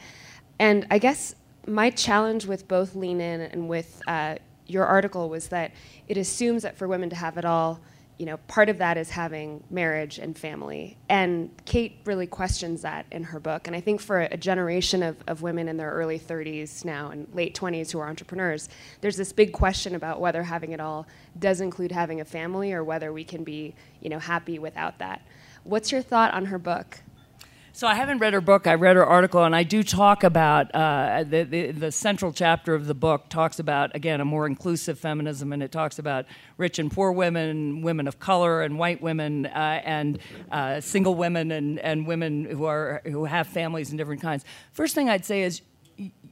And 0.58 0.88
I 0.90 0.98
guess 0.98 1.36
my 1.68 1.92
challenge 1.92 2.48
with 2.48 2.68
both 2.68 2.96
Lean 2.96 3.22
In 3.22 3.42
and 3.42 3.70
with 3.70 4.02
uh, 4.08 4.38
your 4.66 4.88
article 4.88 5.30
was 5.30 5.50
that 5.50 5.72
it 6.08 6.18
assumes 6.18 6.64
that 6.64 6.80
for 6.80 6.88
women 6.88 7.12
to 7.12 7.16
have 7.16 7.38
it 7.38 7.46
all, 7.46 7.80
you 8.18 8.26
know, 8.26 8.38
part 8.48 8.70
of 8.70 8.80
that 8.80 8.98
is 8.98 9.12
having 9.12 9.64
marriage 9.70 10.18
and 10.18 10.38
family. 10.38 10.98
And 11.08 11.52
Kate 11.66 12.00
really 12.06 12.26
questions 12.26 12.82
that 12.82 13.06
in 13.12 13.24
her 13.24 13.40
book. 13.40 13.68
And 13.68 13.76
I 13.76 13.82
think 13.82 14.02
for 14.02 14.22
a 14.22 14.38
generation 14.38 15.04
of, 15.04 15.18
of 15.28 15.44
women 15.44 15.68
in 15.68 15.78
their 15.78 15.92
early 15.92 16.20
30s 16.20 16.84
now 16.84 17.10
and 17.12 17.28
late 17.34 17.56
20s 17.56 17.92
who 17.92 18.00
are 18.00 18.08
entrepreneurs, 18.08 18.70
there's 19.02 19.18
this 19.18 19.32
big 19.32 19.54
question 19.54 19.94
about 19.94 20.20
whether 20.20 20.42
having 20.42 20.72
it 20.72 20.80
all 20.80 21.06
does 21.38 21.62
include 21.62 21.92
having 21.92 22.20
a 22.20 22.26
family 22.26 22.74
or 22.74 22.84
whether 22.84 23.14
we 23.14 23.24
can 23.24 23.44
be, 23.44 23.76
you 24.02 24.10
know, 24.10 24.20
happy 24.20 24.58
without 24.58 24.98
that. 24.98 25.22
What's 25.64 25.92
your 25.92 26.02
thought 26.02 26.34
on 26.34 26.46
her 26.46 26.58
book? 26.58 27.00
So 27.78 27.86
I 27.86 27.94
haven't 27.94 28.18
read 28.18 28.34
her 28.34 28.42
book. 28.42 28.66
I 28.66 28.74
read 28.74 28.96
her 28.96 29.06
article, 29.06 29.44
and 29.44 29.56
I 29.56 29.62
do 29.62 29.84
talk 29.84 30.24
about 30.24 30.74
uh, 30.74 31.24
the, 31.30 31.44
the, 31.44 31.70
the 31.70 31.92
central 31.92 32.34
chapter 32.34 32.74
of 32.74 32.88
the 32.88 32.96
book 32.96 33.30
talks 33.30 33.60
about 33.60 33.96
again 33.96 34.20
a 34.20 34.26
more 34.26 34.48
inclusive 34.48 34.98
feminism, 34.98 35.54
and 35.54 35.62
it 35.62 35.72
talks 35.72 36.00
about 36.00 36.26
rich 36.58 36.80
and 36.80 36.92
poor 36.92 37.12
women, 37.12 37.84
women 37.84 38.08
of 38.08 38.18
color, 38.18 38.64
and 38.64 38.80
white 38.80 39.00
women, 39.00 39.46
uh, 39.46 39.80
and 39.86 40.18
uh, 40.52 40.82
single 40.82 41.14
women, 41.14 41.52
and, 41.52 41.78
and 41.78 42.08
women 42.08 42.46
who 42.46 42.66
are 42.66 43.04
who 43.06 43.26
have 43.26 43.46
families 43.46 43.92
in 43.92 43.98
different 43.98 44.24
kinds. 44.24 44.44
First 44.72 44.96
thing 44.96 45.08
I'd 45.08 45.24
say 45.24 45.44
is, 45.44 45.62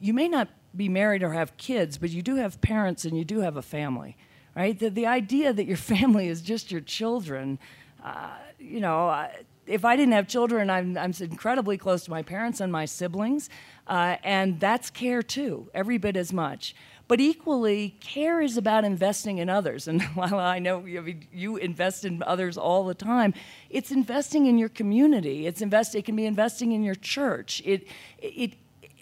you 0.02 0.16
may 0.16 0.28
not 0.28 0.50
be 0.76 0.90
married 0.90 1.22
or 1.22 1.32
have 1.34 1.56
kids, 1.58 2.00
but 2.00 2.10
you 2.10 2.24
do 2.24 2.38
have 2.38 2.60
parents 2.62 3.06
and 3.06 3.16
you 3.16 3.24
do 3.24 3.42
have 3.42 3.56
a 3.56 3.62
family, 3.62 4.18
right? 4.56 4.80
The, 4.80 4.90
the 4.90 5.06
idea 5.06 5.54
that 5.54 5.66
your 5.66 5.78
family 5.94 6.28
is 6.28 6.42
just 6.42 6.72
your 6.72 6.82
children, 6.82 7.60
uh, 8.04 8.32
you 8.58 8.80
know 8.80 9.28
if 9.68 9.86
I 9.86 9.96
didn't 9.96 10.14
have 10.14 10.28
children, 10.28 10.70
I'm, 10.70 10.98
I'm 10.98 11.14
incredibly 11.20 11.78
close 11.78 12.04
to 12.06 12.12
my 12.12 12.22
parents 12.22 12.60
and 12.60 12.72
my 12.72 12.86
siblings, 12.86 13.50
uh, 13.88 14.18
and 14.24 14.60
that's 14.60 14.90
care 14.90 15.24
too, 15.24 15.70
every 15.74 15.98
bit 15.98 16.16
as 16.16 16.32
much. 16.32 16.76
But 17.08 17.20
equally, 17.20 17.98
care 18.00 18.42
is 18.42 18.58
about 18.58 18.84
investing 18.84 19.38
in 19.38 19.50
others. 19.50 19.88
And 19.88 20.02
while 20.16 20.40
I 20.40 20.60
know 20.60 20.86
you, 20.86 21.20
you 21.32 21.58
invest 21.58 22.06
in 22.06 22.24
others 22.24 22.58
all 22.58 22.86
the 22.86 22.96
time, 22.96 23.34
it's 23.70 23.92
investing 23.92 24.48
in 24.48 24.58
your 24.58 24.70
community. 24.70 25.46
It's 25.46 25.62
invest, 25.62 25.96
it 25.96 26.06
can 26.06 26.16
be 26.16 26.26
investing 26.26 26.72
in 26.72 26.84
your 26.84 26.96
church. 26.96 27.62
It, 27.66 27.88
it, 28.20 28.54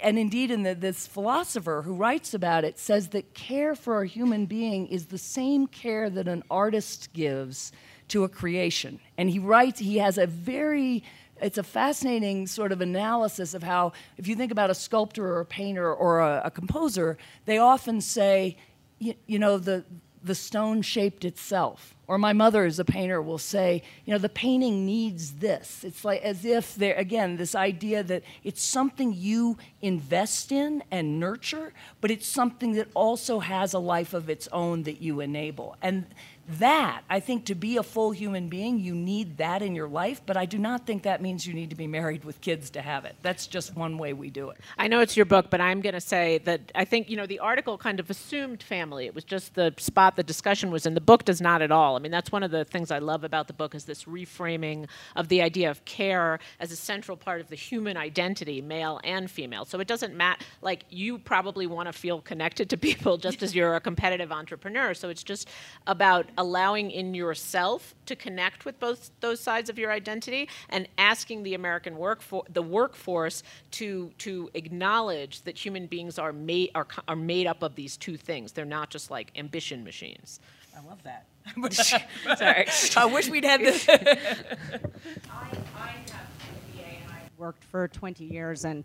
and 0.01 0.19
indeed, 0.19 0.51
in 0.51 0.63
the, 0.63 0.75
this 0.75 1.07
philosopher 1.07 1.81
who 1.83 1.93
writes 1.95 2.33
about 2.33 2.65
it 2.65 2.77
says 2.77 3.09
that 3.09 3.33
care 3.33 3.73
for 3.73 4.01
a 4.01 4.07
human 4.07 4.45
being 4.45 4.87
is 4.87 5.05
the 5.05 5.17
same 5.17 5.65
care 5.65 6.09
that 6.09 6.27
an 6.27 6.43
artist 6.51 7.13
gives 7.13 7.71
to 8.13 8.23
a 8.23 8.29
creation. 8.29 8.99
And 9.17 9.29
he 9.29 9.39
writes, 9.39 9.79
he 9.79 9.97
has 9.97 10.17
a 10.17 10.27
very 10.27 11.03
it's 11.41 11.57
a 11.57 11.63
fascinating 11.63 12.47
sort 12.47 12.71
of 12.71 12.79
analysis 12.79 13.53
of 13.53 13.63
how, 13.63 13.91
if 14.17 14.27
you 14.27 14.35
think 14.35 14.51
about 14.51 14.69
a 14.69 14.75
sculptor 14.75 15.25
or 15.25 15.41
a 15.41 15.45
painter 15.45 15.93
or 15.93 16.21
a, 16.21 16.43
a 16.45 16.51
composer, 16.51 17.17
they 17.45 17.57
often 17.57 17.99
say, 17.99 18.55
you, 18.99 19.15
you, 19.25 19.39
know, 19.39 19.57
the, 19.57 19.83
the 20.23 20.35
stone 20.35 20.81
shaped 20.81 21.25
itself. 21.25 21.95
Or 22.07 22.17
my 22.17 22.33
mother, 22.33 22.65
as 22.65 22.79
a 22.79 22.85
painter, 22.85 23.21
will 23.21 23.37
say, 23.37 23.81
you 24.05 24.13
know, 24.13 24.17
the 24.17 24.29
painting 24.29 24.85
needs 24.85 25.33
this. 25.33 25.83
It's 25.83 26.05
like 26.05 26.21
as 26.21 26.45
if 26.45 26.75
there, 26.75 26.95
again, 26.95 27.37
this 27.37 27.55
idea 27.55 28.03
that 28.03 28.23
it's 28.43 28.61
something 28.61 29.13
you 29.13 29.57
invest 29.81 30.51
in 30.51 30.83
and 30.91 31.19
nurture, 31.19 31.73
but 31.99 32.11
it's 32.11 32.27
something 32.27 32.73
that 32.73 32.89
also 32.93 33.39
has 33.39 33.73
a 33.73 33.79
life 33.79 34.13
of 34.13 34.29
its 34.29 34.47
own 34.51 34.83
that 34.83 35.01
you 35.01 35.19
enable. 35.19 35.75
And 35.81 36.05
that, 36.47 37.03
I 37.09 37.21
think 37.21 37.45
to 37.45 37.55
be 37.55 37.77
a 37.77 37.83
full 37.83 38.11
human 38.11 38.49
being, 38.49 38.77
you 38.79 38.93
need 38.93 39.37
that 39.37 39.61
in 39.61 39.75
your 39.75 39.87
life, 39.87 40.21
but 40.25 40.35
I 40.35 40.45
do 40.45 40.57
not 40.57 40.85
think 40.85 41.03
that 41.03 41.21
means 41.21 41.47
you 41.47 41.53
need 41.53 41.69
to 41.69 41.75
be 41.75 41.87
married 41.87 42.25
with 42.25 42.41
kids 42.41 42.69
to 42.71 42.81
have 42.81 43.05
it. 43.05 43.15
That's 43.21 43.47
just 43.47 43.75
one 43.77 43.97
way 43.97 44.11
we 44.11 44.29
do 44.29 44.49
it. 44.49 44.57
I 44.77 44.89
know 44.89 44.99
it's 44.99 45.15
your 45.15 45.25
book, 45.25 45.49
but 45.49 45.61
I'm 45.61 45.79
going 45.79 45.93
to 45.93 46.01
say 46.01 46.39
that 46.39 46.59
I 46.75 46.83
think, 46.83 47.09
you 47.09 47.15
know, 47.15 47.25
the 47.25 47.39
article 47.39 47.77
kind 47.77 47.97
of 47.97 48.09
assumed 48.09 48.61
family. 48.61 49.05
It 49.05 49.15
was 49.15 49.23
just 49.23 49.55
the 49.55 49.73
spot 49.77 50.17
the 50.17 50.23
discussion 50.23 50.69
was 50.69 50.85
in. 50.85 50.95
The 50.95 51.01
book 51.01 51.23
does 51.23 51.39
not 51.39 51.61
at 51.61 51.71
all. 51.71 51.95
I 51.95 51.99
mean, 51.99 52.11
that's 52.11 52.31
one 52.31 52.43
of 52.43 52.51
the 52.51 52.65
things 52.65 52.91
I 52.91 52.99
love 52.99 53.23
about 53.23 53.47
the 53.47 53.53
book 53.53 53.73
is 53.73 53.85
this 53.85 54.03
reframing 54.03 54.87
of 55.15 55.29
the 55.29 55.41
idea 55.41 55.71
of 55.71 55.85
care 55.85 56.39
as 56.59 56.73
a 56.73 56.75
central 56.75 57.15
part 57.15 57.39
of 57.39 57.47
the 57.47 57.55
human 57.55 57.95
identity, 57.95 58.61
male 58.61 58.99
and 59.05 59.31
female. 59.31 59.63
So 59.63 59.79
it 59.79 59.87
doesn't 59.87 60.13
matter, 60.13 60.43
like, 60.61 60.83
you 60.89 61.19
probably 61.19 61.67
want 61.67 61.87
to 61.87 61.93
feel 61.93 62.19
connected 62.19 62.69
to 62.71 62.77
people 62.77 63.17
just 63.27 63.41
as 63.43 63.55
you're 63.55 63.75
a 63.75 63.81
competitive 63.81 64.33
entrepreneur. 64.33 64.93
So 64.93 65.07
it's 65.07 65.23
just 65.23 65.47
about 65.87 66.27
allowing 66.37 66.91
in 66.91 67.13
yourself 67.13 67.95
to 68.05 68.15
connect 68.15 68.65
with 68.65 68.79
both 68.79 69.11
those 69.19 69.39
sides 69.39 69.69
of 69.69 69.77
your 69.77 69.91
identity 69.91 70.49
and 70.69 70.87
asking 70.97 71.43
the 71.43 71.53
American 71.53 71.97
workforce, 71.97 72.47
the 72.51 72.61
workforce 72.61 73.43
to 73.71 74.11
to 74.19 74.49
acknowledge 74.53 75.41
that 75.43 75.57
human 75.57 75.87
beings 75.87 76.17
are 76.19 76.33
made 76.33 76.71
are, 76.75 76.87
are 77.07 77.15
made 77.15 77.47
up 77.47 77.63
of 77.63 77.75
these 77.75 77.97
two 77.97 78.17
things. 78.17 78.51
They're 78.51 78.65
not 78.65 78.89
just 78.89 79.11
like 79.11 79.31
ambition 79.35 79.83
machines. 79.83 80.39
I 80.75 80.87
love 80.87 81.03
that. 81.03 81.25
Sorry. 82.37 82.67
I 82.97 83.05
wish 83.05 83.29
we'd 83.29 83.45
had 83.45 83.61
this. 83.61 83.87
I, 83.89 83.95
I 83.99 85.87
have 85.87 86.09
MBA 86.09 87.01
and 87.03 87.11
I 87.11 87.29
worked 87.37 87.63
for 87.65 87.87
20 87.87 88.23
years 88.23 88.65
and 88.65 88.83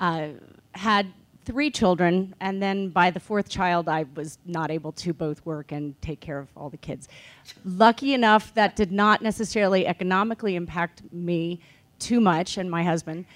uh, 0.00 0.28
had 0.72 1.12
three 1.44 1.70
children, 1.70 2.34
and 2.40 2.62
then 2.62 2.88
by 2.88 3.10
the 3.10 3.20
fourth 3.20 3.48
child, 3.48 3.88
I 3.88 4.06
was 4.14 4.38
not 4.46 4.70
able 4.70 4.92
to 4.92 5.12
both 5.12 5.44
work 5.44 5.72
and 5.72 6.00
take 6.00 6.20
care 6.20 6.38
of 6.38 6.48
all 6.56 6.70
the 6.70 6.76
kids. 6.76 7.08
Lucky 7.64 8.14
enough, 8.14 8.54
that 8.54 8.76
did 8.76 8.90
not 8.90 9.22
necessarily 9.22 9.86
economically 9.86 10.56
impact 10.56 11.02
me 11.12 11.60
too 11.98 12.20
much 12.20 12.56
and 12.56 12.70
my 12.70 12.82
husband. 12.82 13.26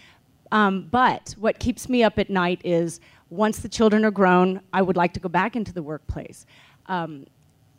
Um, 0.50 0.88
but 0.90 1.34
what 1.38 1.58
keeps 1.58 1.88
me 1.88 2.02
up 2.02 2.18
at 2.18 2.30
night 2.30 2.60
is 2.64 3.00
once 3.30 3.58
the 3.58 3.68
children 3.68 4.04
are 4.04 4.10
grown, 4.10 4.60
I 4.72 4.82
would 4.82 4.96
like 4.96 5.12
to 5.14 5.20
go 5.20 5.28
back 5.28 5.56
into 5.56 5.72
the 5.72 5.82
workplace. 5.82 6.46
Um, 6.86 7.26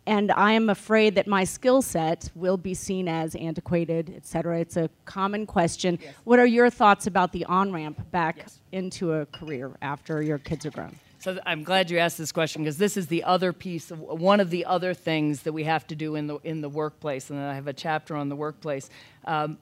and 0.10 0.32
I 0.32 0.53
am 0.53 0.70
afraid 0.70 1.14
that 1.16 1.28
my 1.28 1.43
skill 1.43 1.82
set 1.84 2.32
will 2.34 2.57
be 2.57 2.74
seen 2.74 3.07
as 3.07 3.36
antiquated, 3.36 4.12
et 4.16 4.26
cetera. 4.26 4.60
It's 4.60 4.76
a 4.76 4.89
common 5.05 5.45
question. 5.45 5.99
Yes. 6.01 6.14
What 6.24 6.39
are 6.39 6.47
your 6.47 6.72
thoughts 6.72 7.05
about 7.05 7.32
the 7.32 7.45
on 7.45 7.72
ramp 7.72 7.97
back 8.12 8.38
yes. 8.38 8.60
into 8.72 9.14
a 9.14 9.28
career 9.28 9.72
after 9.82 10.24
your 10.24 10.39
kids 10.39 10.66
are 10.66 10.72
grown? 10.72 10.95
So 11.20 11.38
I'm 11.45 11.64
glad 11.64 11.91
you 11.91 11.99
asked 11.99 12.18
this 12.18 12.32
question 12.32 12.64
because 12.64 12.78
this 12.78 12.97
is 12.97 13.07
the 13.07 13.24
other 13.24 13.53
piece, 13.53 13.91
of, 13.91 13.99
one 13.99 14.39
of 14.39 14.49
the 14.49 14.66
other 14.66 14.93
things 14.93 15.43
that 15.43 15.53
we 15.53 15.66
have 15.66 15.86
to 15.88 15.95
do 15.95 16.16
in 16.16 16.28
the 16.28 16.38
in 16.43 16.62
the 16.62 16.70
workplace, 16.70 17.30
and 17.30 17.38
I 17.39 17.53
have 17.53 17.68
a 17.68 17.74
chapter 17.74 18.16
on 18.16 18.30
the 18.30 18.36
workplace. 18.36 18.89
Um, 19.26 19.60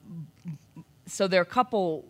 so 1.06 1.28
there 1.28 1.40
are 1.40 1.42
a 1.42 1.54
couple 1.60 2.04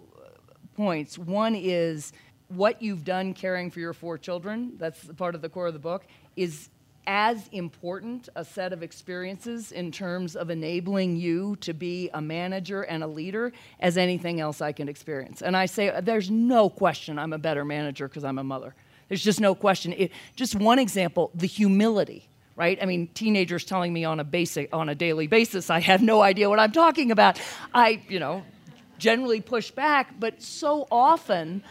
points. 0.76 1.18
One 1.18 1.54
is 1.56 2.12
what 2.48 2.82
you've 2.82 3.04
done 3.04 3.34
caring 3.34 3.70
for 3.70 3.80
your 3.80 3.94
four 3.94 4.18
children. 4.18 4.74
That's 4.78 5.02
part 5.16 5.34
of 5.34 5.40
the 5.42 5.48
core 5.48 5.66
of 5.66 5.72
the 5.72 5.80
book. 5.80 6.06
Is 6.36 6.68
as 7.08 7.48
important 7.52 8.28
a 8.36 8.44
set 8.44 8.70
of 8.74 8.82
experiences 8.82 9.72
in 9.72 9.90
terms 9.90 10.36
of 10.36 10.50
enabling 10.50 11.16
you 11.16 11.56
to 11.56 11.72
be 11.72 12.10
a 12.12 12.20
manager 12.20 12.82
and 12.82 13.02
a 13.02 13.06
leader 13.06 13.50
as 13.80 13.96
anything 13.96 14.40
else 14.40 14.60
I 14.60 14.72
can 14.72 14.90
experience. 14.90 15.40
And 15.40 15.56
I 15.56 15.64
say, 15.64 16.00
there's 16.02 16.30
no 16.30 16.68
question 16.68 17.18
I'm 17.18 17.32
a 17.32 17.38
better 17.38 17.64
manager 17.64 18.08
because 18.08 18.24
I'm 18.24 18.38
a 18.38 18.44
mother. 18.44 18.74
There's 19.08 19.24
just 19.24 19.40
no 19.40 19.54
question. 19.54 19.94
It, 19.94 20.12
just 20.36 20.54
one 20.54 20.78
example 20.78 21.30
the 21.34 21.46
humility 21.46 22.28
right? 22.56 22.80
I 22.82 22.86
mean, 22.86 23.06
teenagers 23.14 23.64
telling 23.64 23.92
me 23.92 24.04
on 24.04 24.18
a 24.18 24.24
basic 24.24 24.74
on 24.74 24.88
a 24.88 24.94
daily 24.96 25.28
basis, 25.28 25.70
I 25.70 25.78
have 25.78 26.02
no 26.02 26.22
idea 26.22 26.50
what 26.50 26.58
I'm 26.58 26.72
talking 26.72 27.12
about. 27.12 27.40
I, 27.72 28.02
you 28.08 28.18
know, 28.18 28.42
generally 28.98 29.40
push 29.40 29.70
back, 29.70 30.18
but 30.18 30.42
so 30.42 30.88
often 30.90 31.62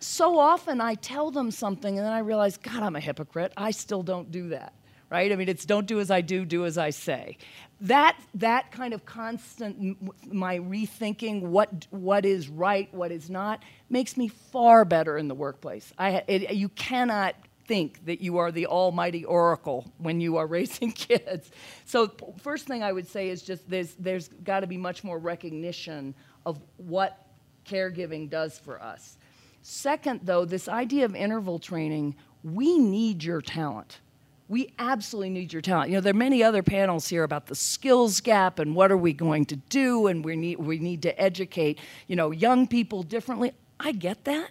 so 0.00 0.38
often 0.38 0.80
I 0.80 0.94
tell 0.94 1.30
them 1.30 1.50
something 1.50 1.98
and 1.98 2.06
then 2.06 2.12
I 2.12 2.20
realize, 2.20 2.56
God, 2.56 2.82
I'm 2.82 2.96
a 2.96 3.00
hypocrite. 3.00 3.52
I 3.56 3.70
still 3.70 4.02
don't 4.02 4.30
do 4.30 4.48
that, 4.48 4.72
right? 5.10 5.30
I 5.30 5.36
mean, 5.36 5.48
it's 5.48 5.64
don't 5.64 5.86
do 5.86 6.00
as 6.00 6.10
I 6.10 6.22
do, 6.22 6.44
do 6.44 6.64
as 6.64 6.78
I 6.78 6.90
say. 6.90 7.36
That, 7.82 8.18
that 8.34 8.72
kind 8.72 8.92
of 8.92 9.04
constant, 9.06 9.98
my 10.32 10.58
rethinking 10.58 11.42
what, 11.42 11.86
what 11.90 12.24
is 12.24 12.48
right, 12.48 12.92
what 12.92 13.12
is 13.12 13.30
not, 13.30 13.62
makes 13.88 14.16
me 14.16 14.28
far 14.28 14.84
better 14.84 15.16
in 15.16 15.28
the 15.28 15.34
workplace. 15.34 15.92
I, 15.98 16.22
it, 16.26 16.54
you 16.54 16.70
cannot 16.70 17.34
think 17.66 18.04
that 18.06 18.20
you 18.20 18.38
are 18.38 18.50
the 18.50 18.66
almighty 18.66 19.24
oracle 19.24 19.90
when 19.98 20.20
you 20.20 20.38
are 20.38 20.46
raising 20.58 20.92
kids. 20.92 21.50
So, 21.84 22.10
first 22.42 22.66
thing 22.66 22.82
I 22.82 22.92
would 22.92 23.06
say 23.06 23.28
is 23.28 23.42
just 23.42 23.68
there's, 23.68 23.94
there's 23.94 24.28
got 24.28 24.60
to 24.60 24.66
be 24.66 24.76
much 24.76 25.04
more 25.04 25.18
recognition 25.18 26.14
of 26.44 26.60
what 26.78 27.26
caregiving 27.64 28.28
does 28.28 28.58
for 28.58 28.82
us. 28.82 29.16
Second, 29.62 30.20
though, 30.24 30.44
this 30.44 30.68
idea 30.68 31.04
of 31.04 31.14
interval 31.14 31.58
training, 31.58 32.14
we 32.42 32.78
need 32.78 33.22
your 33.22 33.40
talent. 33.40 34.00
We 34.48 34.72
absolutely 34.78 35.30
need 35.30 35.52
your 35.52 35.62
talent. 35.62 35.90
You 35.90 35.96
know, 35.96 36.00
there 36.00 36.12
are 36.12 36.14
many 36.14 36.42
other 36.42 36.62
panels 36.62 37.08
here 37.08 37.22
about 37.22 37.46
the 37.46 37.54
skills 37.54 38.20
gap 38.20 38.58
and 38.58 38.74
what 38.74 38.90
are 38.90 38.96
we 38.96 39.12
going 39.12 39.44
to 39.46 39.56
do, 39.56 40.06
and 40.06 40.24
we 40.24 40.34
need, 40.34 40.58
we 40.58 40.78
need 40.78 41.02
to 41.02 41.20
educate, 41.20 41.78
you 42.08 42.16
know, 42.16 42.30
young 42.30 42.66
people 42.66 43.02
differently. 43.02 43.52
I 43.78 43.92
get 43.92 44.24
that. 44.24 44.50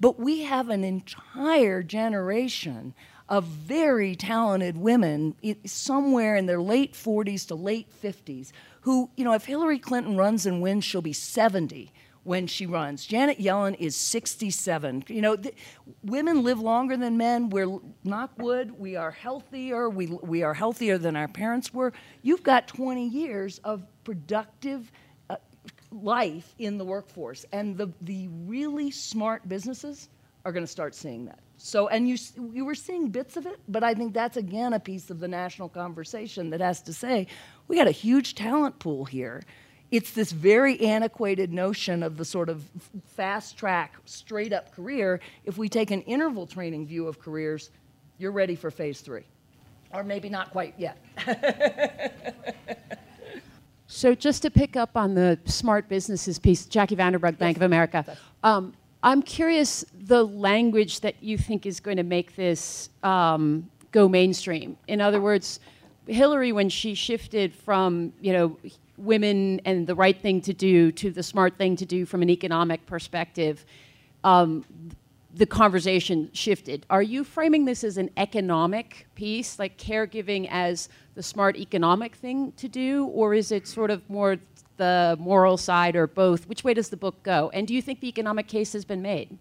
But 0.00 0.18
we 0.18 0.42
have 0.42 0.68
an 0.68 0.84
entire 0.84 1.82
generation 1.82 2.94
of 3.28 3.44
very 3.44 4.14
talented 4.14 4.76
women 4.76 5.34
somewhere 5.64 6.36
in 6.36 6.46
their 6.46 6.60
late 6.60 6.92
40s 6.92 7.46
to 7.48 7.54
late 7.54 7.88
50s 8.02 8.52
who, 8.82 9.10
you 9.16 9.24
know, 9.24 9.32
if 9.32 9.46
Hillary 9.46 9.78
Clinton 9.78 10.16
runs 10.16 10.46
and 10.46 10.62
wins, 10.62 10.84
she'll 10.84 11.02
be 11.02 11.12
70 11.12 11.92
when 12.26 12.46
she 12.46 12.66
runs. 12.66 13.06
Janet 13.06 13.38
Yellen 13.38 13.76
is 13.78 13.94
67. 13.96 15.04
You 15.08 15.22
know, 15.22 15.36
women 16.02 16.42
live 16.42 16.58
longer 16.60 16.96
than 16.96 17.16
men. 17.16 17.50
We're 17.50 17.78
knock 18.04 18.32
wood. 18.38 18.78
We 18.78 18.96
are 18.96 19.12
healthier. 19.12 19.88
We 19.88 20.06
we 20.06 20.42
are 20.42 20.52
healthier 20.52 20.98
than 20.98 21.16
our 21.16 21.28
parents 21.28 21.72
were. 21.72 21.92
You've 22.22 22.42
got 22.42 22.66
20 22.66 23.06
years 23.08 23.58
of 23.58 23.84
productive 24.04 24.90
uh, 25.30 25.36
life 25.92 26.54
in 26.58 26.78
the 26.78 26.84
workforce, 26.84 27.46
and 27.52 27.76
the 27.76 27.92
the 28.00 28.28
really 28.28 28.90
smart 28.90 29.48
businesses 29.48 30.08
are 30.44 30.52
going 30.52 30.64
to 30.64 30.70
start 30.70 30.94
seeing 30.94 31.26
that. 31.26 31.40
So, 31.58 31.88
and 31.88 32.08
you, 32.08 32.16
you 32.52 32.64
were 32.64 32.74
seeing 32.74 33.08
bits 33.08 33.36
of 33.36 33.46
it, 33.46 33.58
but 33.66 33.82
I 33.82 33.94
think 33.94 34.12
that's 34.12 34.36
again 34.36 34.74
a 34.74 34.80
piece 34.80 35.10
of 35.10 35.20
the 35.20 35.28
national 35.28 35.68
conversation 35.68 36.50
that 36.50 36.60
has 36.60 36.82
to 36.82 36.92
say 36.92 37.26
we 37.66 37.76
got 37.76 37.88
a 37.88 37.92
huge 37.92 38.34
talent 38.34 38.78
pool 38.78 39.04
here. 39.04 39.42
It's 39.90 40.10
this 40.10 40.32
very 40.32 40.80
antiquated 40.80 41.52
notion 41.52 42.02
of 42.02 42.16
the 42.16 42.24
sort 42.24 42.48
of 42.48 42.64
fast 43.04 43.56
track, 43.56 43.94
straight 44.04 44.52
up 44.52 44.74
career. 44.74 45.20
If 45.44 45.58
we 45.58 45.68
take 45.68 45.90
an 45.92 46.02
interval 46.02 46.46
training 46.46 46.86
view 46.86 47.06
of 47.06 47.20
careers, 47.20 47.70
you're 48.18 48.32
ready 48.32 48.56
for 48.56 48.70
phase 48.70 49.00
three. 49.00 49.24
Or 49.92 50.02
maybe 50.02 50.28
not 50.28 50.50
quite 50.50 50.74
yet. 50.76 50.98
so, 53.86 54.14
just 54.14 54.42
to 54.42 54.50
pick 54.50 54.76
up 54.76 54.96
on 54.96 55.14
the 55.14 55.38
smart 55.44 55.88
businesses 55.88 56.38
piece, 56.38 56.66
Jackie 56.66 56.96
Vanderbrug, 56.96 57.38
Bank 57.38 57.56
yes. 57.56 57.56
of 57.56 57.62
America. 57.62 58.16
Um, 58.42 58.74
I'm 59.04 59.22
curious 59.22 59.84
the 60.00 60.24
language 60.24 61.00
that 61.00 61.14
you 61.22 61.38
think 61.38 61.64
is 61.64 61.78
going 61.78 61.98
to 61.98 62.02
make 62.02 62.34
this 62.34 62.90
um, 63.04 63.70
go 63.92 64.08
mainstream. 64.08 64.76
In 64.88 65.00
other 65.00 65.20
words, 65.20 65.60
Hillary, 66.08 66.50
when 66.50 66.68
she 66.68 66.94
shifted 66.94 67.54
from 67.54 68.12
you 68.20 68.32
know 68.32 68.56
women 68.98 69.60
and 69.64 69.86
the 69.86 69.94
right 69.94 70.20
thing 70.20 70.40
to 70.42 70.52
do 70.52 70.92
to 70.92 71.10
the 71.10 71.22
smart 71.22 71.56
thing 71.56 71.76
to 71.76 71.86
do 71.86 72.06
from 72.06 72.22
an 72.22 72.30
economic 72.30 72.84
perspective, 72.86 73.64
um, 74.24 74.64
the 75.34 75.46
conversation 75.46 76.30
shifted. 76.32 76.86
Are 76.88 77.02
you 77.02 77.22
framing 77.22 77.66
this 77.66 77.84
as 77.84 77.98
an 77.98 78.10
economic 78.16 79.06
piece, 79.14 79.58
like 79.58 79.76
caregiving 79.76 80.48
as 80.50 80.88
the 81.14 81.22
smart 81.22 81.56
economic 81.56 82.14
thing 82.14 82.52
to 82.52 82.68
do, 82.68 83.06
or 83.06 83.34
is 83.34 83.52
it 83.52 83.68
sort 83.68 83.90
of 83.90 84.08
more 84.08 84.38
the 84.78 85.16
moral 85.20 85.56
side 85.56 85.94
or 85.96 86.06
both? 86.06 86.48
Which 86.48 86.64
way 86.64 86.74
does 86.74 86.88
the 86.88 86.96
book 86.96 87.22
go? 87.22 87.50
And 87.52 87.66
do 87.66 87.74
you 87.74 87.82
think 87.82 88.00
the 88.00 88.08
economic 88.08 88.48
case 88.48 88.72
has 88.72 88.84
been 88.84 89.02
made? 89.02 89.38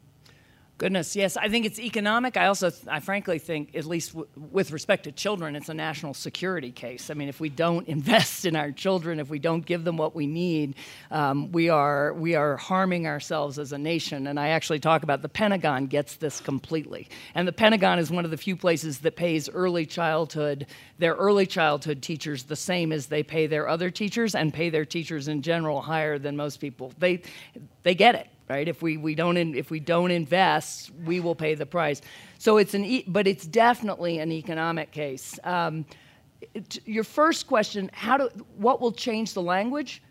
Goodness, 0.78 1.16
yes. 1.16 1.38
I 1.38 1.48
think 1.48 1.66
it's 1.66 1.80
economic. 1.80 2.36
I 2.36 2.48
also, 2.48 2.70
I 2.90 3.00
frankly 3.00 3.40
think, 3.40 3.76
at 3.76 3.86
least 3.86 4.14
with 4.36 4.72
respect 4.72 5.06
to 5.06 5.14
children, 5.14 5.56
it's 5.56 5.70
a 5.70 5.74
national 5.74 6.14
security 6.14 6.74
case. 6.74 7.10
I 7.10 7.14
mean, 7.14 7.30
if 7.30 7.40
we 7.40 7.48
don't 7.48 7.88
invest 7.88 8.44
in 8.44 8.58
our 8.58 8.74
children, 8.74 9.22
if 9.22 9.30
we 9.30 9.40
don't 9.40 9.66
give 9.66 9.86
them 9.86 9.96
what 9.96 10.14
we 10.14 10.28
need, 10.28 10.76
um, 11.12 11.54
we 11.54 11.70
are 11.70 12.14
we 12.14 12.36
are 12.36 12.58
harming 12.58 13.08
ourselves 13.08 13.58
as 13.58 13.72
a 13.72 13.78
nation. 13.78 14.28
And 14.28 14.38
I 14.38 14.50
actually 14.50 14.82
talk 14.82 15.04
about 15.04 15.22
the 15.22 15.30
Pentagon 15.30 15.88
gets 15.88 16.18
this 16.18 16.42
completely. 16.42 17.08
And 17.36 17.48
the 17.48 17.54
Pentagon 17.54 17.98
is 17.98 18.12
one 18.12 18.26
of 18.26 18.32
the 18.32 18.38
few 18.38 18.58
places 18.58 19.00
that 19.00 19.16
pays 19.16 19.48
early 19.48 19.86
childhood 19.86 20.68
their 20.98 21.14
early 21.14 21.46
childhood 21.46 22.02
teachers 22.02 22.44
the 22.44 22.56
same 22.56 22.92
as 22.92 23.08
they 23.08 23.24
pay 23.24 23.48
their 23.48 23.68
other 23.70 23.90
teachers, 23.90 24.36
and 24.36 24.54
pay 24.54 24.70
their 24.70 24.86
teachers 24.86 25.30
in 25.30 25.42
general 25.42 25.82
higher 25.82 26.20
than 26.20 26.36
most 26.36 26.58
people. 26.60 26.92
They 26.98 27.22
they 27.84 27.96
get 27.96 28.16
it 28.16 28.28
right? 28.50 28.68
If 28.68 28.82
we, 28.82 28.98
we 28.98 29.16
don't 29.16 29.38
in, 29.38 29.56
if 29.56 29.70
we 29.70 29.80
don't 29.80 30.12
invest, 30.12 30.92
we 31.04 31.20
will 31.20 31.36
pay 31.36 31.56
the 31.56 31.66
price. 31.66 32.02
So 32.38 32.58
it's 32.58 32.74
an 32.74 32.86
e- 32.86 33.06
but 33.08 33.28
it's 33.28 33.46
definitely 33.46 34.20
an 34.20 34.32
economic 34.32 34.92
case. 34.92 35.40
Um, 35.44 35.86
it, 36.54 36.80
your 36.86 37.04
first 37.04 37.48
question: 37.48 37.90
How 37.94 38.18
do 38.18 38.30
what 38.58 38.82
will 38.82 38.92
change 38.92 39.34
the 39.34 39.42
language? 39.42 40.02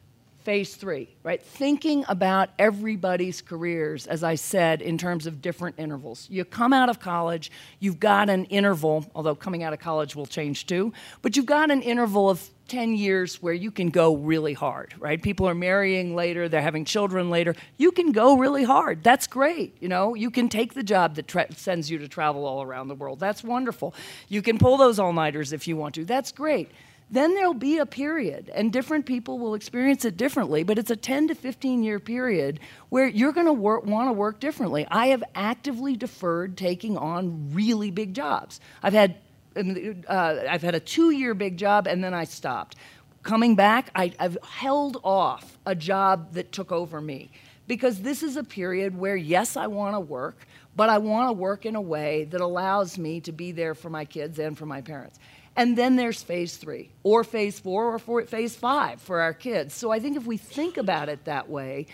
phase 0.45 0.77
three, 0.77 1.09
right? 1.23 1.43
Thinking 1.43 2.05
about 2.07 2.51
everybody's 2.59 3.41
careers, 3.41 4.07
as 4.07 4.23
I 4.23 4.35
said, 4.35 4.83
in 4.83 4.99
terms 4.99 5.27
of 5.27 5.41
different 5.41 5.79
intervals. 5.79 6.29
You 6.31 6.45
come 6.45 6.75
out 6.75 6.91
of 6.91 7.01
college, 7.01 7.51
you've 7.81 7.99
got 7.99 8.29
an 8.29 8.45
interval, 8.47 9.11
although 9.15 9.35
coming 9.35 9.63
out 9.63 9.73
of 9.73 9.79
college 9.79 10.15
will 10.15 10.27
change 10.27 10.67
too, 10.67 10.93
but 11.23 11.35
you've 11.35 11.47
got 11.47 11.71
an 11.71 11.81
interval 11.81 12.29
of 12.29 12.47
10 12.69 12.95
years 12.97 13.43
where 13.43 13.53
you 13.53 13.71
can 13.71 13.91
go 13.91 14.17
really 14.17 14.55
hard, 14.55 14.95
right? 14.99 15.23
People 15.23 15.49
are 15.49 15.55
marrying 15.55 16.15
later, 16.15 16.49
they're 16.49 16.63
having 16.63 16.85
children 16.85 17.31
later. 17.31 17.55
You 17.77 17.93
can 17.93 18.13
go 18.13 18.37
really 18.37 18.65
hard. 18.65 19.03
That's 19.03 19.27
great. 19.27 19.77
You 19.81 19.89
know, 19.89 20.15
you 20.15 20.31
can 20.31 20.49
take 20.49 20.75
the 20.75 20.83
job 20.83 21.17
that 21.17 21.29
tra- 21.29 21.53
sends 21.55 21.91
you 21.91 21.99
to 21.99 22.09
travel 22.09 22.47
all 22.47 22.63
around 22.63 22.89
the 22.89 22.95
world. 22.95 23.21
That's 23.21 23.45
wonderful. 23.45 23.95
You 24.29 24.43
can 24.43 24.59
pull 24.59 24.77
those 24.77 24.99
all 24.99 25.13
nighters 25.13 25.53
if 25.53 25.69
you 25.69 25.77
want 25.77 25.95
to. 25.97 26.05
That's 26.05 26.33
great 26.33 26.71
then 27.11 27.35
there'll 27.35 27.55
be 27.55 27.79
a 27.79 27.87
period, 27.87 28.51
and 28.55 28.73
different 28.73 29.07
people 29.07 29.39
will 29.39 29.55
experience 29.55 30.05
it 30.05 30.17
differently, 30.17 30.63
but 30.63 30.79
it's 30.79 30.91
a 30.91 30.97
10 30.97 31.29
to 31.29 31.35
15 31.35 31.83
year 31.83 32.01
period 32.01 32.61
where 32.89 33.07
you're 33.07 33.33
going 33.33 33.47
to 33.47 33.53
want 33.53 34.09
to 34.09 34.13
work 34.13 34.41
differently. 34.41 34.87
I 34.91 35.09
have 35.09 35.23
actively 35.35 35.97
deferred 35.97 36.57
taking 36.57 36.97
on 36.97 37.53
really 37.53 37.91
big 37.91 38.15
jobs. 38.15 38.61
I've 38.83 38.95
had, 38.95 39.17
uh, 39.57 40.37
I've 40.49 40.63
had 40.63 40.75
a 40.75 40.81
two 40.81 41.11
year 41.11 41.35
big 41.35 41.57
job, 41.57 41.87
and 41.87 42.03
then 42.03 42.15
I 42.15 42.25
stopped. 42.25 42.77
Coming 43.23 43.55
back, 43.55 43.91
I, 43.95 44.13
I've 44.19 44.37
held 44.43 45.01
off 45.03 45.59
a 45.65 45.75
job 45.75 46.35
that 46.35 46.53
took 46.53 46.71
over 46.71 47.01
me 47.01 47.31
because 47.67 48.03
this 48.03 48.23
is 48.23 48.37
a 48.37 48.45
period 48.45 48.97
where, 48.99 49.17
yes, 49.17 49.57
I 49.57 49.67
want 49.67 49.95
to 49.95 50.01
work, 50.01 50.47
but 50.77 50.91
I 50.91 50.99
want 50.99 51.29
to 51.29 51.33
work 51.33 51.65
in 51.65 51.77
a 51.77 51.81
way 51.81 52.25
that 52.25 52.41
allows 52.41 52.99
me 52.99 53.21
to 53.23 53.33
be 53.33 53.53
there 53.53 53.75
for 53.75 53.89
my 53.89 54.05
kids 54.05 54.39
and 54.39 54.59
for 54.59 54.67
my 54.67 54.83
parents. 54.83 55.19
And 55.57 55.79
then 55.79 55.97
there's 55.97 56.23
phase 56.23 56.57
three, 56.57 56.91
or 57.03 57.23
phase 57.25 57.59
four, 57.59 57.99
or 58.07 58.23
phase 58.27 58.57
five 58.57 59.01
for 59.01 59.21
our 59.21 59.33
kids. 59.33 59.73
So 59.73 59.91
I 59.91 60.01
think 60.01 60.17
if 60.17 60.27
we 60.27 60.37
think 60.37 60.77
about 60.77 61.09
it 61.09 61.25
that 61.25 61.49
way, 61.49 61.87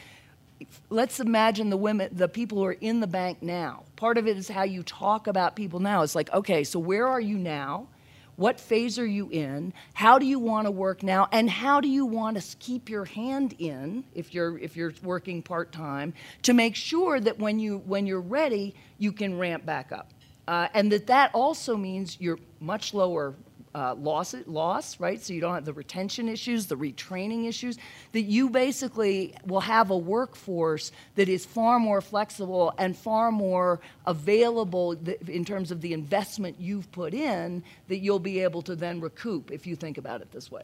let's 0.89 1.21
imagine 1.21 1.71
the 1.71 1.77
women, 1.77 2.11
the 2.13 2.29
people 2.29 2.59
who 2.59 2.65
are 2.65 2.77
in 2.81 3.01
the 3.01 3.07
bank 3.07 3.43
now. 3.43 3.85
Part 3.97 4.19
of 4.19 4.27
it 4.27 4.37
is 4.37 4.49
how 4.49 4.63
you 4.63 4.83
talk 4.83 5.27
about 5.27 5.57
people 5.57 5.81
now. 5.81 6.03
It's 6.03 6.15
like, 6.15 6.33
okay, 6.33 6.65
so 6.65 6.79
where 6.79 7.07
are 7.07 7.21
you 7.21 7.39
now? 7.39 7.89
What 8.37 8.59
phase 8.59 8.99
are 8.99 9.07
you 9.07 9.29
in? 9.31 9.75
How 9.93 10.19
do 10.19 10.25
you 10.25 10.39
want 10.39 10.67
to 10.67 10.71
work 10.71 11.03
now? 11.03 11.29
And 11.31 11.51
how 11.51 11.81
do 11.81 11.89
you 11.89 12.07
want 12.07 12.41
to 12.41 12.57
keep 12.57 12.89
your 12.89 13.05
hand 13.05 13.55
in 13.59 14.05
if 14.15 14.33
you're 14.33 14.59
if 14.59 14.77
you're 14.77 14.95
working 15.03 15.43
part 15.43 15.73
time 15.73 16.15
to 16.45 16.55
make 16.55 16.75
sure 16.75 17.21
that 17.21 17.39
when 17.39 17.59
you 17.59 17.79
when 17.85 18.07
you're 18.07 18.21
ready, 18.23 18.75
you 18.97 19.13
can 19.13 19.39
ramp 19.39 19.67
back 19.67 19.93
up. 19.93 20.11
Uh, 20.49 20.69
and 20.73 20.91
that 20.91 21.07
that 21.09 21.31
also 21.35 21.77
means 21.77 22.17
you're 22.19 22.39
much 22.61 22.95
lower 22.95 23.35
uh, 23.75 23.95
loss, 23.95 24.35
loss, 24.47 24.99
right? 24.99 25.21
So 25.21 25.33
you 25.33 25.41
don't 25.41 25.55
have 25.55 25.65
the 25.65 25.73
retention 25.73 26.29
issues, 26.29 26.67
the 26.67 26.77
retraining 26.77 27.49
issues. 27.49 27.79
That 28.13 28.23
you 28.23 28.51
basically 28.51 29.35
will 29.47 29.61
have 29.61 29.91
a 29.91 29.97
workforce 29.97 30.93
that 31.15 31.29
is 31.29 31.47
far 31.47 31.79
more 31.79 32.01
flexible 32.01 32.75
and 32.79 32.97
far 32.97 33.31
more 33.31 33.81
available 34.07 34.97
in 35.29 35.45
terms 35.45 35.71
of 35.71 35.81
the 35.81 35.93
investment 35.93 36.57
you've 36.59 36.91
put 36.93 37.15
in. 37.15 37.63
That 37.89 37.99
you'll 37.99 38.19
be 38.19 38.41
able 38.41 38.63
to 38.63 38.75
then 38.75 39.01
recoup 39.01 39.51
if 39.51 39.67
you 39.67 39.77
think 39.77 39.99
about 39.99 40.21
it 40.21 40.33
this 40.33 40.51
way. 40.51 40.63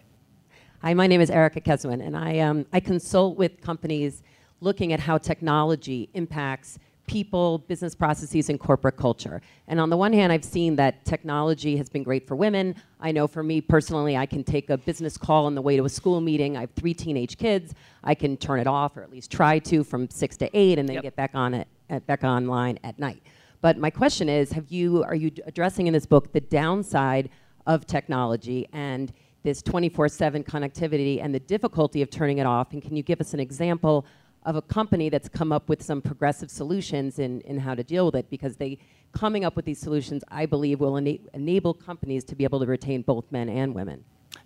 Hi, 0.82 0.92
my 0.94 1.06
name 1.06 1.20
is 1.20 1.30
Erica 1.30 1.60
Keswin, 1.60 2.04
and 2.04 2.16
I 2.16 2.40
um, 2.40 2.66
I 2.72 2.80
consult 2.80 3.38
with 3.38 3.60
companies 3.60 4.22
looking 4.60 4.92
at 4.92 5.00
how 5.00 5.18
technology 5.18 6.08
impacts 6.14 6.78
people, 7.06 7.58
business 7.58 7.94
processes, 7.94 8.48
and 8.48 8.58
corporate 8.58 8.96
culture. 8.96 9.40
And 9.68 9.80
on 9.80 9.90
the 9.90 9.96
one 9.96 10.12
hand, 10.12 10.32
I've 10.32 10.44
seen 10.44 10.76
that 10.76 11.04
technology 11.04 11.76
has 11.76 11.88
been 11.88 12.02
great 12.02 12.26
for 12.26 12.36
women. 12.36 12.74
I 13.00 13.12
know 13.12 13.26
for 13.26 13.42
me 13.42 13.60
personally, 13.60 14.16
I 14.16 14.26
can 14.26 14.44
take 14.44 14.70
a 14.70 14.78
business 14.78 15.16
call 15.16 15.46
on 15.46 15.54
the 15.54 15.62
way 15.62 15.76
to 15.76 15.84
a 15.84 15.88
school 15.88 16.20
meeting. 16.20 16.56
I 16.56 16.62
have 16.62 16.70
three 16.72 16.94
teenage 16.94 17.38
kids. 17.38 17.74
I 18.04 18.14
can 18.14 18.36
turn 18.36 18.60
it 18.60 18.66
off, 18.66 18.96
or 18.96 19.02
at 19.02 19.10
least 19.10 19.30
try 19.30 19.58
to, 19.60 19.84
from 19.84 20.08
six 20.10 20.36
to 20.38 20.56
eight, 20.56 20.78
and 20.78 20.88
then 20.88 20.94
yep. 20.94 21.02
get 21.02 21.16
back 21.16 21.30
on 21.34 21.54
it, 21.54 21.68
uh, 21.90 22.00
back 22.00 22.24
online 22.24 22.78
at 22.84 22.98
night. 22.98 23.22
But 23.60 23.78
my 23.78 23.90
question 23.90 24.28
is, 24.28 24.52
have 24.52 24.70
you 24.70 25.02
are 25.04 25.14
you 25.14 25.30
addressing 25.46 25.86
in 25.86 25.92
this 25.92 26.06
book 26.06 26.32
the 26.32 26.40
downside 26.40 27.30
of 27.66 27.86
technology 27.86 28.68
and 28.72 29.12
this 29.42 29.62
24/7 29.62 30.44
connectivity 30.44 31.22
and 31.22 31.34
the 31.34 31.40
difficulty 31.40 32.02
of 32.02 32.10
turning 32.10 32.38
it 32.38 32.46
off? 32.46 32.72
And 32.72 32.82
can 32.82 32.96
you 32.96 33.02
give 33.02 33.20
us 33.20 33.34
an 33.34 33.40
example 33.40 34.06
of 34.46 34.54
a 34.54 34.62
company 34.62 35.08
that's 35.08 35.28
come 35.28 35.52
up 35.52 35.68
with 35.68 35.82
some 35.82 36.00
progressive 36.00 36.50
solutions 36.50 37.18
in, 37.18 37.40
in 37.42 37.58
how 37.58 37.74
to 37.74 37.82
deal 37.82 38.06
with 38.06 38.14
it 38.14 38.30
because 38.30 38.56
they 38.56 38.78
coming 39.12 39.44
up 39.44 39.56
with 39.56 39.64
these 39.64 39.78
solutions 39.78 40.22
i 40.30 40.46
believe 40.46 40.80
will 40.80 40.96
ena- 40.96 41.18
enable 41.34 41.74
companies 41.74 42.24
to 42.24 42.34
be 42.36 42.44
able 42.44 42.60
to 42.60 42.66
retain 42.66 43.02
both 43.02 43.30
men 43.30 43.48
and 43.48 43.74
women. 43.74 44.02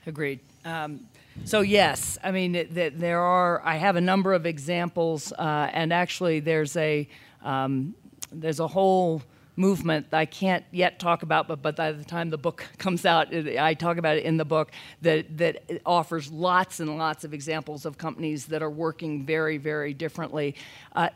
Agreed. 0.07 0.41
Um, 0.65 1.01
so 1.45 1.61
yes 1.61 2.19
i 2.25 2.31
mean 2.31 2.55
th- 2.55 2.75
th- 2.75 2.95
there 2.97 3.21
are 3.21 3.63
i 3.65 3.77
have 3.77 3.97
a 3.97 4.01
number 4.01 4.33
of 4.33 4.47
examples 4.47 5.33
uh, 5.33 5.69
and 5.73 5.93
actually 5.93 6.41
there's 6.41 6.77
a 6.77 7.07
um, 7.43 7.95
there's 8.33 8.61
a 8.61 8.67
whole 8.69 9.23
movement 9.61 10.07
I 10.13 10.25
can't 10.25 10.65
yet 10.73 10.99
talk 10.99 11.23
about, 11.23 11.47
but, 11.47 11.63
but 11.63 11.77
by 11.77 11.93
the 11.93 12.05
time 12.05 12.31
the 12.31 12.39
book 12.39 12.65
comes 12.79 13.05
out, 13.05 13.33
I 13.35 13.75
talk 13.75 13.99
about 13.99 14.17
it 14.17 14.25
in 14.25 14.39
the 14.39 14.45
book 14.45 14.73
that, 15.03 15.37
that 15.39 15.63
offers 15.85 16.33
lots 16.33 16.81
and 16.81 16.97
lots 16.97 17.25
of 17.25 17.35
examples 17.35 17.85
of 17.85 17.99
companies 17.99 18.47
that 18.47 18.63
are 18.63 18.71
working 18.71 19.25
very, 19.25 19.59
very 19.59 19.93
differently. 19.93 20.57
Uh, 20.95 21.11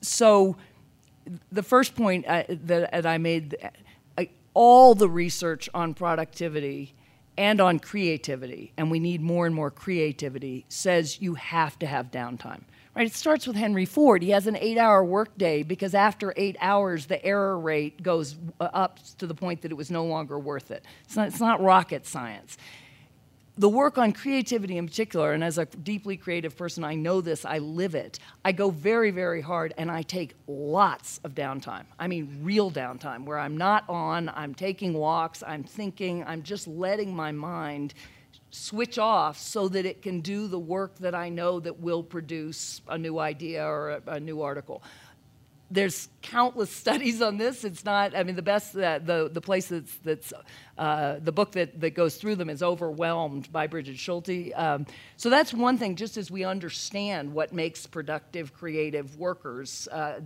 so, 0.00 0.56
the 1.50 1.62
first 1.62 1.96
point 1.96 2.24
uh, 2.28 2.44
that, 2.48 3.04
I 3.04 3.18
made 3.18 3.56
uh, 4.16 4.24
all 4.54 4.94
the 4.94 5.08
research 5.08 5.68
on 5.74 5.92
productivity 5.92 6.94
and 7.36 7.60
on 7.60 7.78
creativity, 7.78 8.72
and 8.76 8.90
we 8.90 9.00
need 9.00 9.20
more 9.20 9.44
and 9.44 9.54
more 9.54 9.70
creativity, 9.70 10.64
says 10.68 11.20
you 11.20 11.34
have 11.34 11.78
to 11.80 11.86
have 11.86 12.10
downtime 12.10 12.62
Right? 12.96 13.06
It 13.06 13.14
starts 13.14 13.46
with 13.46 13.56
Henry 13.56 13.84
Ford. 13.84 14.22
He 14.22 14.30
has 14.30 14.46
an 14.46 14.56
eight-hour 14.56 15.04
workday 15.04 15.62
because 15.62 15.94
after 15.94 16.32
eight 16.34 16.56
hours, 16.60 17.04
the 17.04 17.22
error 17.22 17.58
rate 17.58 18.02
goes 18.02 18.36
uh, 18.58 18.70
up 18.72 18.98
to 19.18 19.26
the 19.26 19.34
point 19.34 19.60
that 19.62 19.70
it 19.70 19.74
was 19.74 19.90
no 19.90 20.06
longer 20.06 20.38
worth 20.38 20.70
it. 20.70 20.82
It's 21.04 21.14
not, 21.14 21.28
it's 21.28 21.40
not 21.40 21.62
rocket 21.62 22.06
science 22.06 22.56
the 23.58 23.68
work 23.68 23.96
on 23.96 24.12
creativity 24.12 24.76
in 24.76 24.86
particular, 24.86 25.32
and 25.32 25.42
as 25.42 25.56
a 25.56 25.64
deeply 25.64 26.16
creative 26.16 26.56
person, 26.56 26.84
I 26.84 26.94
know 26.94 27.22
this, 27.22 27.44
I 27.44 27.58
live 27.58 27.94
it. 27.94 28.18
I 28.44 28.52
go 28.52 28.70
very, 28.70 29.10
very 29.10 29.40
hard 29.40 29.72
and 29.78 29.90
I 29.90 30.02
take 30.02 30.34
lots 30.46 31.20
of 31.24 31.34
downtime. 31.34 31.84
I 31.98 32.06
mean, 32.06 32.40
real 32.42 32.70
downtime, 32.70 33.24
where 33.24 33.38
I'm 33.38 33.56
not 33.56 33.88
on, 33.88 34.28
I'm 34.34 34.54
taking 34.54 34.92
walks, 34.92 35.42
I'm 35.46 35.64
thinking, 35.64 36.22
I'm 36.24 36.42
just 36.42 36.68
letting 36.68 37.16
my 37.16 37.32
mind 37.32 37.94
switch 38.56 38.98
off 38.98 39.38
so 39.38 39.68
that 39.68 39.84
it 39.84 40.02
can 40.02 40.20
do 40.20 40.48
the 40.48 40.58
work 40.58 40.98
that 40.98 41.14
I 41.14 41.28
know 41.28 41.60
that 41.60 41.80
will 41.80 42.02
produce 42.02 42.80
a 42.88 42.96
new 42.96 43.18
idea 43.18 43.64
or 43.64 43.90
a, 43.90 44.02
a 44.12 44.20
new 44.20 44.42
article 44.42 44.82
there's 45.70 46.08
countless 46.22 46.70
studies 46.84 47.20
on 47.20 47.38
this. 47.38 47.64
It's 47.64 47.84
not, 47.84 48.16
I 48.16 48.22
mean, 48.22 48.36
the 48.36 48.42
best, 48.42 48.76
uh, 48.76 48.98
the, 48.98 49.28
the 49.32 49.40
place 49.40 49.68
that's, 49.68 49.94
that's 49.96 50.32
uh, 50.78 51.16
the 51.20 51.32
book 51.32 51.52
that, 51.52 51.80
that 51.80 51.90
goes 51.90 52.16
through 52.16 52.36
them 52.36 52.50
is 52.50 52.62
Overwhelmed 52.62 53.50
by 53.52 53.66
Brigid 53.66 53.98
Schulte. 53.98 54.52
Um, 54.54 54.86
so 55.16 55.30
that's 55.30 55.52
one 55.52 55.78
thing, 55.78 55.96
just 55.96 56.16
as 56.16 56.30
we 56.30 56.44
understand 56.44 57.32
what 57.32 57.52
makes 57.52 57.86
productive, 57.86 58.52
creative 58.52 59.16
workers, 59.18 59.88
uh, 59.90 60.20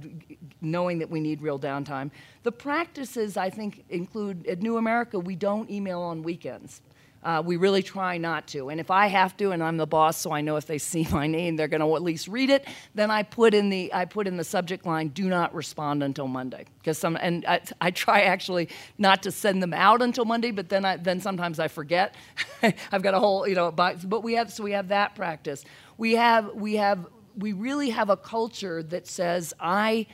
knowing 0.61 0.99
that 0.99 1.11
we 1.11 1.21
need 1.21 1.41
real 1.41 1.59
downtime. 1.59 2.11
The 2.43 2.53
practices, 2.53 3.37
I 3.37 3.51
think, 3.51 3.85
include 3.89 4.47
at 4.47 4.61
New 4.61 4.77
America, 4.77 5.19
we 5.19 5.37
don't 5.37 5.71
email 5.71 6.01
on 6.01 6.23
weekends. 6.23 6.83
Uh, 7.23 7.43
we 7.45 7.57
really 7.57 7.83
try 7.83 8.17
not 8.17 8.47
to. 8.49 8.71
And 8.71 8.81
if 8.81 8.91
I 8.91 9.09
have 9.09 9.37
to, 9.37 9.51
and 9.51 9.63
I'm 9.63 9.77
the 9.77 9.87
boss, 9.87 10.17
so 10.17 10.33
I 10.33 10.41
know 10.41 10.57
if 10.57 10.67
they 10.67 10.79
see 10.79 11.07
my 11.13 11.27
name, 11.27 11.57
they're 11.57 11.69
going 11.69 11.81
to 11.83 11.95
at 11.97 12.03
least 12.03 12.29
read 12.29 12.51
it. 12.51 12.67
Then 12.95 13.11
I 13.11 13.23
put 13.23 13.53
in 13.55 13.69
the 13.69 13.93
I 13.93 14.05
put 14.07 14.27
in 14.27 14.37
the 14.37 14.45
subject 14.45 14.87
line, 14.87 15.09
"Do 15.09 15.29
not 15.29 15.55
respond 15.55 16.03
until 16.03 16.29
Monday," 16.29 16.65
because 16.79 16.99
some 16.99 17.17
and 17.21 17.45
I, 17.47 17.61
I, 17.81 17.91
try 17.91 18.23
actually 18.23 18.69
not 18.97 19.23
to 19.25 19.31
send 19.31 19.63
them 19.63 19.75
out 19.75 20.01
until 20.01 20.25
Monday, 20.25 20.51
but 20.51 20.69
then 20.69 20.85
I 20.85 20.97
then 20.97 21.21
sometimes 21.21 21.59
I 21.59 21.69
forget. 21.69 22.15
I've 22.93 23.03
got 23.03 23.15
a 23.15 23.19
whole 23.19 23.47
you 23.47 23.55
know, 23.55 23.71
box, 23.71 24.05
but 24.05 24.23
we 24.23 24.35
have 24.35 24.51
so 24.53 24.65
we 24.65 24.73
have 24.73 24.89
that 24.89 25.15
practice. 25.15 25.65
We 25.99 26.15
have 26.15 26.55
we 26.55 26.77
have 26.77 27.07
we 27.37 27.53
really 27.53 27.91
have 27.91 28.11
a 28.11 28.17
culture 28.17 28.83
that 28.85 29.07
says 29.07 29.53
I 29.61 30.07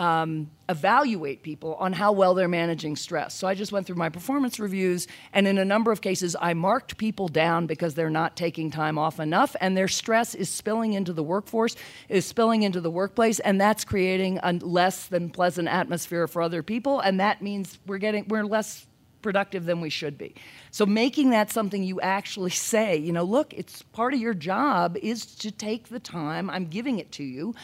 um, 0.00 0.50
evaluate 0.70 1.42
people 1.42 1.74
on 1.74 1.92
how 1.92 2.10
well 2.10 2.32
they're 2.32 2.48
managing 2.48 2.96
stress. 2.96 3.34
So 3.34 3.46
I 3.46 3.54
just 3.54 3.70
went 3.70 3.86
through 3.86 3.96
my 3.96 4.08
performance 4.08 4.58
reviews, 4.58 5.06
and 5.34 5.46
in 5.46 5.58
a 5.58 5.64
number 5.64 5.92
of 5.92 6.00
cases, 6.00 6.34
I 6.40 6.54
marked 6.54 6.96
people 6.96 7.28
down 7.28 7.66
because 7.66 7.94
they're 7.94 8.08
not 8.08 8.34
taking 8.34 8.70
time 8.70 8.96
off 8.96 9.20
enough, 9.20 9.54
and 9.60 9.76
their 9.76 9.88
stress 9.88 10.34
is 10.34 10.48
spilling 10.48 10.94
into 10.94 11.12
the 11.12 11.22
workforce, 11.22 11.76
is 12.08 12.24
spilling 12.24 12.62
into 12.62 12.80
the 12.80 12.90
workplace, 12.90 13.40
and 13.40 13.60
that's 13.60 13.84
creating 13.84 14.40
a 14.42 14.54
less 14.54 15.06
than 15.06 15.28
pleasant 15.28 15.68
atmosphere 15.68 16.26
for 16.26 16.40
other 16.40 16.62
people, 16.62 17.00
and 17.00 17.20
that 17.20 17.42
means 17.42 17.78
we're 17.86 17.98
getting 17.98 18.26
we're 18.28 18.44
less 18.44 18.86
productive 19.20 19.66
than 19.66 19.82
we 19.82 19.90
should 19.90 20.16
be. 20.16 20.34
So 20.70 20.86
making 20.86 21.28
that 21.30 21.50
something 21.50 21.84
you 21.84 22.00
actually 22.00 22.52
say, 22.52 22.96
you 22.96 23.12
know, 23.12 23.22
look, 23.24 23.52
it's 23.52 23.82
part 23.82 24.14
of 24.14 24.20
your 24.20 24.32
job 24.32 24.96
is 25.02 25.26
to 25.36 25.50
take 25.50 25.88
the 25.88 26.00
time, 26.00 26.48
I'm 26.48 26.64
giving 26.64 26.98
it 26.98 27.12
to 27.12 27.22
you 27.22 27.54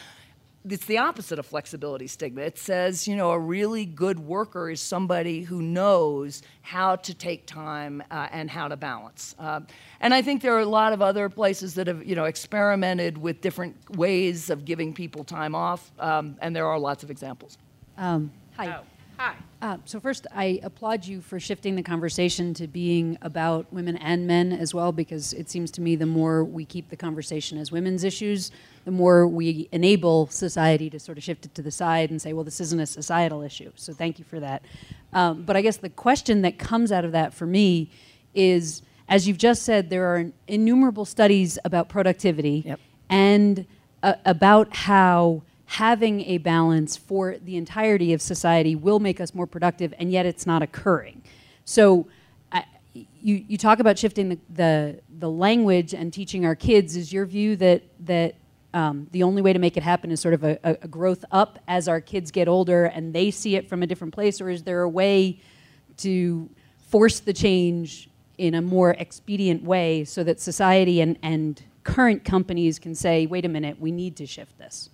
it's 0.71 0.85
the 0.85 0.97
opposite 0.97 1.39
of 1.39 1.45
flexibility 1.45 2.07
stigma. 2.07 2.41
It 2.41 2.57
says, 2.57 3.07
you 3.07 3.15
know, 3.15 3.31
a 3.31 3.39
really 3.39 3.85
good 3.85 4.19
worker 4.19 4.69
is 4.69 4.81
somebody 4.81 5.41
who 5.41 5.61
knows 5.61 6.41
how 6.61 6.95
to 6.97 7.13
take 7.13 7.45
time 7.45 8.03
uh, 8.11 8.27
and 8.31 8.49
how 8.49 8.67
to 8.67 8.75
balance. 8.75 9.35
Uh, 9.39 9.61
and 9.99 10.13
I 10.13 10.21
think 10.21 10.41
there 10.41 10.55
are 10.55 10.59
a 10.59 10.65
lot 10.65 10.93
of 10.93 11.01
other 11.01 11.29
places 11.29 11.75
that 11.75 11.87
have, 11.87 12.05
you 12.05 12.15
know, 12.15 12.25
experimented 12.25 13.17
with 13.17 13.41
different 13.41 13.97
ways 13.97 14.49
of 14.49 14.65
giving 14.65 14.93
people 14.93 15.23
time 15.23 15.55
off, 15.55 15.91
um, 15.99 16.37
and 16.41 16.55
there 16.55 16.67
are 16.67 16.79
lots 16.79 17.03
of 17.03 17.11
examples. 17.11 17.57
Um, 17.97 18.31
hi. 18.55 18.77
Oh. 18.77 18.96
Hi. 19.17 19.35
Uh, 19.63 19.77
so 19.85 19.99
first, 19.99 20.27
I 20.35 20.59
applaud 20.61 21.03
you 21.07 21.21
for 21.21 21.39
shifting 21.39 21.75
the 21.75 21.81
conversation 21.81 22.53
to 22.53 22.67
being 22.67 23.17
about 23.23 23.65
women 23.73 23.97
and 23.97 24.27
men 24.27 24.53
as 24.53 24.75
well, 24.75 24.91
because 24.91 25.33
it 25.33 25.49
seems 25.49 25.71
to 25.71 25.81
me 25.81 25.95
the 25.95 26.05
more 26.05 26.43
we 26.43 26.65
keep 26.65 26.89
the 26.89 26.95
conversation 26.95 27.57
as 27.57 27.71
women's 27.71 28.03
issues, 28.03 28.51
the 28.85 28.91
more 28.91 29.27
we 29.27 29.67
enable 29.71 30.27
society 30.27 30.91
to 30.91 30.99
sort 30.99 31.17
of 31.17 31.23
shift 31.23 31.45
it 31.47 31.55
to 31.55 31.63
the 31.63 31.71
side 31.71 32.11
and 32.11 32.21
say, 32.21 32.33
well, 32.33 32.43
this 32.43 32.61
isn't 32.61 32.79
a 32.79 32.85
societal 32.85 33.41
issue. 33.41 33.71
So 33.75 33.91
thank 33.91 34.19
you 34.19 34.25
for 34.25 34.39
that. 34.39 34.61
Um, 35.13 35.41
but 35.41 35.57
I 35.57 35.63
guess 35.63 35.77
the 35.77 35.89
question 35.89 36.43
that 36.43 36.59
comes 36.59 36.91
out 36.91 37.03
of 37.03 37.11
that 37.13 37.33
for 37.33 37.47
me 37.47 37.89
is, 38.35 38.83
as 39.09 39.27
you've 39.27 39.39
just 39.39 39.63
said, 39.63 39.89
there 39.89 40.05
are 40.05 40.31
innumerable 40.47 41.05
studies 41.05 41.57
about 41.65 41.89
productivity 41.89 42.61
yep. 42.67 42.79
and 43.09 43.65
uh, 44.03 44.13
about 44.25 44.75
how 44.75 45.41
having 45.67 46.21
a 46.21 46.37
balance 46.37 46.95
for 46.95 47.37
the 47.43 47.57
entirety 47.57 48.13
of 48.13 48.21
society 48.21 48.73
will 48.73 48.99
make 48.99 49.19
us 49.19 49.35
more 49.35 49.45
productive, 49.45 49.93
and 49.99 50.11
yet 50.11 50.25
it's 50.25 50.47
not 50.47 50.61
occurring. 50.61 51.21
So 51.65 52.07
uh, 52.53 52.61
you, 52.93 53.43
you 53.47 53.57
talk 53.57 53.79
about 53.79 53.99
shifting 53.99 54.29
the, 54.29 54.39
the, 54.49 54.99
the, 55.19 55.29
language 55.29 55.93
and 55.93 56.11
teaching 56.11 56.45
our 56.45 56.55
kids. 56.55 56.95
Is 56.95 57.11
your 57.11 57.25
view 57.25 57.57
that, 57.57 57.83
that 58.05 58.35
um, 58.73 59.07
the 59.11 59.23
only 59.23 59.41
way 59.41 59.51
to 59.51 59.59
make 59.59 59.75
it 59.75 59.83
happen 59.83 60.09
is 60.09 60.21
sort 60.21 60.33
of 60.33 60.45
a, 60.45 60.57
a, 60.63 60.87
growth 60.87 61.25
up 61.33 61.59
as 61.67 61.89
our 61.89 61.99
kids 61.99 62.31
get 62.31 62.47
older 62.47 62.85
and 62.85 63.13
they 63.13 63.29
see 63.29 63.57
it 63.57 63.67
from 63.67 63.83
a 63.83 63.87
different 63.87 64.13
place, 64.13 64.39
or 64.39 64.49
is 64.49 64.63
there 64.63 64.83
a 64.83 64.89
way 64.89 65.41
to 65.97 66.49
force 66.89 67.19
the 67.19 67.33
change 67.33 68.09
in 68.37 68.53
a 68.53 68.61
more 68.61 68.91
expedient 68.91 69.63
way 69.63 70.05
so 70.05 70.23
that 70.23 70.39
society 70.39 71.01
and, 71.01 71.19
and 71.21 71.61
current 71.83 72.23
companies 72.23 72.79
can 72.79 72.95
say, 72.95 73.25
wait 73.25 73.43
a 73.43 73.49
minute, 73.49 73.77
we 73.81 73.91
need 73.91 74.15
to 74.15 74.25
shift 74.25 74.57
this? 74.57 74.89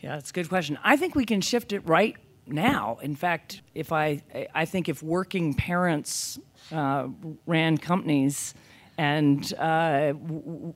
Yeah, 0.00 0.14
that's 0.14 0.30
a 0.30 0.32
good 0.32 0.48
question. 0.48 0.78
I 0.82 0.96
think 0.96 1.14
we 1.14 1.26
can 1.26 1.40
shift 1.40 1.72
it 1.72 1.86
right 1.86 2.16
now. 2.46 2.98
In 3.02 3.14
fact, 3.14 3.60
if 3.74 3.92
I, 3.92 4.22
I 4.54 4.64
think 4.64 4.88
if 4.88 5.02
working 5.02 5.52
parents 5.54 6.38
uh, 6.72 7.08
ran 7.46 7.76
companies 7.76 8.54
and, 8.96 9.52
uh, 9.54 10.12
w- 10.12 10.74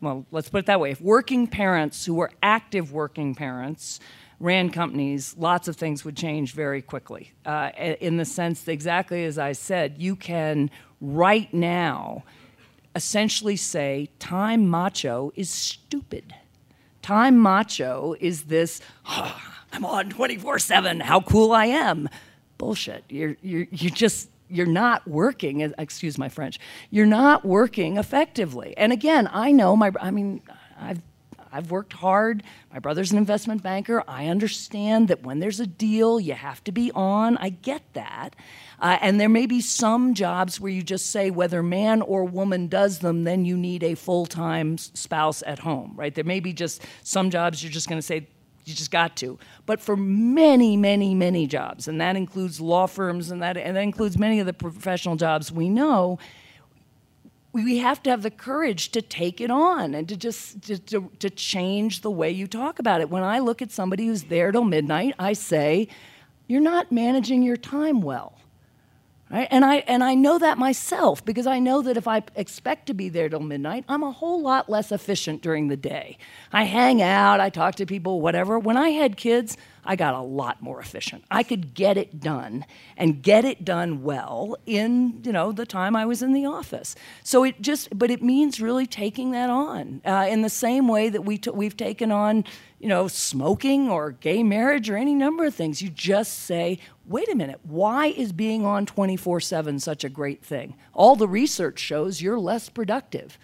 well, 0.00 0.24
let's 0.30 0.48
put 0.48 0.60
it 0.60 0.66
that 0.66 0.80
way. 0.80 0.90
If 0.90 1.02
working 1.02 1.46
parents 1.46 2.06
who 2.06 2.14
were 2.14 2.30
active 2.42 2.92
working 2.92 3.34
parents 3.34 4.00
ran 4.38 4.70
companies, 4.70 5.36
lots 5.36 5.68
of 5.68 5.76
things 5.76 6.02
would 6.06 6.16
change 6.16 6.54
very 6.54 6.80
quickly. 6.80 7.32
Uh, 7.44 7.70
in 7.76 8.16
the 8.16 8.24
sense, 8.24 8.62
that 8.62 8.72
exactly 8.72 9.24
as 9.26 9.38
I 9.38 9.52
said, 9.52 9.96
you 9.98 10.16
can 10.16 10.70
right 11.02 11.52
now 11.52 12.24
essentially 12.96 13.56
say 13.56 14.08
time 14.18 14.66
macho 14.68 15.30
is 15.36 15.50
stupid. 15.50 16.34
Time 17.02 17.38
macho 17.38 18.14
is 18.20 18.44
this, 18.44 18.80
oh, 19.06 19.40
I'm 19.72 19.84
on 19.84 20.10
24 20.10 20.58
7, 20.58 21.00
how 21.00 21.20
cool 21.20 21.52
I 21.52 21.66
am. 21.66 22.08
Bullshit. 22.58 23.04
You're, 23.08 23.36
you're, 23.42 23.66
you're 23.70 23.90
just, 23.90 24.28
you're 24.48 24.66
not 24.66 25.06
working, 25.08 25.60
excuse 25.78 26.18
my 26.18 26.28
French, 26.28 26.58
you're 26.90 27.06
not 27.06 27.44
working 27.44 27.96
effectively. 27.96 28.74
And 28.76 28.92
again, 28.92 29.28
I 29.32 29.52
know 29.52 29.76
my, 29.76 29.92
I 30.00 30.10
mean, 30.10 30.42
I've 30.78 31.00
I've 31.52 31.70
worked 31.70 31.92
hard. 31.94 32.42
My 32.72 32.78
brother's 32.78 33.12
an 33.12 33.18
investment 33.18 33.62
banker. 33.62 34.02
I 34.06 34.26
understand 34.26 35.08
that 35.08 35.22
when 35.22 35.40
there's 35.40 35.60
a 35.60 35.66
deal, 35.66 36.20
you 36.20 36.34
have 36.34 36.62
to 36.64 36.72
be 36.72 36.92
on. 36.92 37.36
I 37.38 37.50
get 37.50 37.82
that. 37.94 38.36
Uh, 38.80 38.98
and 39.00 39.20
there 39.20 39.28
may 39.28 39.46
be 39.46 39.60
some 39.60 40.14
jobs 40.14 40.60
where 40.60 40.72
you 40.72 40.82
just 40.82 41.10
say 41.10 41.30
whether 41.30 41.62
man 41.62 42.02
or 42.02 42.24
woman 42.24 42.68
does 42.68 43.00
them, 43.00 43.24
then 43.24 43.44
you 43.44 43.56
need 43.56 43.82
a 43.82 43.94
full 43.94 44.26
time 44.26 44.78
spouse 44.78 45.42
at 45.46 45.58
home, 45.58 45.92
right? 45.96 46.14
There 46.14 46.24
may 46.24 46.40
be 46.40 46.52
just 46.52 46.82
some 47.02 47.30
jobs 47.30 47.62
you're 47.62 47.72
just 47.72 47.88
going 47.88 47.98
to 47.98 48.06
say, 48.06 48.26
you 48.64 48.74
just 48.74 48.90
got 48.90 49.16
to. 49.16 49.38
But 49.66 49.80
for 49.80 49.96
many, 49.96 50.76
many, 50.76 51.14
many 51.14 51.46
jobs, 51.46 51.88
and 51.88 52.00
that 52.00 52.16
includes 52.16 52.60
law 52.60 52.86
firms 52.86 53.30
and 53.30 53.42
that, 53.42 53.56
and 53.56 53.76
that 53.76 53.82
includes 53.82 54.18
many 54.18 54.40
of 54.40 54.46
the 54.46 54.52
professional 54.52 55.16
jobs 55.16 55.50
we 55.50 55.68
know, 55.68 56.18
we 57.52 57.78
have 57.78 58.02
to 58.04 58.10
have 58.10 58.22
the 58.22 58.30
courage 58.30 58.90
to 58.92 59.02
take 59.02 59.40
it 59.40 59.50
on 59.50 59.94
and 59.94 60.08
to 60.08 60.16
just 60.16 60.62
to, 60.62 60.78
to, 60.78 61.10
to, 61.18 61.30
change 61.30 62.02
the 62.02 62.10
way 62.10 62.30
you 62.30 62.46
talk 62.46 62.78
about 62.78 63.00
it 63.00 63.10
when 63.10 63.22
i 63.22 63.38
look 63.38 63.60
at 63.60 63.70
somebody 63.70 64.06
who's 64.06 64.24
there 64.24 64.52
till 64.52 64.64
midnight 64.64 65.14
i 65.18 65.32
say 65.32 65.88
you're 66.46 66.60
not 66.60 66.92
managing 66.92 67.42
your 67.42 67.56
time 67.56 68.00
well 68.00 68.40
right? 69.30 69.48
and 69.50 69.64
I 69.64 69.76
and 69.86 70.02
I 70.02 70.14
know 70.14 70.38
that 70.38 70.58
myself 70.58 71.24
because 71.24 71.46
I 71.46 71.58
know 71.58 71.82
that 71.82 71.96
if 71.96 72.08
I 72.08 72.22
expect 72.34 72.86
to 72.86 72.94
be 72.94 73.08
there 73.08 73.28
till 73.28 73.40
midnight, 73.40 73.84
I'm 73.88 74.02
a 74.02 74.10
whole 74.10 74.42
lot 74.42 74.68
less 74.68 74.92
efficient 74.92 75.42
during 75.42 75.68
the 75.68 75.76
day. 75.76 76.18
I 76.52 76.64
hang 76.64 77.00
out, 77.00 77.40
I 77.40 77.48
talk 77.48 77.76
to 77.76 77.86
people, 77.86 78.20
whatever. 78.20 78.58
When 78.58 78.76
I 78.76 78.90
had 78.90 79.16
kids, 79.16 79.56
I 79.84 79.96
got 79.96 80.14
a 80.14 80.20
lot 80.20 80.62
more 80.62 80.80
efficient. 80.80 81.24
I 81.30 81.42
could 81.42 81.74
get 81.74 81.96
it 81.96 82.20
done 82.20 82.64
and 82.96 83.22
get 83.22 83.44
it 83.44 83.64
done 83.64 84.02
well 84.02 84.56
in 84.66 85.20
you 85.24 85.32
know 85.32 85.52
the 85.52 85.66
time 85.66 85.96
I 85.96 86.06
was 86.06 86.22
in 86.22 86.32
the 86.32 86.46
office. 86.46 86.94
So 87.24 87.44
it 87.44 87.60
just, 87.60 87.96
but 87.96 88.10
it 88.10 88.22
means 88.22 88.60
really 88.60 88.86
taking 88.86 89.30
that 89.32 89.50
on 89.50 90.02
uh, 90.04 90.26
in 90.28 90.42
the 90.42 90.50
same 90.50 90.88
way 90.88 91.08
that 91.08 91.22
we 91.22 91.38
t- 91.38 91.50
we've 91.50 91.76
taken 91.76 92.12
on 92.12 92.44
you 92.78 92.88
know 92.88 93.08
smoking 93.08 93.88
or 93.88 94.12
gay 94.12 94.42
marriage 94.42 94.90
or 94.90 94.96
any 94.96 95.14
number 95.14 95.44
of 95.44 95.54
things. 95.54 95.82
You 95.82 95.88
just 95.90 96.40
say, 96.40 96.78
wait 97.06 97.30
a 97.30 97.34
minute, 97.34 97.60
why 97.62 98.06
is 98.06 98.32
being 98.32 98.64
on 98.64 98.86
24/7 98.86 99.80
such 99.80 100.04
a 100.04 100.08
great 100.08 100.44
thing? 100.44 100.76
All 100.92 101.16
the 101.16 101.28
research 101.28 101.78
shows 101.78 102.20
you're 102.20 102.38
less 102.38 102.68
productive 102.68 103.38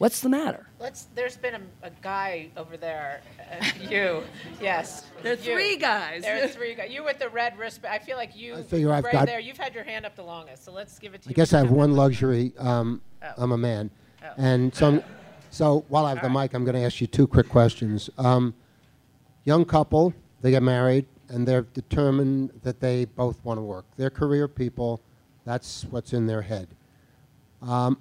What's 0.00 0.20
the 0.20 0.30
matter? 0.30 0.66
Let's. 0.78 1.08
There's 1.14 1.36
been 1.36 1.56
a, 1.56 1.60
a 1.88 1.90
guy 2.00 2.48
over 2.56 2.78
there. 2.78 3.20
Uh, 3.38 3.66
you, 3.86 4.22
yes. 4.58 5.04
There 5.22 5.34
are 5.34 5.36
you. 5.36 5.42
three 5.42 5.76
guys. 5.76 6.22
There 6.22 6.42
are 6.42 6.48
three 6.58 6.74
guys. 6.74 6.88
You 6.90 7.04
with 7.04 7.18
the 7.18 7.28
red 7.28 7.58
wristband. 7.58 7.92
I 7.92 7.98
feel 7.98 8.16
like 8.16 8.34
you. 8.34 8.54
I 8.56 8.62
figure 8.62 8.90
I've 8.94 9.04
right 9.04 9.12
got- 9.12 9.26
there. 9.26 9.40
You've 9.40 9.58
had 9.58 9.74
your 9.74 9.84
hand 9.84 10.06
up 10.06 10.16
the 10.16 10.22
longest, 10.22 10.64
so 10.64 10.72
let's 10.72 10.98
give 10.98 11.12
it 11.12 11.20
to 11.22 11.28
I 11.28 11.30
you. 11.30 11.34
I 11.34 11.36
guess 11.36 11.52
I 11.52 11.58
have 11.58 11.70
one 11.70 11.92
luxury. 11.92 12.52
Um, 12.58 13.02
Oh. 13.22 13.32
I'm 13.36 13.52
a 13.52 13.58
man, 13.58 13.90
Oh. 14.24 14.28
and 14.38 14.74
so 14.74 15.04
so 15.50 15.84
while 15.88 16.06
I 16.06 16.14
have 16.14 16.22
the 16.22 16.30
mic, 16.30 16.54
I'm 16.54 16.64
going 16.64 16.76
to 16.76 16.80
ask 16.80 17.02
you 17.02 17.06
two 17.06 17.26
quick 17.26 17.50
questions. 17.50 18.08
Um, 18.16 18.54
young 19.44 19.66
couple, 19.66 20.14
they 20.40 20.50
get 20.50 20.62
married, 20.62 21.04
and 21.28 21.46
they're 21.46 21.66
determined 21.74 22.58
that 22.62 22.80
they 22.80 23.04
both 23.04 23.44
want 23.44 23.58
to 23.58 23.62
work. 23.62 23.84
They're 23.98 24.08
career 24.08 24.48
people. 24.48 25.02
That's 25.44 25.84
what's 25.90 26.14
in 26.14 26.26
their 26.26 26.40
head. 26.40 26.68
Um, 27.60 27.98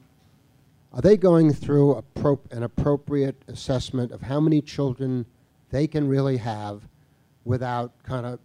are 0.93 1.01
they 1.01 1.17
going 1.17 1.53
through 1.53 2.03
an 2.51 2.63
appropriate 2.63 3.35
assessment 3.47 4.11
of 4.11 4.21
how 4.21 4.39
many 4.39 4.61
children 4.61 5.25
they 5.69 5.85
can 5.85 6.07
really 6.07 6.37
have 6.37 6.81
without 7.45 7.91
kind 8.03 8.25
of 8.25 8.39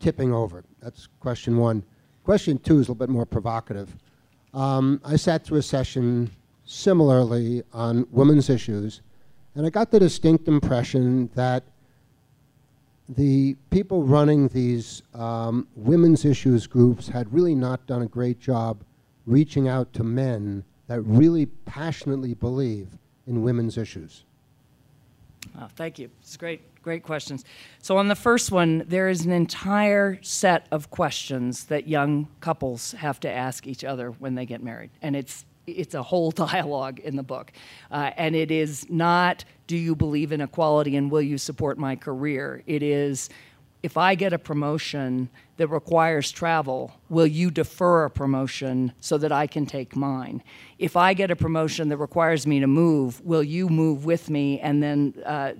tipping 0.00 0.32
over? 0.32 0.64
That's 0.80 1.08
question 1.20 1.58
one. 1.58 1.84
Question 2.24 2.58
two 2.58 2.74
is 2.74 2.88
a 2.88 2.92
little 2.92 2.94
bit 2.94 3.10
more 3.10 3.26
provocative. 3.26 3.94
Um, 4.54 5.00
I 5.04 5.16
sat 5.16 5.44
through 5.44 5.58
a 5.58 5.62
session 5.62 6.30
similarly 6.64 7.62
on 7.74 8.06
women's 8.10 8.48
issues, 8.48 9.02
and 9.54 9.66
I 9.66 9.70
got 9.70 9.90
the 9.90 10.00
distinct 10.00 10.48
impression 10.48 11.28
that 11.34 11.64
the 13.06 13.54
people 13.68 14.02
running 14.02 14.48
these 14.48 15.02
um, 15.12 15.68
women's 15.76 16.24
issues 16.24 16.66
groups 16.66 17.08
had 17.08 17.30
really 17.34 17.54
not 17.54 17.86
done 17.86 18.00
a 18.00 18.06
great 18.06 18.40
job 18.40 18.82
reaching 19.26 19.68
out 19.68 19.92
to 19.92 20.02
men 20.02 20.64
that 20.94 21.00
really 21.00 21.46
passionately 21.46 22.34
believe 22.34 22.86
in 23.26 23.42
women's 23.42 23.76
issues. 23.76 24.22
Oh, 25.58 25.66
thank 25.74 25.98
you. 25.98 26.08
It's 26.20 26.36
great, 26.36 26.80
great 26.82 27.02
questions. 27.02 27.44
So 27.82 27.96
on 27.96 28.06
the 28.06 28.14
first 28.14 28.52
one, 28.52 28.84
there 28.86 29.08
is 29.08 29.26
an 29.26 29.32
entire 29.32 30.20
set 30.22 30.68
of 30.70 30.90
questions 30.90 31.64
that 31.64 31.88
young 31.88 32.28
couples 32.38 32.92
have 32.92 33.18
to 33.20 33.30
ask 33.30 33.66
each 33.66 33.82
other 33.82 34.10
when 34.12 34.36
they 34.36 34.46
get 34.46 34.62
married, 34.62 34.90
and 35.02 35.16
it's 35.16 35.44
it's 35.66 35.94
a 35.94 36.02
whole 36.02 36.30
dialogue 36.46 37.00
in 37.00 37.16
the 37.16 37.24
book, 37.24 37.50
uh, 37.90 38.12
and 38.16 38.36
it 38.36 38.52
is 38.52 38.88
not 38.88 39.44
do 39.66 39.76
you 39.76 39.96
believe 39.96 40.30
in 40.30 40.40
equality 40.40 40.94
and 40.94 41.10
will 41.10 41.22
you 41.22 41.38
support 41.38 41.76
my 41.76 41.96
career. 41.96 42.62
It 42.66 42.84
is 42.84 43.30
if 43.84 43.98
I 43.98 44.14
get 44.14 44.32
a 44.32 44.38
promotion 44.38 45.28
that 45.58 45.68
requires 45.68 46.32
travel, 46.32 46.98
will 47.10 47.26
you 47.26 47.50
defer 47.50 48.06
a 48.06 48.10
promotion 48.10 48.94
so 48.98 49.18
that 49.18 49.30
I 49.30 49.46
can 49.46 49.66
take 49.66 49.94
mine? 49.94 50.42
If 50.78 50.96
I 50.96 51.12
get 51.12 51.30
a 51.30 51.36
promotion 51.36 51.90
that 51.90 51.98
requires 51.98 52.46
me 52.46 52.60
to 52.60 52.66
move, 52.66 53.20
will 53.20 53.42
you 53.42 53.68
move 53.68 54.06
with 54.06 54.30
me 54.30 54.58
and 54.58 54.82
then 54.82 55.12
uh, 55.26 55.52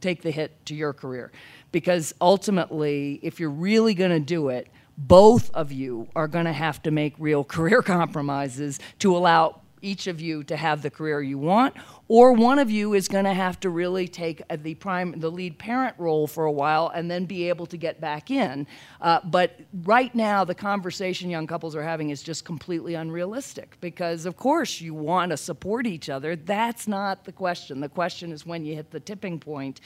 take 0.00 0.22
the 0.22 0.32
hit 0.32 0.66
to 0.66 0.74
your 0.74 0.92
career? 0.92 1.30
Because 1.70 2.12
ultimately, 2.20 3.20
if 3.22 3.38
you're 3.38 3.48
really 3.48 3.94
going 3.94 4.10
to 4.10 4.18
do 4.18 4.48
it, 4.48 4.66
both 4.98 5.48
of 5.54 5.70
you 5.70 6.08
are 6.16 6.26
going 6.26 6.46
to 6.46 6.52
have 6.52 6.82
to 6.82 6.90
make 6.90 7.14
real 7.16 7.44
career 7.54 7.80
compromises 7.80 8.80
to 8.98 9.16
allow 9.16 9.60
each 9.86 10.06
of 10.08 10.20
you 10.20 10.42
to 10.44 10.56
have 10.56 10.82
the 10.82 10.90
career 10.90 11.22
you 11.22 11.38
want, 11.38 11.74
or 12.08 12.32
one 12.32 12.58
of 12.58 12.70
you 12.70 12.94
is 12.94 13.06
going 13.08 13.24
to 13.24 13.32
have 13.32 13.58
to 13.60 13.70
really 13.70 14.08
take 14.08 14.42
uh, 14.50 14.56
the 14.60 14.74
prime, 14.74 15.18
the 15.20 15.30
lead 15.30 15.58
parent 15.58 15.94
role 15.98 16.26
for 16.26 16.44
a 16.44 16.52
while, 16.52 16.90
and 16.94 17.10
then 17.10 17.24
be 17.24 17.48
able 17.48 17.66
to 17.66 17.76
get 17.76 18.00
back 18.00 18.30
in. 18.30 18.66
Uh, 19.00 19.20
but 19.24 19.60
right 19.84 20.14
now, 20.14 20.44
the 20.44 20.54
conversation 20.54 21.30
young 21.30 21.46
couples 21.46 21.76
are 21.76 21.82
having 21.82 22.10
is 22.10 22.22
just 22.22 22.44
completely 22.44 22.94
unrealistic 22.94 23.76
because, 23.80 24.26
of 24.26 24.36
course, 24.36 24.80
you 24.80 24.92
want 24.92 25.30
to 25.30 25.36
support 25.36 25.86
each 25.86 26.08
other. 26.08 26.34
That's 26.34 26.88
not 26.88 27.24
the 27.24 27.32
question. 27.32 27.80
The 27.80 27.88
question 27.88 28.32
is 28.32 28.44
when 28.44 28.64
you 28.64 28.74
hit 28.74 28.90
the 28.90 29.00
tipping 29.00 29.38
point, 29.38 29.80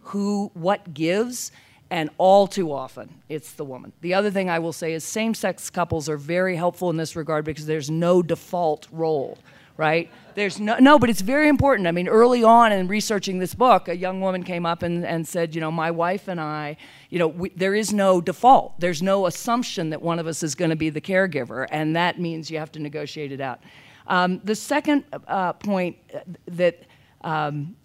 who, 0.00 0.50
what 0.54 0.94
gives. 0.94 1.52
And 1.92 2.08
all 2.16 2.46
too 2.46 2.72
often, 2.72 3.20
it's 3.28 3.52
the 3.52 3.66
woman. 3.66 3.92
The 4.00 4.14
other 4.14 4.30
thing 4.30 4.48
I 4.48 4.60
will 4.60 4.72
say 4.72 4.94
is 4.94 5.04
same 5.04 5.34
sex 5.34 5.68
couples 5.68 6.08
are 6.08 6.16
very 6.16 6.56
helpful 6.56 6.88
in 6.88 6.96
this 6.96 7.16
regard 7.16 7.44
because 7.44 7.66
there's 7.66 7.90
no 7.90 8.22
default 8.22 8.88
role, 8.90 9.36
right? 9.76 10.10
There's 10.34 10.58
no, 10.58 10.78
no, 10.78 10.98
but 10.98 11.10
it's 11.10 11.20
very 11.20 11.48
important. 11.48 11.86
I 11.86 11.90
mean, 11.90 12.08
early 12.08 12.42
on 12.42 12.72
in 12.72 12.88
researching 12.88 13.40
this 13.40 13.54
book, 13.54 13.88
a 13.88 13.94
young 13.94 14.22
woman 14.22 14.42
came 14.42 14.64
up 14.64 14.82
and, 14.82 15.04
and 15.04 15.28
said, 15.28 15.54
you 15.54 15.60
know, 15.60 15.70
my 15.70 15.90
wife 15.90 16.28
and 16.28 16.40
I, 16.40 16.78
you 17.10 17.18
know, 17.18 17.28
we, 17.28 17.50
there 17.50 17.74
is 17.74 17.92
no 17.92 18.22
default. 18.22 18.80
There's 18.80 19.02
no 19.02 19.26
assumption 19.26 19.90
that 19.90 20.00
one 20.00 20.18
of 20.18 20.26
us 20.26 20.42
is 20.42 20.54
going 20.54 20.70
to 20.70 20.76
be 20.76 20.88
the 20.88 21.02
caregiver, 21.02 21.66
and 21.70 21.94
that 21.94 22.18
means 22.18 22.50
you 22.50 22.56
have 22.56 22.72
to 22.72 22.78
negotiate 22.78 23.32
it 23.32 23.42
out. 23.42 23.60
Um, 24.06 24.40
the 24.44 24.54
second 24.54 25.04
uh, 25.28 25.52
point 25.52 25.98
uh, 26.14 26.20
that 26.46 26.84
um, 27.20 27.76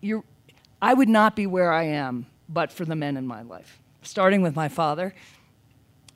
you're, 0.00 0.24
I 0.82 0.92
would 0.92 1.08
not 1.08 1.36
be 1.36 1.46
where 1.46 1.72
I 1.72 1.84
am 1.84 2.26
but 2.52 2.72
for 2.72 2.84
the 2.84 2.96
men 2.96 3.16
in 3.16 3.26
my 3.26 3.42
life, 3.42 3.80
starting 4.02 4.42
with 4.42 4.54
my 4.54 4.68
father. 4.68 5.14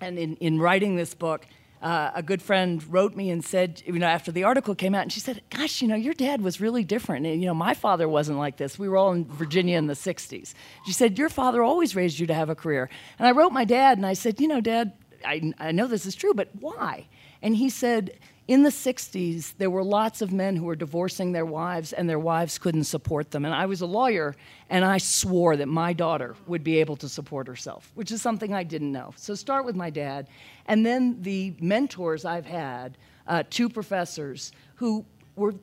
And 0.01 0.19
in, 0.19 0.37
in 0.37 0.61
writing 0.61 0.97
this 0.97 1.15
book, 1.15 1.47
uh, 1.81 2.11
a 2.15 2.23
good 2.23 2.43
friend 2.43 2.83
wrote 2.93 3.15
me 3.15 3.31
and 3.31 3.45
said, 3.45 3.83
you 3.87 3.99
know, 3.99 4.07
after 4.07 4.33
the 4.33 4.45
article 4.45 4.75
came 4.75 4.95
out, 4.95 5.03
and 5.03 5.13
she 5.13 5.21
said, 5.21 5.43
"Gosh, 5.51 5.83
you 5.83 5.89
know, 5.89 5.95
your 5.95 6.15
dad 6.15 6.41
was 6.41 6.61
really 6.61 6.85
different. 6.85 7.27
And, 7.27 7.41
you 7.41 7.47
know, 7.47 7.55
my 7.55 7.75
father 7.75 8.09
wasn't 8.09 8.39
like 8.39 8.57
this. 8.57 8.79
We 8.79 8.89
were 8.89 8.97
all 8.97 9.13
in 9.13 9.25
Virginia 9.25 9.79
in 9.79 9.87
the 9.87 9.95
'60s." 9.95 10.55
She 10.87 10.93
said, 10.93 11.19
"Your 11.19 11.29
father 11.29 11.63
always 11.63 11.95
raised 11.95 12.19
you 12.19 12.27
to 12.27 12.35
have 12.35 12.49
a 12.49 12.55
career." 12.55 12.89
And 13.19 13.29
I 13.29 13.33
wrote 13.33 13.53
my 13.53 13.65
dad, 13.65 13.99
and 13.99 14.07
I 14.07 14.15
said, 14.15 14.41
"You 14.41 14.49
know, 14.49 14.61
Dad, 14.61 14.93
I, 15.25 15.53
I 15.59 15.73
know 15.73 15.87
this 15.87 16.07
is 16.07 16.15
true, 16.15 16.35
but 16.35 16.49
why?" 16.61 17.07
And 17.43 17.57
he 17.57 17.69
said, 17.69 18.19
in 18.49 18.63
the 18.63 18.71
60s, 18.71 19.55
there 19.59 19.71
were 19.71 19.83
lots 19.83 20.23
of 20.23 20.33
men 20.33 20.55
who 20.55 20.67
were 20.67 20.77
divorcing 20.77 21.33
their 21.33 21.45
wives, 21.45 21.93
and 21.93 22.09
their 22.09 22.19
wives 22.19 22.59
couldn't 22.59 22.85
support 22.85 23.33
them. 23.33 23.45
And 23.45 23.53
I 23.53 23.67
was 23.67 23.81
a 23.81 23.87
lawyer, 23.87 24.37
and 24.71 24.85
I 24.85 24.99
swore 24.99 25.57
that 25.57 25.67
my 25.67 25.93
daughter 25.93 26.37
would 26.47 26.63
be 26.63 26.79
able 26.79 26.97
to 26.97 27.09
support 27.09 27.49
herself, 27.49 27.91
which 27.95 28.13
is 28.13 28.23
something 28.23 28.55
I 28.55 28.63
didn't 28.63 28.93
know. 28.93 29.13
So 29.17 29.35
start 29.35 29.65
with 29.65 29.75
my 29.75 29.91
dad. 29.91 30.29
And 30.67 30.87
then 30.87 31.21
the 31.23 31.55
mentors 31.61 32.25
I've 32.25 32.47
had, 32.47 32.97
uh, 33.27 33.43
two 33.51 33.69
professors 33.69 34.53
who 34.77 35.05
were 35.35 35.55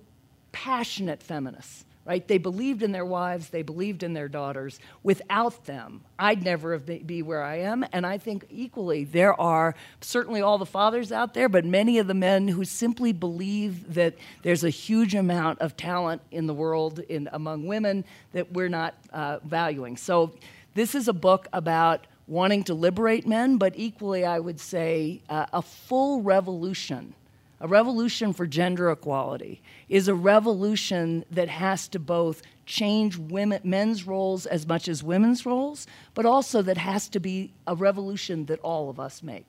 passionate 0.52 1.24
feminists 1.24 1.86
right? 2.06 2.28
They 2.28 2.38
believed 2.38 2.84
in 2.84 2.92
their 2.92 3.06
wives, 3.06 3.50
they 3.50 3.62
believed 3.62 4.04
in 4.04 4.14
their 4.14 4.28
daughters. 4.28 4.80
Without 5.04 5.66
them, 5.66 6.02
I'd 6.20 6.44
never 6.44 6.78
be 6.78 7.22
where 7.22 7.44
I 7.44 7.60
am. 7.60 7.86
And 7.94 8.06
I 8.06 8.18
think 8.18 8.46
equally, 8.50 9.06
there 9.06 9.40
are 9.40 9.76
certainly 10.02 10.42
all 10.42 10.58
the 10.58 10.66
fathers 10.66 11.12
out 11.12 11.34
there, 11.34 11.48
but 11.48 11.66
many 11.66 12.00
of 12.00 12.08
the 12.08 12.14
men 12.14 12.48
who 12.48 12.66
simply 12.66 13.14
believe 13.14 13.94
that 13.94 14.16
there's 14.42 14.64
a 14.64 14.70
huge 14.70 15.16
amount 15.16 15.60
of 15.60 15.78
talent 15.78 16.22
in 16.32 16.48
the 16.48 16.54
world 16.54 17.00
in, 17.00 17.30
among 17.32 17.68
women 17.68 18.04
that 18.34 18.52
we're 18.52 18.70
not 18.70 18.96
uh, 19.14 19.40
valuing. 19.44 19.96
So 19.96 20.34
this 20.74 20.96
is 20.96 21.08
a 21.08 21.14
book 21.14 21.48
about 21.54 22.06
wanting 22.28 22.64
to 22.66 22.74
liberate 22.74 23.28
men, 23.28 23.58
but 23.58 23.74
equally, 23.76 24.26
I 24.26 24.40
would 24.40 24.60
say, 24.60 25.22
uh, 25.30 25.46
a 25.54 25.62
full 25.62 26.22
revolution 26.22 27.14
a 27.64 27.68
revolution 27.68 28.34
for 28.34 28.46
gender 28.46 28.92
equality 28.92 29.62
is 29.88 30.10
a 30.10 30.14
revolution 30.14 31.24
that 31.32 31.48
has 31.48 31.88
to 31.88 31.98
both 31.98 32.42
change 32.66 33.18
women, 33.18 33.62
men's 33.64 34.06
roles 34.06 34.46
as 34.46 34.68
much 34.68 34.90
as 34.90 35.02
women's 35.02 35.46
roles, 35.46 35.88
but 36.14 36.26
also 36.26 36.62
that 36.62 36.78
has 36.78 37.08
to 37.08 37.22
be 37.22 37.54
a 37.66 37.74
revolution 37.74 38.46
that 38.46 38.60
all 38.60 38.90
of 38.90 39.00
us 39.00 39.24
make. 39.24 39.48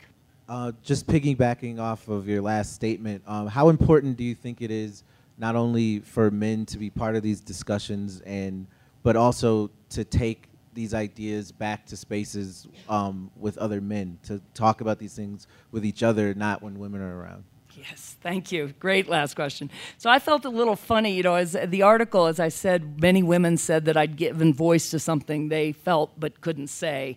Uh, 0.49 0.71
just 0.85 1.09
piggybacking 1.09 1.81
off 1.81 2.07
of 2.07 2.29
your 2.29 2.41
last 2.41 2.73
statement, 2.73 3.21
um, 3.27 3.49
how 3.49 3.69
important 3.69 4.17
do 4.17 4.23
you 4.23 4.35
think 4.35 4.63
it 4.63 4.71
is 4.71 5.03
not 5.37 5.57
only 5.57 5.99
for 5.99 6.31
men 6.31 6.65
to 6.65 6.79
be 6.79 6.91
part 6.91 7.17
of 7.17 7.23
these 7.23 7.41
discussions 7.41 8.21
and 8.21 8.67
but 9.03 9.17
also 9.17 9.71
to 9.91 10.05
take 10.05 10.49
these 10.73 10.95
ideas 10.95 11.51
back 11.51 11.85
to 11.87 11.97
spaces 11.97 12.69
um, 12.89 13.31
with 13.37 13.59
other 13.59 13.81
men 13.81 14.19
to 14.23 14.41
talk 14.55 14.81
about 14.81 14.99
these 15.01 15.15
things 15.15 15.49
with 15.73 15.85
each 15.85 16.03
other, 16.03 16.33
not 16.35 16.63
when 16.63 16.79
women 16.79 17.01
are 17.03 17.19
around? 17.19 17.45
Yes, 17.77 18.17
thank 18.21 18.53
you. 18.53 18.73
Great 18.79 19.09
last 19.09 19.35
question. 19.35 19.71
So 19.99 20.09
I 20.09 20.19
felt 20.19 20.45
a 20.45 20.49
little 20.49 20.77
funny, 20.77 21.15
you 21.15 21.23
know, 21.23 21.35
as 21.35 21.57
the 21.67 21.83
article, 21.83 22.27
as 22.27 22.39
I 22.39 22.49
said, 22.49 23.01
many 23.01 23.23
women 23.23 23.57
said 23.57 23.85
that 23.87 23.97
I'd 23.97 24.17
given 24.17 24.55
voice 24.55 24.91
to 24.91 24.99
something 24.99 25.49
they 25.49 25.73
felt 25.73 26.19
but 26.19 26.41
couldn't 26.41 26.69
say. 26.69 27.17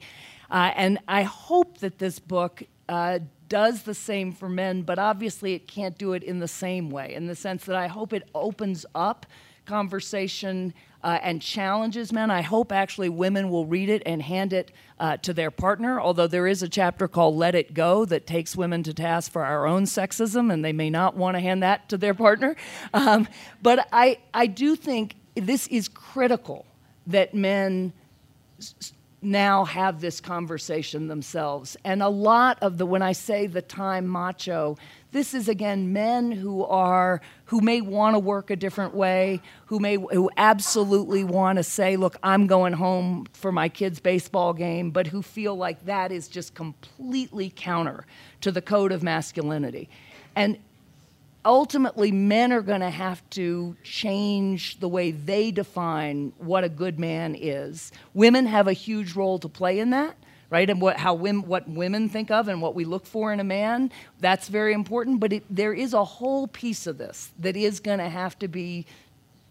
Uh, 0.49 0.71
and 0.75 0.99
I 1.07 1.23
hope 1.23 1.79
that 1.79 1.99
this 1.99 2.19
book 2.19 2.63
uh, 2.89 3.19
does 3.49 3.83
the 3.83 3.93
same 3.93 4.31
for 4.31 4.49
men, 4.49 4.81
but 4.81 4.97
obviously 4.97 5.53
it 5.53 5.67
can't 5.67 5.97
do 5.97 6.13
it 6.13 6.23
in 6.23 6.39
the 6.39 6.47
same 6.47 6.89
way, 6.89 7.13
in 7.13 7.27
the 7.27 7.35
sense 7.35 7.65
that 7.65 7.75
I 7.75 7.87
hope 7.87 8.13
it 8.13 8.23
opens 8.33 8.85
up 8.95 9.25
conversation 9.65 10.73
uh, 11.03 11.19
and 11.21 11.41
challenges 11.41 12.11
men. 12.11 12.31
I 12.31 12.41
hope 12.41 12.71
actually 12.71 13.09
women 13.09 13.49
will 13.49 13.65
read 13.65 13.89
it 13.89 14.01
and 14.05 14.21
hand 14.21 14.53
it 14.53 14.71
uh, 14.99 15.17
to 15.17 15.33
their 15.33 15.51
partner, 15.51 15.99
although 16.01 16.27
there 16.27 16.47
is 16.47 16.63
a 16.63 16.69
chapter 16.69 17.07
called 17.07 17.35
Let 17.35 17.55
It 17.55 17.73
Go 17.73 18.05
that 18.05 18.25
takes 18.25 18.55
women 18.55 18.83
to 18.83 18.93
task 18.93 19.31
for 19.31 19.43
our 19.43 19.67
own 19.67 19.83
sexism, 19.83 20.51
and 20.51 20.65
they 20.65 20.73
may 20.73 20.89
not 20.89 21.15
want 21.15 21.35
to 21.35 21.41
hand 21.41 21.61
that 21.63 21.87
to 21.89 21.97
their 21.97 22.13
partner. 22.13 22.55
Um, 22.93 23.27
but 23.61 23.87
I, 23.91 24.17
I 24.33 24.47
do 24.47 24.75
think 24.75 25.15
this 25.35 25.67
is 25.67 25.87
critical 25.87 26.65
that 27.05 27.33
men 27.33 27.93
s- 28.59 28.93
now 29.21 29.65
have 29.65 29.99
this 29.99 30.21
conversation 30.21 31.07
themselves. 31.07 31.75
And 31.83 32.03
a 32.03 32.09
lot 32.09 32.59
of 32.61 32.77
the, 32.77 32.85
when 32.85 33.01
I 33.01 33.13
say 33.13 33.47
the 33.47 33.61
time 33.61 34.07
macho, 34.07 34.77
this 35.11 35.33
is 35.33 35.49
again 35.49 35.91
men 35.91 36.31
who 36.31 36.63
are 36.63 37.21
who 37.45 37.61
may 37.61 37.81
want 37.81 38.13
to 38.13 38.19
work 38.19 38.51
a 38.51 38.55
different 38.55 38.93
way, 38.93 39.41
who 39.65 39.79
may 39.79 39.95
who 39.95 40.29
absolutely 40.37 41.23
want 41.23 41.57
to 41.57 41.63
say, 41.63 41.95
"Look, 41.95 42.17
I'm 42.21 42.45
going 42.45 42.73
home 42.73 43.25
for 43.33 43.51
my 43.51 43.69
kids' 43.69 43.99
baseball 43.99 44.53
game," 44.53 44.91
but 44.91 45.07
who 45.07 45.21
feel 45.21 45.55
like 45.55 45.85
that 45.85 46.11
is 46.11 46.27
just 46.27 46.53
completely 46.53 47.51
counter 47.55 48.05
to 48.41 48.51
the 48.51 48.61
code 48.61 48.91
of 48.91 49.01
masculinity. 49.01 49.89
And 50.35 50.59
ultimately, 51.45 52.11
men 52.11 52.51
are 52.51 52.61
going 52.61 52.81
to 52.81 52.89
have 52.89 53.27
to 53.31 53.75
change 53.83 54.79
the 54.79 54.87
way 54.87 55.11
they 55.11 55.51
define 55.51 56.33
what 56.37 56.63
a 56.63 56.69
good 56.69 56.99
man 56.99 57.35
is. 57.35 57.91
Women 58.13 58.45
have 58.45 58.67
a 58.67 58.73
huge 58.73 59.15
role 59.15 59.39
to 59.39 59.49
play 59.49 59.79
in 59.79 59.91
that, 59.91 60.15
right? 60.49 60.69
And 60.69 60.81
what, 60.81 60.97
how 60.97 61.13
women, 61.13 61.47
what 61.47 61.69
women 61.69 62.09
think 62.09 62.31
of 62.31 62.47
and 62.47 62.61
what 62.61 62.75
we 62.75 62.85
look 62.85 63.05
for 63.05 63.31
in 63.33 63.39
a 63.39 63.45
man, 63.45 63.91
that's 64.19 64.47
very 64.47 64.73
important. 64.73 65.19
But 65.19 65.33
it, 65.33 65.43
there 65.49 65.73
is 65.73 65.93
a 65.93 66.03
whole 66.03 66.47
piece 66.47 66.87
of 66.87 66.97
this 66.97 67.31
that 67.39 67.55
is 67.55 67.79
going 67.79 67.99
to 67.99 68.09
have 68.09 68.37
to 68.39 68.47
be 68.47 68.85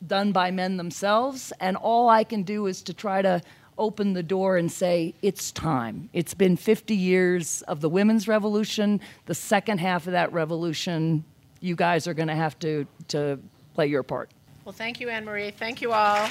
done 0.07 0.33
by 0.33 0.51
men 0.51 0.77
themselves. 0.77 1.53
And 1.61 1.77
all 1.77 2.09
I 2.09 2.25
can 2.25 2.43
do 2.43 2.67
is 2.67 2.83
to 2.83 2.95
try 2.95 3.23
to 3.23 3.43
open 3.79 4.15
the 4.15 4.23
door 4.23 4.57
and 4.57 4.73
say, 4.73 5.15
it's 5.23 5.53
time. 5.53 6.09
It's 6.13 6.35
been 6.35 6.57
50 6.57 6.95
years 6.95 7.63
of 7.63 7.81
the 7.81 7.89
women's 7.89 8.27
revolution. 8.27 9.01
The 9.27 9.35
second 9.35 9.79
half 9.79 10.07
of 10.07 10.13
that 10.13 10.33
revolution 10.33 11.25
you 11.61 11.77
guys 11.77 12.07
are 12.07 12.15
going 12.15 12.29
to 12.29 12.35
have 12.35 12.59
to 12.61 12.87
to 13.09 13.39
play 13.75 13.87
your 13.87 14.03
part. 14.03 14.31
Well, 14.65 14.73
thank 14.73 15.01
you, 15.01 15.09
Anne 15.09 15.25
Marie. 15.25 15.51
Thank 15.51 15.81
you 15.81 15.93
all. 15.93 16.29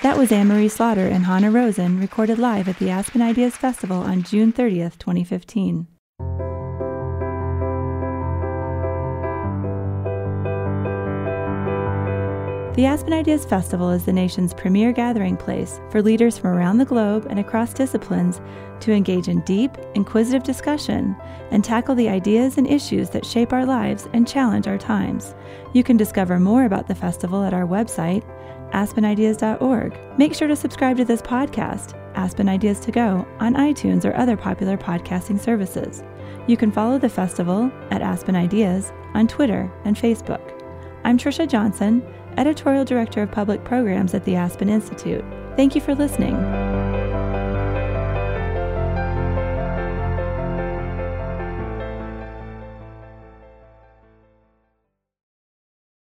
That 0.00 0.16
was 0.16 0.30
Anne 0.30 0.46
Marie 0.46 0.68
Slaughter 0.68 1.08
and 1.08 1.26
Hanna 1.26 1.50
Rosin, 1.50 1.98
recorded 1.98 2.38
live 2.38 2.68
at 2.68 2.78
the 2.78 2.88
Aspen 2.88 3.20
Ideas 3.20 3.56
Festival 3.56 3.96
on 3.96 4.22
June 4.22 4.52
30th, 4.52 4.96
2015. 4.98 5.88
The 12.78 12.86
Aspen 12.86 13.12
Ideas 13.12 13.44
Festival 13.44 13.90
is 13.90 14.04
the 14.04 14.12
nation's 14.12 14.54
premier 14.54 14.92
gathering 14.92 15.36
place 15.36 15.80
for 15.90 16.00
leaders 16.00 16.38
from 16.38 16.50
around 16.50 16.78
the 16.78 16.84
globe 16.84 17.26
and 17.28 17.40
across 17.40 17.74
disciplines 17.74 18.40
to 18.78 18.92
engage 18.92 19.26
in 19.26 19.40
deep, 19.40 19.72
inquisitive 19.96 20.44
discussion 20.44 21.16
and 21.50 21.64
tackle 21.64 21.96
the 21.96 22.08
ideas 22.08 22.56
and 22.56 22.68
issues 22.68 23.10
that 23.10 23.26
shape 23.26 23.52
our 23.52 23.66
lives 23.66 24.08
and 24.12 24.28
challenge 24.28 24.68
our 24.68 24.78
times. 24.78 25.34
You 25.72 25.82
can 25.82 25.96
discover 25.96 26.38
more 26.38 26.66
about 26.66 26.86
the 26.86 26.94
festival 26.94 27.42
at 27.42 27.52
our 27.52 27.66
website, 27.66 28.22
aspenideas.org. 28.70 29.98
Make 30.16 30.34
sure 30.34 30.46
to 30.46 30.54
subscribe 30.54 30.98
to 30.98 31.04
this 31.04 31.20
podcast, 31.20 32.00
Aspen 32.14 32.48
Ideas 32.48 32.78
to 32.78 32.92
Go, 32.92 33.26
on 33.40 33.54
iTunes 33.54 34.04
or 34.04 34.14
other 34.14 34.36
popular 34.36 34.76
podcasting 34.76 35.40
services. 35.40 36.04
You 36.46 36.56
can 36.56 36.70
follow 36.70 36.96
the 36.96 37.08
festival 37.08 37.72
at 37.90 38.02
Aspen 38.02 38.36
Ideas 38.36 38.92
on 39.14 39.26
Twitter 39.26 39.68
and 39.84 39.96
Facebook. 39.96 40.54
I'm 41.02 41.18
Trisha 41.18 41.48
Johnson 41.48 42.02
Editorial 42.38 42.84
Director 42.84 43.22
of 43.22 43.32
Public 43.32 43.64
Programs 43.64 44.14
at 44.14 44.24
the 44.24 44.36
Aspen 44.36 44.68
Institute. 44.68 45.24
Thank 45.56 45.74
you 45.74 45.80
for 45.80 45.94
listening. 45.94 46.67